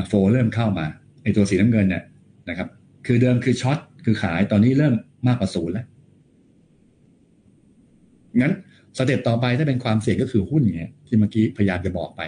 [0.09, 0.85] โฟเริ่มเข้ามา
[1.21, 2.03] ไอตัวสีน้ำเงินเนี่ย
[2.49, 2.69] นะครับ
[3.05, 4.93] คือเดิมคือ short คือขายตอนนี้เริ่ม
[5.27, 5.85] มากกว่าศูนย์แล้ว
[8.41, 8.53] งั้น
[8.97, 12.21] step ต่อไปถ้าเป็นความเสี่ยงก็คือหุ้นเนี่ยที่เมื่อกี้พยายามจะบอกไป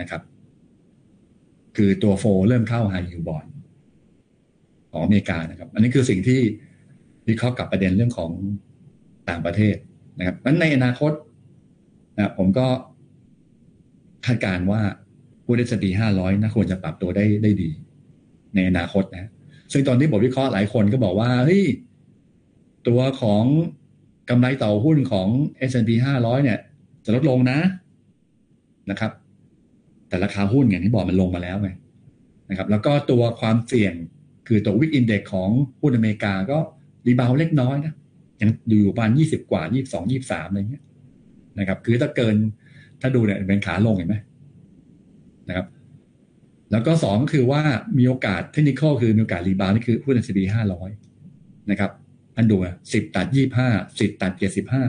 [0.00, 0.22] นะครับ
[1.76, 3.46] คือตัว flow เริ่มเข้าไฮยูบอล
[4.90, 6.40] ของอเมริกานะครับ อันนี้คือสิ่งที่
[7.28, 8.30] วิเคราะห์กับประเด็นเรื่องของ
[9.28, 9.76] ต่างประเทศ
[10.18, 11.12] นะครับนั้นในอนาคต
[12.16, 12.66] นะผมก็
[14.26, 14.80] คาดการว่า
[15.44, 17.70] ผู้ได้สตีห้าร้อยน่าควรจะปรับตัวได้ได้ดี
[18.54, 19.30] ในอนาคตนะ
[19.72, 21.64] ซึ่งตอนนี้บทวิเคราะห์หลายคนก็บอกว่าเฮ้ย
[22.88, 23.44] ตัวของ
[24.28, 25.28] กำไรต่อหุ้นของ
[25.70, 26.58] S&P 500 เนี่ย
[27.04, 27.58] จะลดลงนะ
[28.90, 29.12] นะครับ
[30.08, 31.70] แต่ราคาหุ้นอย่างที่บอกมันลงมาแล้วไง
[32.50, 33.94] นะครับ แล้วก็ตัวความเสี่ยง
[34.46, 35.50] คือตัว VIX index ของ
[35.80, 36.58] หุ้นอเมริกาก็
[37.06, 37.94] rebound เล็กน้อยนะ
[38.40, 40.84] ยังอยู่ประมาณยี่สิบกว่ายี่สองยี่สามอะไรเงี้ย
[41.58, 42.36] นะครับ คือถ้าเกิน
[43.00, 44.16] ถ้าดูเนี่ยเป็นขาลงเห็นไหม
[45.48, 45.66] นะครับ
[46.72, 47.62] แล้วก็สองคือว่า
[47.98, 50.90] มีโอกาสเทคนิคคือมีโอกาส rebound นี่คือหุ้น S&P ห้าร้อย
[51.70, 51.90] นะครับ
[52.38, 52.56] อันดู
[52.92, 53.68] สิบตัดยี่ห้า
[54.00, 54.84] สิบตัดเจ็ดสิบห้า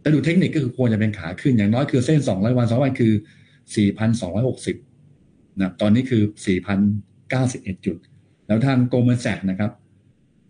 [0.00, 3.12] แต่ดูเทคนิคก็คือควรจะเป็นขาขึ้นอย่างน้อยคือเส้นสองร้อยวันสองวันคือ
[3.76, 4.76] สี่พันสองร้อยหกสิบ
[5.60, 6.78] นะตอนนี้คือสี่พัน
[7.30, 7.96] เก้าสิบเอ็ดจุด
[8.46, 9.72] แล้วทางโกลแมนแซกนะครับ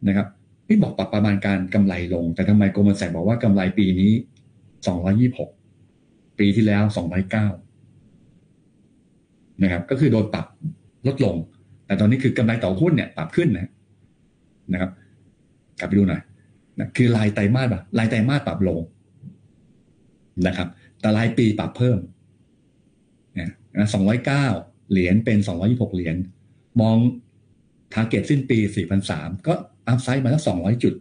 [0.09, 0.27] นะครับ
[0.67, 4.13] พี่บอกปรับประมาณการกำไรลง แต่ทำไมโกลแมนแซกบอกว่ากำไรปีนี้
[4.87, 5.51] สองร้อยี่หก
[6.39, 7.47] ปีที่แล้วสองร้อยเก้า
[9.63, 10.47] นะครับ ก็คือโดนปรับ
[11.07, 11.37] ลดลง
[11.87, 13.71] แต่ตอนนี้คือกำไรต่อหุ้นเนี่ยปรับขึ้นนะ
[14.73, 14.91] นะครับ
[15.85, 16.23] ลับไปดูหน่อย
[16.79, 18.81] นะคือรายไตรมาสแบบรายไตรมาสปรับลง
[20.47, 20.69] นะครับ
[21.01, 21.99] แต่รายปีปรับเพิ่ม
[23.39, 24.47] นะสองร้อยเก้า
[24.91, 26.17] เหรียญเป็นสองร้อยี่หกเหรียญ
[26.81, 26.97] มอง
[27.93, 29.53] target สิ้นปีสี่พันสามก็
[29.89, 30.95] upside มาแล้วสองร้อยจุด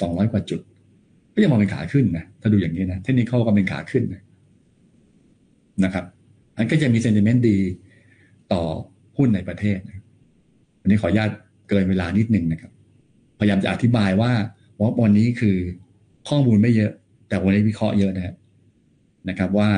[0.00, 0.60] สองร้อยกว่าจุด
[1.34, 4.22] ก็ยังมองเป็นขาขึ้นนะถ้าดูอย่างนี้นะเทคนิคเขาก็เป็นขาขึ้นนะ
[5.84, 6.04] นะครับ
[6.56, 7.58] อันก็จะมี sentiment ดี
[8.52, 8.62] ต่อ
[9.16, 10.00] หุ้นในประเทศนะ
[10.80, 11.30] วันนี้ขออนุญาต
[11.68, 12.72] เกินเวลานิดนึงนะครับ
[13.42, 14.32] พยายามจะอธิบายว่า
[14.80, 15.56] ว่าวันนี้คือ
[16.28, 16.92] ข้อมูลไม่เยอะ
[17.28, 18.34] แต่วันนี้วิเคราะห์เยอะนะครับ
[19.28, 19.68] นะครับ ว่า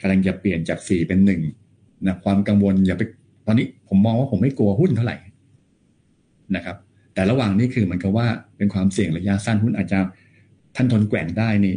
[0.00, 1.40] กำลังจะเปลี่ยนจากสี่เป็นหนึ่ง
[2.06, 3.02] นะความกังวลอย่าไป
[3.46, 5.16] ตอนนี้ผมมองว่าผมไม่กลัวหุ้นเท่าไหร่
[6.56, 6.76] นะครับ
[7.14, 9.98] แต่ระหว่างนี้คือเหมือนกับว่าเป็นความเสี่ยงระยะสั้นหุ้นอาจจะ
[10.76, 11.74] ท่านทนแกว่งได้นี่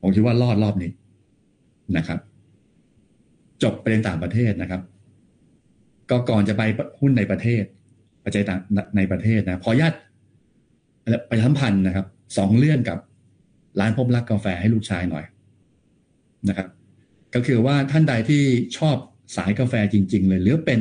[0.00, 0.90] ผมคิดว่ารอดรอบนี้
[1.96, 2.18] นะครับ
[3.62, 4.80] จบประเด็นต่างประเทศนะครับ
[6.10, 6.62] ก็ก่อนจะไป
[7.00, 7.64] หุ้นในประเทศ
[8.24, 8.60] ปัจจัยต่าง
[8.96, 9.94] ในประเทศนะขออนุญาต
[11.30, 12.06] ประชาสัมพันธ์นะครับ
[12.38, 12.98] สองเรื่องกับ
[13.80, 15.24] ร้านพบรักกาแฟให้ลูกชายหน่อย
[16.48, 16.68] นะครับ
[17.34, 18.42] ก็คือว่าท่านใดที่
[18.78, 18.96] ชอบ
[19.36, 20.80] สายกาแฟจริง ๆ เลย หรือเป็น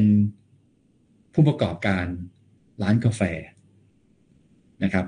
[1.33, 2.05] ผู้ประกอบการ
[2.81, 3.21] ร้านกาแฟ
[4.83, 5.05] นะครับ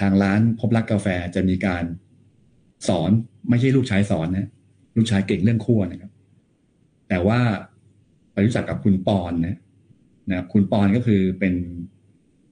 [0.00, 1.84] ทางร้านพบรักกาแฟจะมีการ
[2.88, 3.10] สอน
[3.48, 4.48] ไม่ใช่ลูกชายสอนนะ
[4.96, 6.12] ลูกชายเก่งเรื่องคั่วนะครับ
[7.08, 7.40] แต่ว่า
[8.32, 9.58] ไปรู้จักกับคุณปอนนะ
[10.30, 11.54] นะคุณปอนก็คือเป็น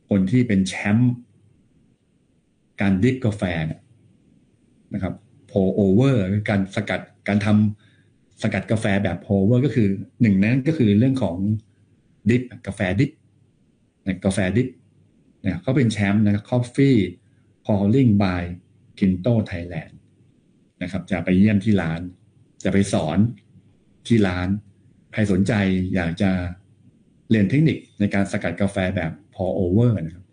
[0.09, 1.12] คนที่เป็นแชมป์
[2.81, 3.43] การ drip กาแฟ
[4.95, 5.14] นะครับ
[5.47, 9.89] pour over การสกัดการทำสกัดกาแฟแบบ pour over ก็คือ
[10.22, 11.37] หนึ่งนั้นก็คือเรื่องของ
[12.29, 13.11] drip กาแฟ drip
[14.07, 14.68] นะกาแฟ drip
[15.43, 16.99] เนี่ยเขาเป็นแชมป์นะครับ Coffee
[17.66, 18.43] Pouring by
[18.99, 19.93] Kinto Thailand
[20.83, 22.01] นะครับ จะไปเยี่ยมที่ร้าน
[22.64, 23.18] จะไปสอน
[24.07, 24.49] ที่ร้าน
[25.12, 25.53] ใครสนใจ
[25.95, 26.31] อยากจะ
[27.31, 30.25] เรียนเทคนิคในการสกัดกาแฟแบบ pour over นะครับ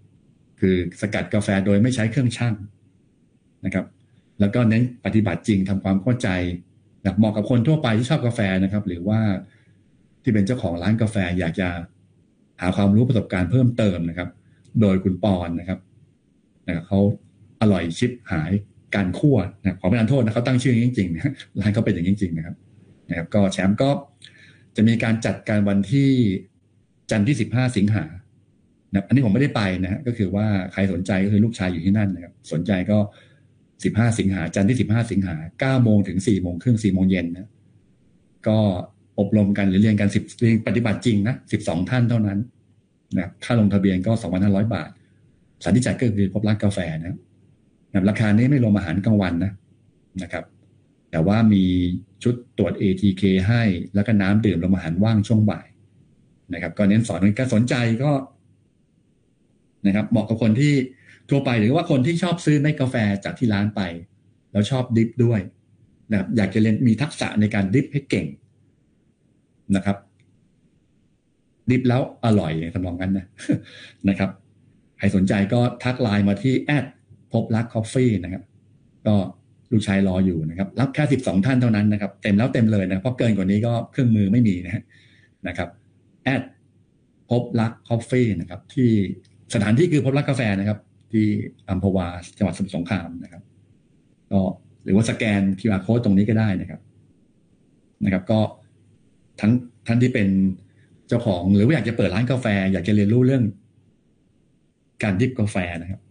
[0.59, 2.53] คือสกัดกาแฟโดยไม่ใช้เครื่องชั่ง
[3.65, 3.85] นะครับ
[4.39, 6.29] แล้วก็เน้นปฏิบัติจริงทำความเข้าใจ
[7.03, 9.19] นะเหมาะกับคนทั่วไปที่ชอบกาแฟนะครับ หรือว่า
[10.23, 11.67] ที่เป็นเจ้าของร้านกาแฟอยากจะ
[12.61, 14.29] หาความรู้ประสบการณ์เพิ่มเติมนะครับ
[14.81, 15.79] โดยคุณปอนนะครับ
[16.67, 16.99] นะเขา
[17.61, 18.51] อร่อยชิปหาย
[18.95, 22.55] การคั่วนะขอไม่ทานโทษนะเขาตั้งชื่อจริงๆนะร้านเขาเป็นอย่างจริงๆนะครับ
[23.09, 23.89] นะครับ ก็แชมป์ก็
[24.75, 26.09] จะมีการจัดการวันที่
[27.11, 28.05] จันทร์ที่สิบห้าสิงหา
[28.93, 32.97] นะอันนี้ผมไม่ได้ไปนะก็คือว่าใครสนใจก็คือลูกชายอยู่ที่นั่นนะครับสนใจก็
[33.83, 37.49] สิบห้าสิงหาจันทร์ที่สิบห้าสิงหาเก้าโมงถึงสี่โมงครึ่งสี่โมงเย็นนะ
[38.47, 38.57] ก็
[39.19, 42.39] อบรมกันหรือเรียนกันสิบเรียนปฏิบัติจริงนะสิบสองท่านเท่านั้น
[43.17, 44.89] นะค่าลงทะเบียนก็สองพันห้าร้อยบาท
[45.63, 47.17] สถานที่จัดก็คือพบร้านกาแฟนะ
[47.91, 49.51] นะราคานี้ไม่รวมอาหารกลางวันนะ
[50.23, 50.45] นะครับ
[51.11, 51.63] แต่ว่ามี
[52.23, 53.61] ชุดตรวจ ATK ให้
[53.95, 55.65] แล้วก็น้ำดื่มรวมอาหารว่างช่วงบ่าย
[56.53, 58.11] นะครับ ก็เน้นสอนการสนใจก็
[59.87, 60.73] นะครับ เหมาะกับคนที่
[61.29, 63.81] ทั่วไปหรือว่าคนที่ชอบซื้อเม็ดกาแฟจากที่ร้านไป
[64.51, 65.39] แล้วชอบดิฟด้วย
[66.11, 68.27] นะครับ อยากจะเรียนมีทักษะในการดิฟให้เก่ง
[69.75, 69.97] นะครับ
[71.69, 73.25] drip แล้วอร่อยทำนองนั้นนะ
[74.09, 74.29] นะครับ
[74.97, 76.85] ใครสนใจก็ทักไลน์มาที่แอด
[77.33, 78.43] พบรัก coffee นะครับ
[79.07, 79.15] ก็
[79.71, 84.83] ลูกชายรออยู่นะครับ รับแค่สิบสองท่านเท่านั้นนะครับ เต็มแล้วเต็มเลยนะเพราะเกินกว่านี้ก็เครื่องมือไม่มีนะ
[85.47, 85.69] นะครับ
[86.23, 86.41] แอด
[87.29, 88.89] พบรัก coffee นะครับ ที่
[89.53, 90.79] สถานที่คือพบรักกาแฟนะครับ
[91.11, 91.25] ที่
[91.69, 92.07] อัมพวา
[92.37, 93.43] จังหวัดสมุทรสงครามนะครับ
[94.31, 94.39] ก็
[94.83, 96.81] หรือว่าสแกน QR code ตรงนี้ก็ได้นะครับ
[98.05, 98.39] นะครับ ก็
[99.41, 99.51] ทั้ง
[99.87, 100.27] ท่านที่เป็น
[101.07, 103.43] เจ้าของหรือว่าอยากจะเปิดร้านกาแฟ อยากจะเรียนรู้เรื่อง
[105.03, 106.01] การดิบกาแฟนะครับ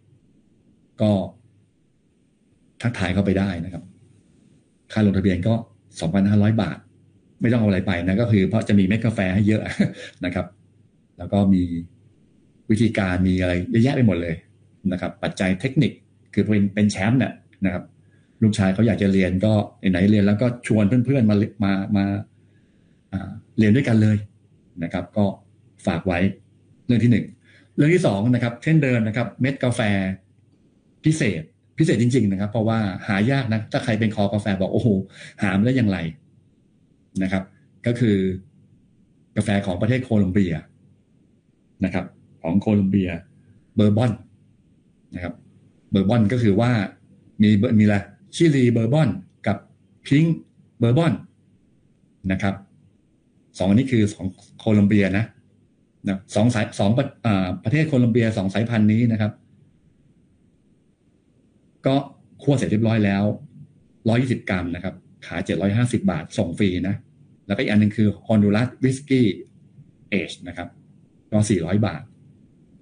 [1.00, 1.10] ก็
[2.82, 3.84] ทักทายเข้าไปได้นะครับ
[4.92, 5.54] ค่าลงทะเบียนก็
[6.00, 6.78] สองพันห้าร้อยบาท
[7.40, 9.62] ไม่ต้องเอาอะไรไปนะก็คือ เพราะจะมีเม็ดกาแฟให้เยอะ
[10.24, 10.46] นะครับ
[11.18, 11.62] แล้วก็มี
[12.70, 14.34] วิธีการมีอะไรเยอะแยะไปหมดเลย
[14.92, 15.92] นะครับ ปัจจัยเทคนิค
[16.34, 17.32] คือเป็นเป็นแชมป์เนี่ย
[17.64, 17.84] นะครับ
[18.42, 19.52] ลูกชายเขาอยากจะเรียนก็
[19.90, 22.04] ไหนเรียนแล้วก็ชวนเพื่อนๆมามามา
[23.58, 24.16] เรียนด้วยกันเลย
[24.82, 25.24] นะครับ ก็
[25.86, 26.18] ฝากไว้
[26.86, 27.26] เรื่องที่หนึ่ง
[27.76, 29.80] เรื่องที่สองนะครับ เช่นเดิมนะครับ เม็ดกาแฟ
[31.04, 31.42] พิเศษ
[31.78, 32.78] พิเศษจริง ๆ นะครับ เพราะว่า
[33.08, 34.88] หายากนะ ถ้าใครเป็นคอกาแฟบอกโอ้โห
[35.42, 35.98] หามได้อย่างไร
[37.22, 37.44] นะครับ
[37.86, 38.16] ก็คือ
[39.36, 40.54] กาแฟของประเทศโคลอมเบีย
[41.84, 42.06] นะครับ
[42.42, 43.10] ของโคลอมเบีย
[43.76, 44.12] Bourbon
[45.14, 45.34] นะครับ
[45.90, 46.70] Bourbon ก็คือว่า
[47.42, 47.96] มีมีอะไร
[48.34, 49.08] chili Bourbon
[49.46, 49.56] กับ
[50.06, 50.24] pink
[50.78, 51.12] Bourbon
[52.32, 52.54] นะครับ
[53.58, 55.24] สองอันนี้คือของโคลอมเบียนะ
[56.06, 56.90] นะสองสายสอง
[57.64, 59.32] ประเทศโคลอมเบียสองสายพันธุ์นี้นะครับ
[61.86, 61.94] ก็
[62.42, 63.24] คั่วเสร็จเรียบร้อยแล้ว
[64.08, 64.94] ร้อยี่สิบกรัมนะครับ
[65.26, 66.96] ขายเจ็ดร้อยห้าสิบาท ส่งฟรีนะ
[67.46, 70.68] แล้วก็อีกอันหนึ่งคือฮอนดูรัส whisky aged นะครับ
[71.30, 72.02] ก็สี่ร้อยบาท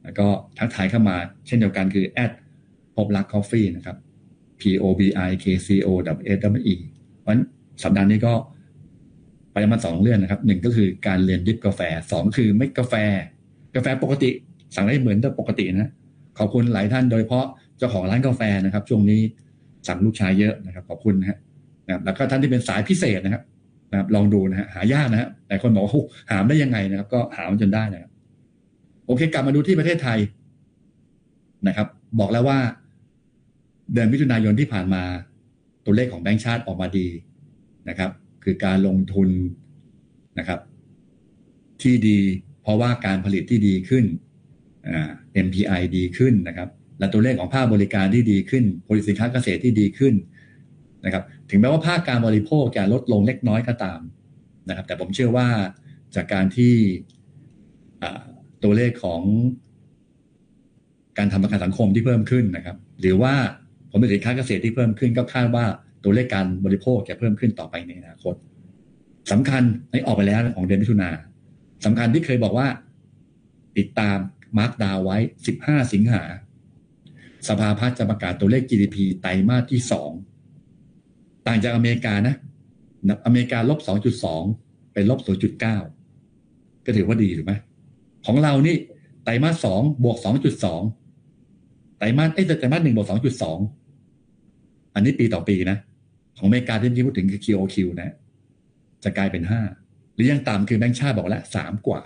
[0.03, 0.27] แล้วก็
[0.59, 1.17] ทักทายเข้ามา
[1.47, 2.33] เช่นเดียวกันคือแอด
[2.97, 3.97] พบรัก coffee นะครับ
[4.61, 5.89] P O B R A K C O
[6.33, 6.77] F F E E
[7.21, 7.33] เพราะ
[7.83, 8.35] สัปดาห์นี้ก็
[9.53, 11.81] ไปมาสองเรื่องนะครับหนึ่งก็คือการเรียน drip กาแฟ
[12.13, 12.95] สองคือเมล็ดกาแฟ
[13.75, 14.31] กาแฟปกติ
[14.75, 15.91] สั่งได้เหมือนปกตินะ
[16.39, 17.47] ขอบคุณหลายท่านโดยเฉพาะ
[17.79, 19.21] เจ้าของร้านกาแฟนะครับ ช่วงนี้
[19.89, 21.39] สั่งลูกชายเยอะนะครับ ขอบคุณนะฮะ
[22.05, 23.43] แล้วก็ท่านที่เป็นสายพิเศษนะครับ
[23.91, 25.93] นะครับ ลองดูนะฮะหายากนะฮะแต่คนบอกว่า
[26.31, 28.11] หามได้ยังไงนะครับ ก็หามันจนได้นะครับ
[29.07, 30.19] โอเค กลับมาดูที่ประเทศไทย
[31.69, 31.89] นะครับ
[32.21, 32.59] บอกแล้วว่า
[33.93, 35.03] เดือนมิถุนายนที่ผ่านมา
[35.85, 37.07] ตัวเลขของแบงก์ชาติออกมาดี
[37.89, 38.11] นะครับ
[38.45, 39.29] คือการลงทุน
[40.39, 40.61] นะครับ
[41.83, 42.19] ที่ดี
[42.63, 44.05] เพราะว่าการผลิตที่ดีขึ้น
[45.47, 46.69] MPI ดีขึ้นนะครับ
[46.99, 50.15] และตัวเลขของภาคบริการที่ดีขึ้น ผลิตสินค้าเกษตรที่ดีขึ้น
[51.05, 54.01] นะครับถึงแม้ว่าภาคการบริโภคจะลดลงเล็กน้อยก็ตาม
[54.69, 55.49] นะครับ แต่ผมเชื่อว่า
[56.15, 56.75] จากการที่
[58.63, 59.23] ตัวเลขของ
[61.19, 63.35] การทำประกันสังคมที่เพิ่มขึ้นนะครับ หรือว่า
[63.91, 65.65] ผลผลิตสินค้าเกษตรที่เพิ่มขึ้นก็คาดว่า
[66.05, 68.35] ตัวเลขการบริโภคจะเพิ่มขึ้นต่อไปในอนาคต
[69.33, 71.11] สำคัญในออกไปแล้วของเดือนมิถุนา
[71.85, 72.69] สำคัญที่เคยบอกว่า
[73.79, 74.19] ติดตาม
[74.59, 75.17] มาร์กดาวไว้
[75.55, 76.23] 15 สิงหา
[77.49, 80.28] สภาพัฒน์จะประกาศตัวเลข GDP ไตรมาสที่2
[81.49, 82.35] ต่างจากอเมริกานะ
[83.27, 83.79] อเมริกาลบ
[84.37, 87.55] 2.2เป็นลบ0.9ก็ถือว่าดีถูกไหม
[88.27, 88.77] ของเรานี่
[89.25, 90.19] ไตรมาส2บวก
[91.25, 93.07] 2.2ไตรมาสเอ้ไตรมาส1บวก
[94.01, 95.79] 2.2อันนี้ปีต่อปีนะ
[96.39, 98.15] ของอเมริกาที่พูดถึงคือ QOQ นะ
[99.05, 99.43] จะกลายเป็น
[99.81, 102.03] 5หรือยังต่ำคือแบงค์ชาติบอกแล้ว3กว่า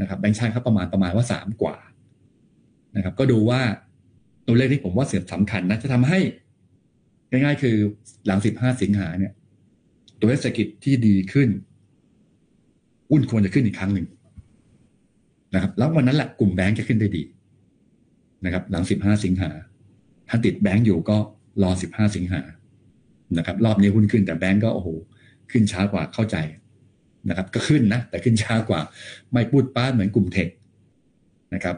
[0.00, 1.76] นะครับแบงค์ชาติเขาประมาณประมาณว่าสามกว่า
[2.96, 3.60] นะครับ ก็ดูว่า
[4.46, 6.18] ตัวเลขที่ผมว่าเสียสำคัญนะจะทำให้
[7.30, 7.76] ง่ายๆ คือ
[8.26, 9.32] หลังสิบห้าสิงหาเนี่ย
[10.20, 11.48] ตัวเศรษฐกิจที่ดีขึ้น
[13.10, 14.06] หุ้นควรจะขึ้นอีกครั้งหนึ่ง
[15.54, 17.22] นะครับ แล้ววันนั้นแหละกลุ่มแบงก์จะขึ้นได้ดี
[18.44, 19.50] นะครับ หลังสิบห้าสิงหา
[20.28, 21.16] ถ้าติดแบงก์อยู่ก็
[21.62, 22.40] รอสิบห้าสิงหา
[23.38, 24.88] นะครับ รอบนี้หุ้นขึ้นแต่แบงก์ก็โอ้โห
[25.50, 26.36] ขึ้นช้ากว่าเข้าใจ
[27.28, 28.80] นะครับ ก็ขึ้นนะแต่ขึ้นช้ากว่า
[29.32, 30.48] ไม่พูดป้าเหมือนกลุ่มเทค
[31.54, 31.76] นะครับ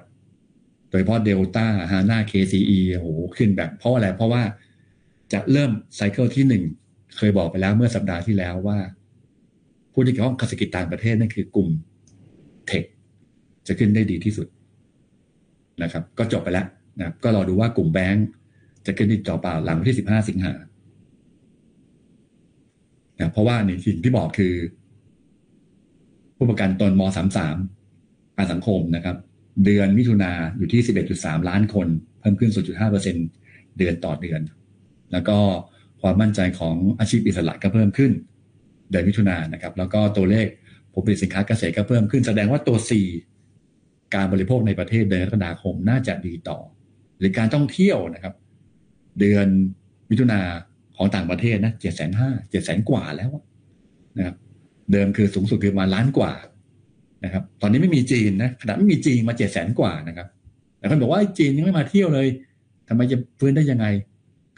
[0.90, 2.60] โดยเฉพาะเดลต้าฮาน่าเคซี
[2.94, 4.42] โอ้โหขึ้นแบบเพราะอะไรเพราะว่า
[5.32, 6.62] จะเริ่มไซเคิลที่หนึ่ง
[7.16, 8.78] เคยบอกไปแล้วเมื่อสัปดาห์ที่แล้วว่า
[9.92, 11.68] ผู้ที่เกี่ยวข้องกับเศรษฐกิจต่างประเทศนั่นคือกลุ่ม
[12.66, 12.84] เทค
[13.66, 14.46] จะขึ้นได้ดีที่สุด
[15.82, 16.66] นะครับ ก็จบไปแล้ว
[16.98, 18.26] นะก็รอดูว่ากลุ่มแบงก์
[18.86, 20.54] จะขึ้นที่จอเปล่าหลังวันที่สิบห้าสิงหา
[23.18, 24.54] นะเพราะว่าในสิ่งที่บอกคือ
[26.36, 27.16] ผู้ประกันตนม .33
[28.30, 29.16] ประกันสังคมนะครับ
[29.64, 30.80] เดือนมิถุนาอยู่ที่
[31.14, 31.86] 11.3ล้านคน
[32.20, 32.50] เพิ่มขึ้น
[33.14, 34.40] 0.5%เดือนต่อเดือน
[35.12, 35.38] แล้วก็
[36.00, 38.12] ความมั่นใจของอาชีพอิสระก็เพิ่มขึ้น
[38.90, 40.46] เดือนมิถุนายนนะครับ แล้วก็ตัวเลข
[40.92, 42.90] ผลผลิตสินค้าเกษตรก็เพิ่มขึ้น แสดงว่าตัว C
[44.14, 46.58] การบริโภคในประเทศเดือนกรกฎาคมน่าจะดีต่อ
[47.18, 48.34] หรือการท่องเที่ยวนะครับ
[49.20, 49.46] เดือน
[50.10, 50.40] มิถุนา
[50.96, 53.30] ของต่างประเทศนะเจ็ดแสนห้าเจ็ดแสนกว่าแล้ว
[54.18, 54.36] นะครับ
[54.92, 56.32] เดิมคือสูงสุดคือมาล้านกว่า
[57.24, 60.28] นะครับ ตอนนี้ไม่มีจีนนะขนาดไม่มีจีนมาเจ็ดแสนกว่านะครับ
[60.78, 62.28] แต่คนบอกว่าจีนยังไม่มาเที่ยวเลย
[62.88, 63.86] ทำไมจะฟื้นได้ยังไง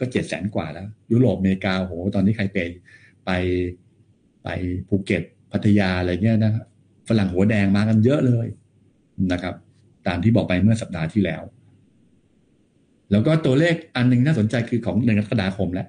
[0.04, 2.58] ก็เจ็ดแสนกว่าแล้ว ยุโรปอเมริกาโหตอนนี้ใครไป
[3.26, 3.30] ไป
[4.44, 4.48] ไป
[4.88, 6.52] ภูเก็ตพัทยาอะไรเงี้ยนะ
[7.08, 8.46] ฝรั่งหัวแดงมากันเยอะเลย
[9.32, 9.54] นะครับ
[10.06, 11.42] ตามที่บอกไปเมื่อสัปดาห์ที่แล้ว
[13.10, 15.86] แล้วก็ตัวเลขอันนึงน่าสนใจคือของเดือนกรกฎาคมแล้ว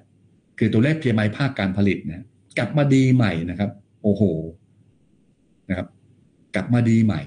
[0.58, 2.24] คือตัวเลขเพียไมภาคการผลิตนะ
[2.58, 3.70] กลับมาดีใหม่นะครับ
[4.02, 4.22] โอ้โห
[5.68, 5.88] นะครับ
[6.54, 7.20] กลับมาดีใหม่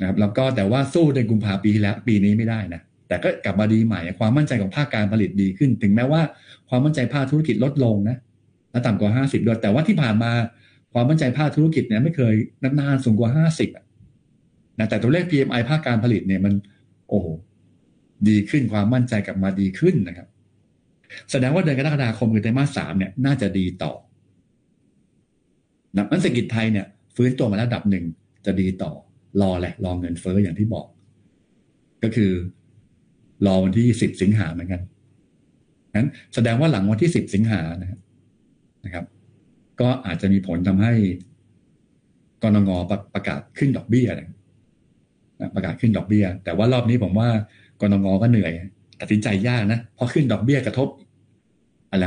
[0.00, 6.22] นะครับ แล้วก็แต่ว่าสู้ในกุมภาปีที่แล้ว ปีนี้ไม่ได้นะ แต่ก็กลับมาดีใหม่ ความมั่นใจของภาคการผลิตดีขึ้น ถึงแม้ว่า
[6.68, 8.16] ความมั่นใจภาคธุรกิจลดลงนะ
[8.70, 10.32] และต่ำกว่าห้าสิบด้วยแต่ว่าที่ผ่านมา
[10.92, 13.70] ความมั่นใจภาคธุรกิจเนี่ยไม่เคยนานๆสูงกว่าห้าสิบ
[14.78, 16.54] นะแต่ตัวเลข PMI ภาคการผลิตเนี่ยมัน
[17.08, 17.20] โอ้
[18.28, 20.28] ดีขึ้นความมั่นใจกลับมาดีขึ้นนะครับ
[21.30, 23.92] แสดงว่าเดือนกรกฎาคมคือไตรมาสสามเนี่ยน่าจะดีต่อ
[25.96, 26.86] นะมันเศรษฐกิจไทยเนี่ย
[27.16, 28.04] ฟื้นตัวมาระดับหนึ่ง
[28.46, 28.92] จะดีต่อ
[29.40, 30.86] รอแหละ รอเงินเฟ้ออย่างที่บอก
[32.02, 32.32] ก็คือ
[33.46, 34.82] รอวันที่สิบสิงหาเหมือนกัน
[35.96, 38.00] นั้นแสดงว่าหลังวันที่สิบสิงหานะครับ
[38.84, 39.04] นะครับ
[39.80, 40.94] ก็อาจจะมีผลทำให้
[42.42, 42.70] กรงง
[43.14, 44.30] ประกาศขึ้นดอกเบี้ยนะ
[45.54, 47.28] ประกาศขึ้นดอกเบี้ย แต่ว่ารอบนี้ผมว่า
[47.80, 48.52] กรงงก็เหนื่อย
[49.00, 50.88] ตัดสินใจยากนะเพราะขึ้นดอกเบี้ยกระทบ
[51.90, 52.06] อะไร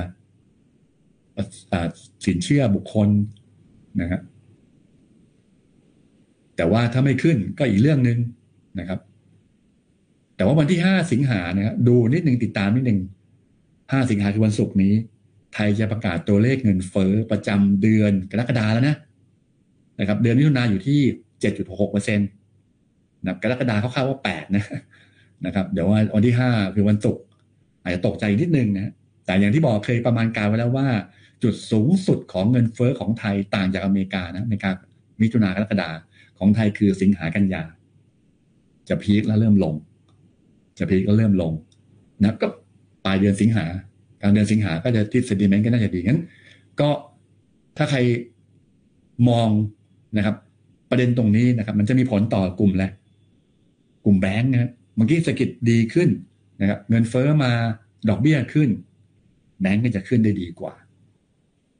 [2.25, 3.09] สินเชื่อบุคคล
[4.01, 4.21] นะครับ
[6.57, 8.19] แต่ว่าถ้าไม่ขึ้นก็อีกเรื่องหนึ่ง
[8.80, 8.99] นะครับ
[10.38, 13.00] แต่ว่าวันที่ห้าสิงหานะครับดูนิดหนึ่งติดตามนิดหนึ่ง
[13.92, 14.94] ห้าสิงหาคือวันศุกร์นี้
[15.54, 18.96] ไทยจะประกาศตัวเลขเงินเฟ้อประจำเดือนกรกฎาแล้วนะ
[20.00, 21.00] นะครับ เดือนมิถุนาอยู่ที่
[21.42, 22.30] เจ็ดจุดหกเปอร์เซ็นต์
[23.26, 24.66] นะกรกฎาเขาคาดว่าแปดนะ
[25.46, 27.24] นะครับ เดี๋ยววันที่ห้าคือวันศุกร์
[27.84, 28.92] อาจจะตกใจนิดนึงนะ
[29.26, 30.88] แต่อย่างที่บอกเคยประมาณการไว้แล้วว่า
[31.44, 34.72] จุดสูงสุดของเงินเฟ้อของไทยต่างจากอเมริกานะอเมริกา
[35.22, 35.90] มิถุนากรกฎา
[36.40, 37.64] ของไทยคือสิงหากันยา
[38.90, 39.76] จะพีคแล้วเริ่มลง
[40.78, 41.53] จะพีคแล้วเริ่มลง
[42.21, 42.47] นะก็
[43.05, 43.65] ปลายเดือนสิงหา
[44.21, 46.21] กลางเดือนสิงหาก็จะทิศเซนติเมนต์ก็น่าจะดีงั้น
[46.80, 46.89] ก็
[47.78, 47.99] ถ้าใคร
[49.30, 49.49] มอง
[50.17, 50.36] นะครับ
[50.89, 52.91] ประเด็นตรงนี้นะครับ มันจะมีผลต่อกลุ่มแหละ
[54.05, 56.09] กลุ่มแบงก์นะเมื่อกี้เศรษฐกิจดีขึ้น
[56.61, 57.51] นะครับ เงินเฟอ้อมา
[58.09, 58.69] ดอกเบี้ยขึ้น
[59.61, 60.73] แบงก์ก็จะขึ้นได้ดีกว่า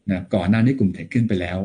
[0.10, 1.60] นะก่อนหน้านี้กลุ่มเทคขึ้นไปแล้ว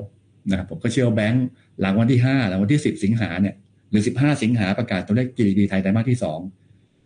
[0.51, 1.47] นะครับผมก็เชื่อแบงก์
[1.81, 3.55] หลังวันที่ห้าหลังวันที่สิบสิงหาเนี่ย
[3.91, 6.39] หรือสิบห้าสิงหาประกาศตัวเลข GDP ไทยไตรมาสที่สอง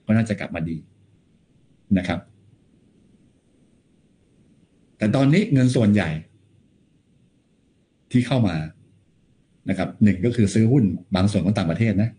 [0.07, 0.77] ก็น่าจะกลับมาดี
[1.99, 2.21] นะครับ
[4.99, 6.11] แต่ตอนนี้เงินส่วนใหญ่
[8.13, 8.57] ที่เข้ามา
[9.69, 10.85] นะครับหนึ่งก็คือซื้อหุ้น
[11.15, 12.11] บางส่วนของต่างประเทศนะ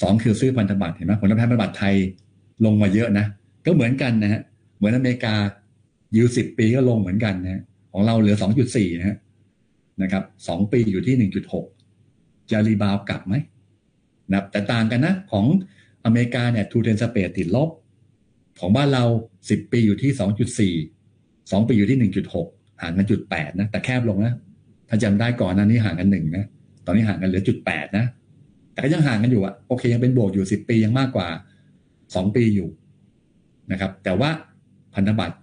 [0.00, 1.94] สองคือซื้อพันธบัตรเห็นไหมผลตอบแทนพันธบัตรไทย
[2.64, 3.26] ลงมาเยอะนะ
[3.66, 4.40] ก็เหมือนกันนะฮะ
[4.76, 5.34] เหมือนอเมริกา
[6.16, 7.62] ยูสิบปีก็ลงเหมือนกันนะ
[7.92, 9.16] ของเราเหลือสองจุดสี่นะฮะ
[10.02, 11.66] นะครับสองปีอยู่ที่หนึ่งจุดหก
[12.50, 13.34] จะ rebound กลับไหม
[14.30, 15.46] นะแต่ต่างกันนะ ของ
[16.08, 17.70] อเมริกาเนี่ย two ten spread ติดลบ
[18.60, 19.04] ของบ้านเรา
[19.50, 20.74] สิบปีอยู่ที่สองจุดสี่
[21.50, 22.48] สองปีอยู่ที่หนึ่งจุดหก
[22.82, 24.34] ห่างกันจุดแปดนะแต่แคบลงนะ
[24.88, 26.44] ถ้าจำได้ก่อนนั้นนี้ห่างกันหนึ่งนะ
[26.86, 28.04] ตอนนี้ห่างกันเหลือจุดแปดนะ
[28.72, 31.28] แต่ก็ยังห่างกันอยู่อะโอเค ยังเป็นบวกอยู่สิบปียังมากกว่า
[32.14, 32.68] สองปีอยู่
[33.72, 34.30] นะครับ แต่ว่า
[34.94, 35.36] พันธบัตร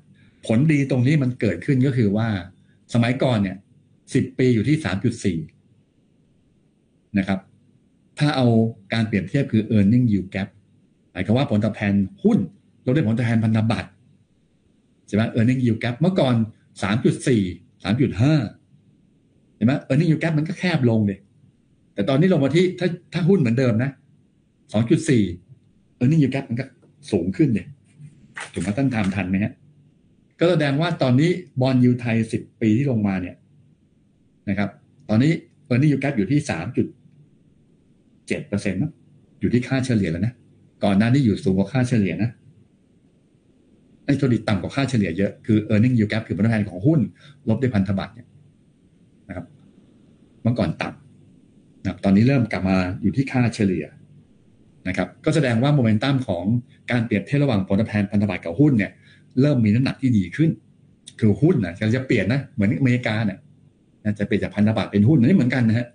[0.45, 2.28] ผลดีตรงนี้มันเกิดขึ้นก็คือว่า
[2.93, 3.57] สมัยก่อนเนี่ย
[4.13, 5.38] สิบปีอยู่ที่สามจุดสี่
[7.18, 7.39] นะครับ
[8.20, 8.47] ถ้าเอา
[8.93, 10.49] การเปรียบเทียบคือ e a r n i n g yield gap
[11.16, 11.93] หมายความว่าผลตอบแทน
[12.24, 12.39] หุ้น
[12.86, 13.89] ลดด้ผลตอบแทนพันธบัตร
[15.07, 16.36] ใช่ไหม e a r n i n g yield gap เมื่อก่อน
[16.84, 17.41] สามจุดสี่
[17.84, 18.34] สามจุดห้า
[19.55, 21.20] เห็นไหม e a r n i n g yield gap มันก็แคบลงเลย
[21.93, 23.91] แต่ตอนนี้ลงมาที่ถ้าถ้าหุ้นเหมือนเดิมนะ
[24.74, 25.24] สองจุดสี่
[25.99, 26.66] e a r n i n g yield gap มันก็
[27.11, 27.66] สูงขึ้นเลย
[28.53, 29.53] ถูกไหมตั้งทำทันไหมฮะ
[30.39, 31.30] ก็แสดงว่าตอนนี้
[31.61, 33.36] บอลยูไทยสิบปีที่ลงมาเนี่ย
[34.49, 34.70] นะครับ
[35.09, 35.32] ตอนนี้
[35.66, 36.88] เออร์นี่ยูแกอยู่ที่สามจุด
[38.28, 38.91] เจ็ดเปอร์เซ็นต์นะ
[39.39, 40.34] อยู่ที่ค่าเฉลี่ยแล้วนะ
[40.86, 42.30] ก่อนหน้านี้อยู่สูงกว่าค่าเฉลี่ยนะ
[44.05, 47.00] ไอ้ตัวดีต่ำกว่าค่าเฉลี่ยเยอะคือ e a r n i n g yield gap คือผลตอบแทนของหุ้น
[47.50, 48.28] ลบด้วยพันธบัตรเนี่ย
[49.28, 49.46] นะครับ
[50.43, 53.86] เมื่อก่อนต่ำนะตอนนี้เริ่มกลับมาอยู่ที่ค่าเฉลี่ย
[54.88, 56.46] นะครับ ก็แสดงว่าโมเมนตัมของ
[56.92, 58.92] การเปรียบเทียบระหว่างผลตอบแทนพันธบัตรกับหุ้นเนี่ย
[59.42, 60.50] เริ่มมีน้ำหนักที่ดีขึ้น
[61.20, 63.38] คือหุ้นนะจะเปลี่ยนนะเหมือนอเมริกาเนี่ย
[64.20, 65.88] จะเปลี่ยนจากพันธบัตรเป็นหุ้นนี่เหมือนกันนะฮะ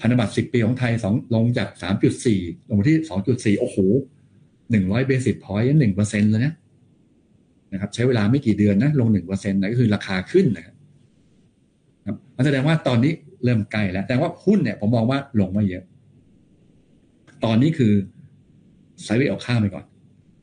[0.00, 3.76] พันธบัตรสิบปีของไทยสองลงจากสามจุดสี่ลงมาที่สองจุดสี่โอ้โห
[4.70, 6.52] หนึ่งร้อย basis point หนึ่งเปอร์เซ็นต์เลยนะ
[7.72, 10.74] นะครับ ใช้เวลาไม่กี่เดือนนะ ลงหนึ่งเปอร์เซ็นต์นะก็คือราคาขึ้นนะครับ
[12.36, 13.12] มันแสดงว่าตอนนี้
[13.44, 15.84] เริ่มใกล้แล้ว แต่ว่าหุ้นเนี่ยผมมองว่าลงมาเยอะ
[17.44, 17.92] ตอนนี้คือ
[19.02, 19.84] ไซด์เวย์เอาข้ามไปก่อน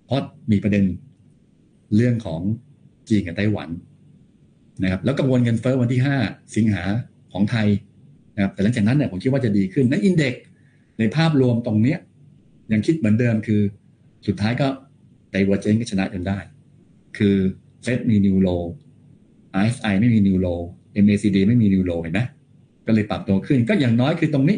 [0.06, 0.22] เพราะ
[0.52, 0.86] มีประเด็น
[1.96, 2.42] เรื่องของ
[3.10, 3.70] จีนกับไต้หวัน
[4.84, 6.18] นะครับ แล้วกังวลเงินเฟ้อวันที่ห้า
[6.56, 6.84] สิงหา
[7.32, 7.68] ของไทย
[8.36, 10.34] นะครับแต่หลังจากนั้นเนี่ยผมคิดว่าจะดีขึ้นนันอินเด็ก
[11.00, 12.00] ในภาพรวมตรงเนี้ย
[12.72, 13.62] ยังคิดเหมือนเดิมคือ
[14.28, 14.68] สุดท้ายก็
[15.32, 16.38] ไดเวอร์เจนก็ชนะจนได้
[17.18, 17.36] คือ
[17.82, 18.50] เฟดมีนิวโล
[19.62, 20.48] RSI ไม่มีนิวโล
[21.04, 22.22] MACD ไม่มีนิวโลเห็นไหม
[22.88, 24.58] ก็เลยปรับตัวขึ้นก็อย่างน้อยคือตรงนี้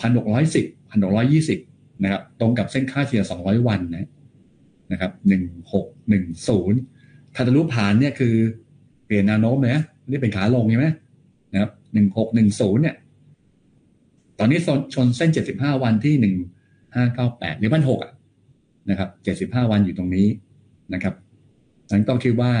[0.00, 1.58] พันหกร้อยสิบพันหกร้อยยี่สิบ
[2.02, 4.08] นะครับ ตรงกับเส้นค่าเฉลี่ยสองร้อยวันนะ
[4.92, 6.78] นะครับหนึ่งหกหนึ่งศูนย์
[7.34, 8.34] ถ้าทะลุผ่านเนี่ยคือ
[9.06, 10.86] เปลี่ยนแนวโน้มเลยนะนี่เป็นขาลงใช่ไหม
[11.96, 12.96] หนึ่งหกหนึ่งศูนย์เนี่ย
[14.38, 14.58] ตอนนี้
[14.94, 16.34] ชนเส้นเจ็ดสิบห้าวันที่หนึ่ง
[16.94, 18.12] ห้าเก้าแปดหรือพันหกอะ
[18.90, 20.26] นะครับเจ็ดสิบห้าวันอยู่ตรงนี้
[20.94, 21.14] นะครับ
[21.90, 22.52] ฉันก็คิดว่า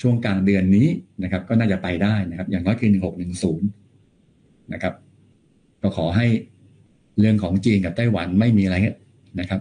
[0.00, 0.88] ช่วงกลางเดือนนี้
[1.22, 3.68] นะครับ ก็น่าจะไปได้นะครับ อย่างน้อยคือหนึ่งหกหนึ่งศูนย์
[4.72, 4.94] นะครับ
[5.82, 6.26] ก็ขอให้
[7.20, 8.98] เรื่องของจีนกับไต้หวันไม่มีอะไรเงี้ย
[9.40, 9.60] นะครับ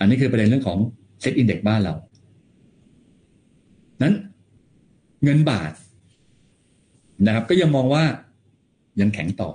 [0.00, 0.78] อันนี้คือประเด็นเรื่องของ
[1.20, 1.94] เซ็ตอินเด็กบ้านเรา
[4.02, 4.14] นั้น
[5.24, 5.72] เงินบาท
[7.26, 8.04] นะครับ ก็ยังมองว่า
[9.00, 9.50] ยังแข็งต่อ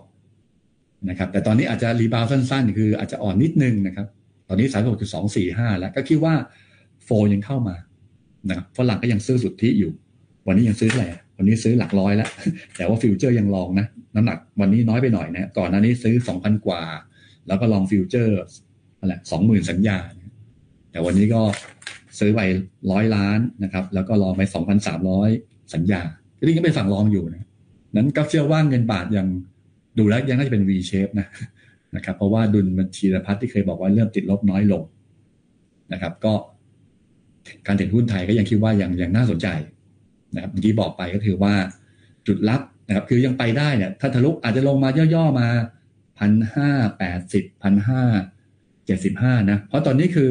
[1.10, 4.08] นะครับ แต่ตอนนี้อาจจะ rebound สั้น ๆ คืออาจจะอ่อนนิดนึงนะครับ
[4.48, 6.34] ตอนนี้สามหกจุดสองสี่ห้าแล้ว ก็คิดว่า
[7.04, 7.76] flow ยังเข้ามา
[8.50, 9.92] นะครับฝรั่งก็ยังซื้อสุทธิอยู่
[10.48, 11.06] วันนี้ยังซื้ออะไร
[11.38, 12.30] วันนี้ซื้อหลักร้อยแล้ว
[12.76, 16.82] แต่ว่า futures ยัง long นะ น้ำหนักวันนี้น้อยไปหน่อยนะ ก่อนหน้านี้ซื้อสองพันกว่า
[17.48, 18.40] แล้วก็ long futures
[19.00, 19.98] อะไรสองหมื่นสัญญา
[20.92, 21.42] แต่วันนี้ก็
[22.20, 22.42] ซื้อไป
[22.92, 25.30] ร้อยล้านนะครับ แล้วก็ลองไปสองพันสามร้อย
[25.74, 26.02] สัญญา
[26.38, 27.47] ที่ก็เป็นฝั่งลองอยู่นะ
[27.98, 29.28] นั้นก็เชื่อว่าเงินบาทยัง
[29.98, 31.28] ดูแล้วยังน่าจะเป็น V shape นะ
[31.96, 34.84] นะครับ เพราะว่าดุลบัญชีรพัฒที่เคยบอกว่าเริ่มติดลบน้อยลง
[35.94, 36.34] นะครับ ก็
[37.66, 39.48] การเทรดหุ้นไทยก็ยังคิดว่ายังยังน่าสนใจ
[40.36, 41.54] นะครับเมื่อกี้บอกไปก็คือว่า
[42.28, 45.48] จุดรับนะครับ คือยังไปได้เนี่ยถ้าทะลุอาจจะลงมาย่อๆมา
[46.20, 48.04] พันห้าแปดสิบพันห้า
[48.86, 50.30] เจ็ดสิบห้านะ เพราะตอนนี้คือ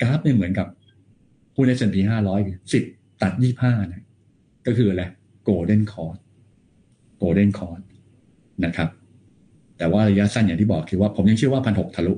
[0.00, 0.66] กราฟเนี่ยเหมือนกับ
[1.54, 2.40] หุ้นใน S&P ห้าร้อย
[2.72, 2.84] สิบ
[3.22, 4.04] ตัดยี่ห้านะ
[4.66, 5.04] ก็คืออะไร
[5.44, 6.16] golden cross
[7.18, 7.80] golden cross
[8.64, 8.88] นะครับ
[9.78, 12.14] แต่ว่าระยะสั้นอย่างที่บอกคือว่าผมยังเชื่อว่าพันหกทะลุ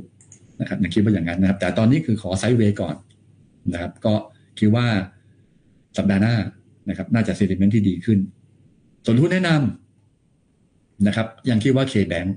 [0.60, 2.94] นะครับยังคิดว่าอย่างนั้นนะครับ แต่ตอนนี้คือขอ sideway ก่อน
[3.72, 4.14] นะครับ ก็
[4.58, 4.86] คิดว่า
[5.96, 6.34] สัปดาห์หน้า
[6.88, 8.18] นะครับ น่าจะ sentiment ที่ดีขึ้น
[9.04, 12.36] ส่วนหุ้นแนะนำนะครับ ยังคิดว่าเคแบงก์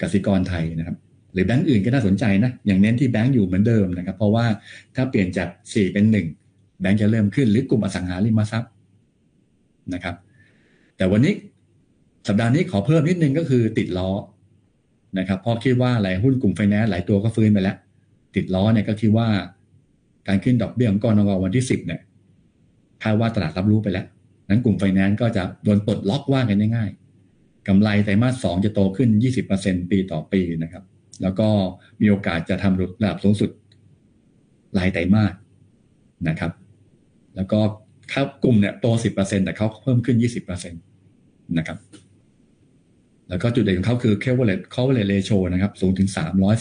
[0.00, 0.96] กสิกรไทยนะครับ
[1.32, 4.46] หรือแบงก์อื่นก็น่าสนใจนะ อย่างเน้นที่แบงก์อยู่เหมือนเดิมนะครับ เพราะว่า
[4.94, 6.26] ถ้าเปลี่ยนจากสี่เป็นหนึ่ง
[6.80, 8.70] แบงก์จะเริ่มขึ้นหรือกลุ่มอสังหาริมทรัพย์
[9.94, 10.14] นะครับ
[10.96, 11.34] แต่วันนี้
[12.28, 14.10] สัปดาห์นี้ขอเพิ่มนิดนึงก็คือติดล้อ
[15.18, 17.76] นะครับเพราะคิดว่าหลายหุ้นกลุ่มไฟแนนซ์หลายตัวก็ฟื้นไปแล้ว
[18.36, 19.28] ติดล้อเนี่ยก็คิดว่า
[20.28, 22.00] การขึ้นดอกเบี้ยของกรงวันที่สิบเนี่ย
[23.02, 24.06] คาดว่าตลาดรับรู้ไปแล้ว
[24.48, 29.08] นั้นกลุ่มไฟแนนซ์ก็จะโดนปลดล็อกว่ากันง่ายๆกำไรไตรมาสสองจะโตขึ้น
[29.50, 30.84] 20%ปีต่อปีนะครับ
[31.22, 31.48] แล้วก็
[32.00, 33.50] มีโอกาสจะทำระดับสูงสุด
[34.78, 35.32] รายไตรมาส
[36.28, 36.52] นะครับ
[37.36, 37.60] แล้วก็
[38.10, 38.86] เขากลุ่มเนี่ยโต
[39.16, 41.78] 10%แต่เขาเพิ่มขึ้น 20%นะครับ
[43.28, 46.08] แล้วก็จุดเด่นของเขาคือ coverage coverage ratio นะครับ สูงถึง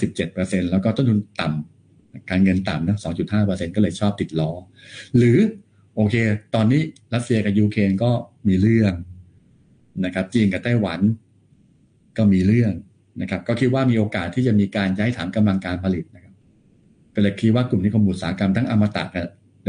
[0.10, 2.98] 317%แล้วก็ต้นทุนต่ำการเงินต่ำนะ
[3.36, 4.52] 2.5%ก็เลยชอบติดล้อ
[5.18, 5.38] หรือ
[5.96, 6.16] โอเค
[6.56, 6.82] ตอนนี้
[7.14, 8.12] รัสเซียกับยูเครนก็
[8.48, 8.94] มีเรื่อง
[10.06, 11.00] นะครับ จีนกับไต้หวัน
[12.18, 12.74] ก็มีเรื่อง
[13.22, 16.34] นะครับ ก็คิดว่ามีโอกาสที่จะมีการย้ายฐานกำลังการผลิตนะครับ
[17.16, 19.26] ก็เลยคิดว่ากลุ่มนิคมอุตสาหกรรมทั้งอมตะกับ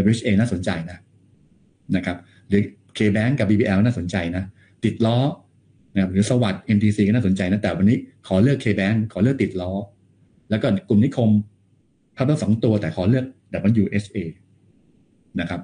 [0.08, 0.98] WHA น่าสนใจนะ
[1.96, 2.16] นะครับ
[2.48, 2.62] หรือ
[2.96, 4.44] KBank กับ BBL น่าสนใจนะ
[4.84, 5.18] ติดล้อ
[5.98, 9.72] นะครับหรือสวัสด์ MTC ก็น่าสนใจนะแต่วันนี้ขอเลือก KBank ขอเลือกติดล้อ
[10.50, 11.30] แล้วก็กลุ่มนิคม
[12.16, 13.24] พับทั้งสองตัวแต่ขอเลือก
[13.82, 14.18] WHA
[15.40, 15.60] นะครับ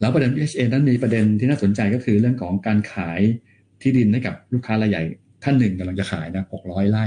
[0.00, 3.20] แล้วประเด็น PHA นั้นมีประเด็นที่น่าสนใจก็คือเรื่องของการขาย
[3.82, 5.02] ที่ดินให้กับลูกค้ารายใหญ่
[5.42, 7.04] ท่านหนึ่งกำลังจะขายนะ600ไร่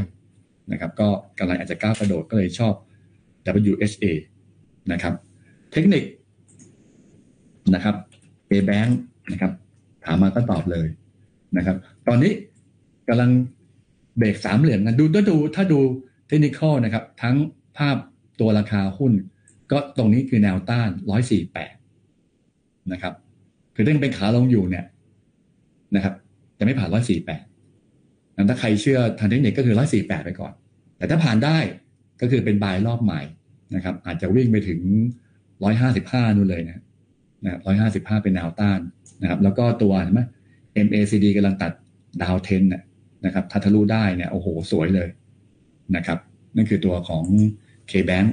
[0.71, 1.07] นะครับ ก็
[1.39, 2.73] กำลังอาจจะก้าวกระโดดก็เลยชอบ
[3.71, 4.05] WHA
[4.91, 5.13] นะครับ
[5.71, 6.03] เทคนิค
[7.73, 7.95] นะครับ
[8.51, 8.91] A Bank
[9.31, 9.51] นะครับ
[10.05, 10.87] ถามมาก็ตอบเลย
[11.57, 11.77] นะครับ
[12.07, 12.33] ตอนนี้
[13.07, 13.31] กำลัง
[14.17, 15.79] เบรกสามเหลี่ยมกันดูถ้าดูถ้าดู
[16.27, 17.35] เทคนิคนะครับ ทั้ง
[17.77, 17.97] ภาพ
[18.39, 19.13] ตัวราคาหุ้น
[19.71, 20.89] ก็ตรงนี้คือแนวต้าน
[22.09, 23.13] 148นะครับ
[23.75, 24.85] คือถ้ายังเป็นขาลงอยู่เนี่ย
[25.95, 26.13] นะครับ
[26.57, 27.43] จะไม่ผ่านร้อยสี่แปด
[28.49, 30.53] ถ้าใครเชื่อทางเทคนิคก็คือร้อยสี่แปดไปก่อน
[30.97, 31.57] แต่ถ้าผ่านได้
[32.21, 33.21] ก็คือเป็นบายรอบใหม่
[33.75, 34.79] นะครับ อาจจะวิ่งไปถึง
[35.63, 36.83] ร้อยห้าสิบห้านู่นเลยนะ
[37.43, 38.79] นะครับร้อยห้าสิบห้าเป็นแนวต้าน
[39.21, 40.21] นะครับ แล้วก็ตัวเห็นไหม
[40.85, 41.71] MACD กำลังตัด
[42.21, 42.63] ดาวเทน
[43.25, 45.09] นะครับถ้าทะลุได้เนี่ยโอ้โหสวยเลย
[45.95, 46.19] นะครับ
[46.55, 47.23] นั่นคือตัวของ
[47.91, 48.27] KBank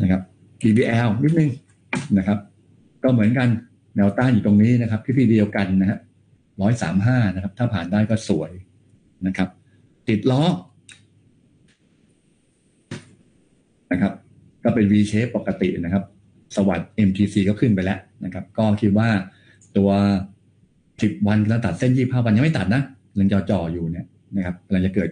[0.00, 0.20] นะครับ
[0.60, 1.50] BBL นิดนึง
[2.18, 2.38] นะครับ
[3.02, 3.48] ก็เหมือนกัน
[3.96, 5.98] แนวต้านอยู่ตรงนี้นะครับพี่พี่เดียวกันนะฮะ
[6.60, 8.50] ร้อยสามห้านะครับ ถ้าผ่านได้ก็สวย
[9.26, 9.48] นะครับ
[10.08, 10.42] ติดล้อ
[13.92, 14.12] นะครับ
[14.64, 16.04] ก็เป็น V shape ปกตินะครับ
[16.56, 19.08] สวัสด์ MTC ก็ขึ้นไปแล้วนะครับ ก็คิดว่า
[19.76, 19.90] ตัว
[21.02, 22.82] สิบวันแล้วตัดเส้นยี่ห้าวันยังไม่ตัดนะ
[23.18, 24.06] ยังจอจ่ออยู่เนี่ย
[24.36, 25.08] นะครับกำลังจะเกิด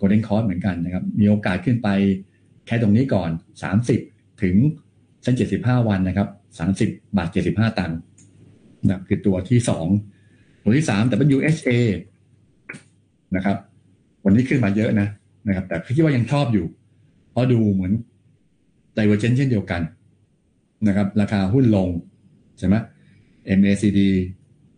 [0.00, 1.88] golden cross เหมือนกันนะครับ มีโอกาสขึ้นไป
[2.66, 3.30] แค่ตรงนี้ก่อน
[3.62, 4.00] สามสิบ
[4.42, 4.56] ถึง
[5.22, 6.28] เส้นเจ็ดสิบห้าวันนะครับ
[6.58, 7.98] สามสิบบาทเจ็ดสิบห้าตังค์
[8.86, 9.86] นะคือตัวที่สอง
[10.62, 11.02] ตัวที่สาม
[11.36, 11.70] WHA
[13.36, 13.56] นะครับ
[14.24, 15.08] วันนี้ขึ้นมาเยอะนะ
[15.48, 16.66] นะครับ แต่คิดว่ายังชอบอยู่
[17.30, 17.92] เพราะดูเหมือน
[18.94, 19.82] ไดเวอร์เจนเช่นเดียวกัน
[20.86, 21.88] นะครับ ราคาหุ้นลง
[22.58, 22.74] ใช่ไหม
[23.58, 24.00] MACD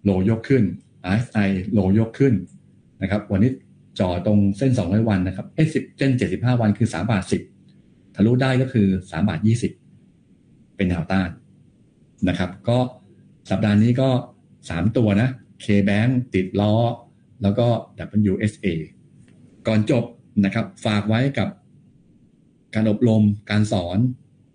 [0.05, 0.63] โลยกขึ้น
[1.13, 2.35] RSI โลยกขึ้น
[3.03, 3.51] นะครับ วันนี้
[3.99, 7.25] จ่อตรงเส้น 200 วันนะครับเอ้สิบเส้น 75 วันคือ3บาท
[7.69, 9.41] 10ทะลุได้ก็คือ3บาท
[10.07, 11.31] 20 เป็นแนวต้าน
[12.29, 12.79] นะครับ ก็
[13.51, 14.09] สัปดาห์นี้ก็
[14.69, 15.29] สามตัวนะ
[15.65, 16.75] K-Bank ติดล้อ
[17.43, 17.67] แล้วก็
[18.33, 18.67] WSA
[19.67, 20.05] ก่อนจบ
[20.45, 21.49] นะครับ ฝากไว้กับ
[22.75, 23.99] การอบรมการสอน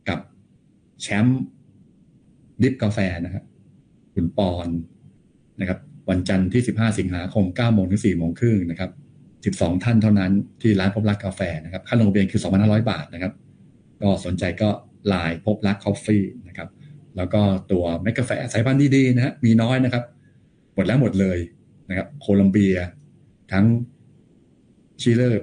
[0.10, 0.20] กับ
[1.02, 1.42] แชมป์
[2.62, 3.46] ดิฟกาแฟนะครับ
[4.14, 4.68] คุณปอน
[5.60, 5.80] นะครับ
[6.12, 8.92] วันจันทร์ที่ 15 สิงหาคม9โมงถึง4โมงครึ่งนะครับ
[9.58, 10.32] 12 ท่านเท่านั้น
[10.62, 13.34] ที่ร้านพบรักกาแฟนะครับ ค่าลงทะเบียนคือ 2,500 บาทนะครับ
[14.02, 14.70] ก็สนใจก็
[15.08, 16.70] ไลน์พบรักคอฟฟี่นะครับ
[17.18, 20.04] แล้วก็ตัวเมล็ดกาแฟสายพันธุ์ดีๆนะฮะมีน้อยนะครับ
[20.76, 21.38] หมดแล้วหมดเลย
[21.90, 22.76] นะครับ โคลัมเบีย
[23.52, 23.66] ทั้ง
[25.02, 25.36] ชิเลอร์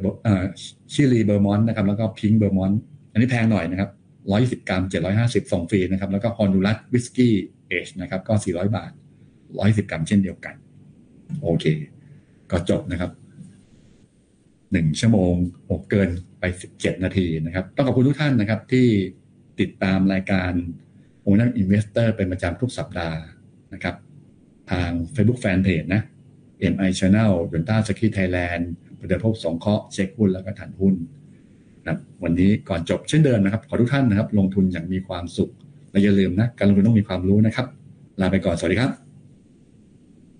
[0.93, 2.81] chili Bourbon นะครับ แล้วก็ pink Bourbon
[3.12, 3.90] อันนี้แพงหน่อยนะครับ
[4.28, 4.82] 120 กรัม
[5.19, 8.90] 750 ส่งฟรีนะครับ แล้วก็ฮอนดูรัส whisky aged นะครับ ก็ 400 บาท
[9.57, 10.55] 110กรัมเช่นเดียวกัน
[11.43, 11.65] โอเค
[12.51, 13.11] ก็จบนะครับ
[14.73, 15.35] หนึ่งชั่วโมง
[15.65, 16.11] โอเกิน
[16.41, 18.87] ไป17นาทีนะครับ ต้องขอบคุณทุกท่านนะครับ ที่
[19.61, 20.53] ติดตามรายการ
[21.23, 23.19] โอนันอินเวสเตอร์เป็นประจำทุกสัปดาห์
[23.75, 23.97] นะครับ
[24.70, 26.03] ทาง Facebook Fanpage นะ
[26.73, 30.95] MI Channel ยนต้าสกีไทยแลนด์ประเดิมพบสงเคาะเช็คหุ้นแล้วก็ฐานหุ้น
[31.87, 35.51] นะวันนี้ก่อนจบเช่นเดิมนะครับ ขอทุกท่านนะครับ ลงทุนอย่างมีความสุข
[35.91, 37.66] และอย่าลืมนะ การลงทุนต้องมีความรู้นะครับ
[38.20, 39.08] ลาไปก่อน สวัสดีครับ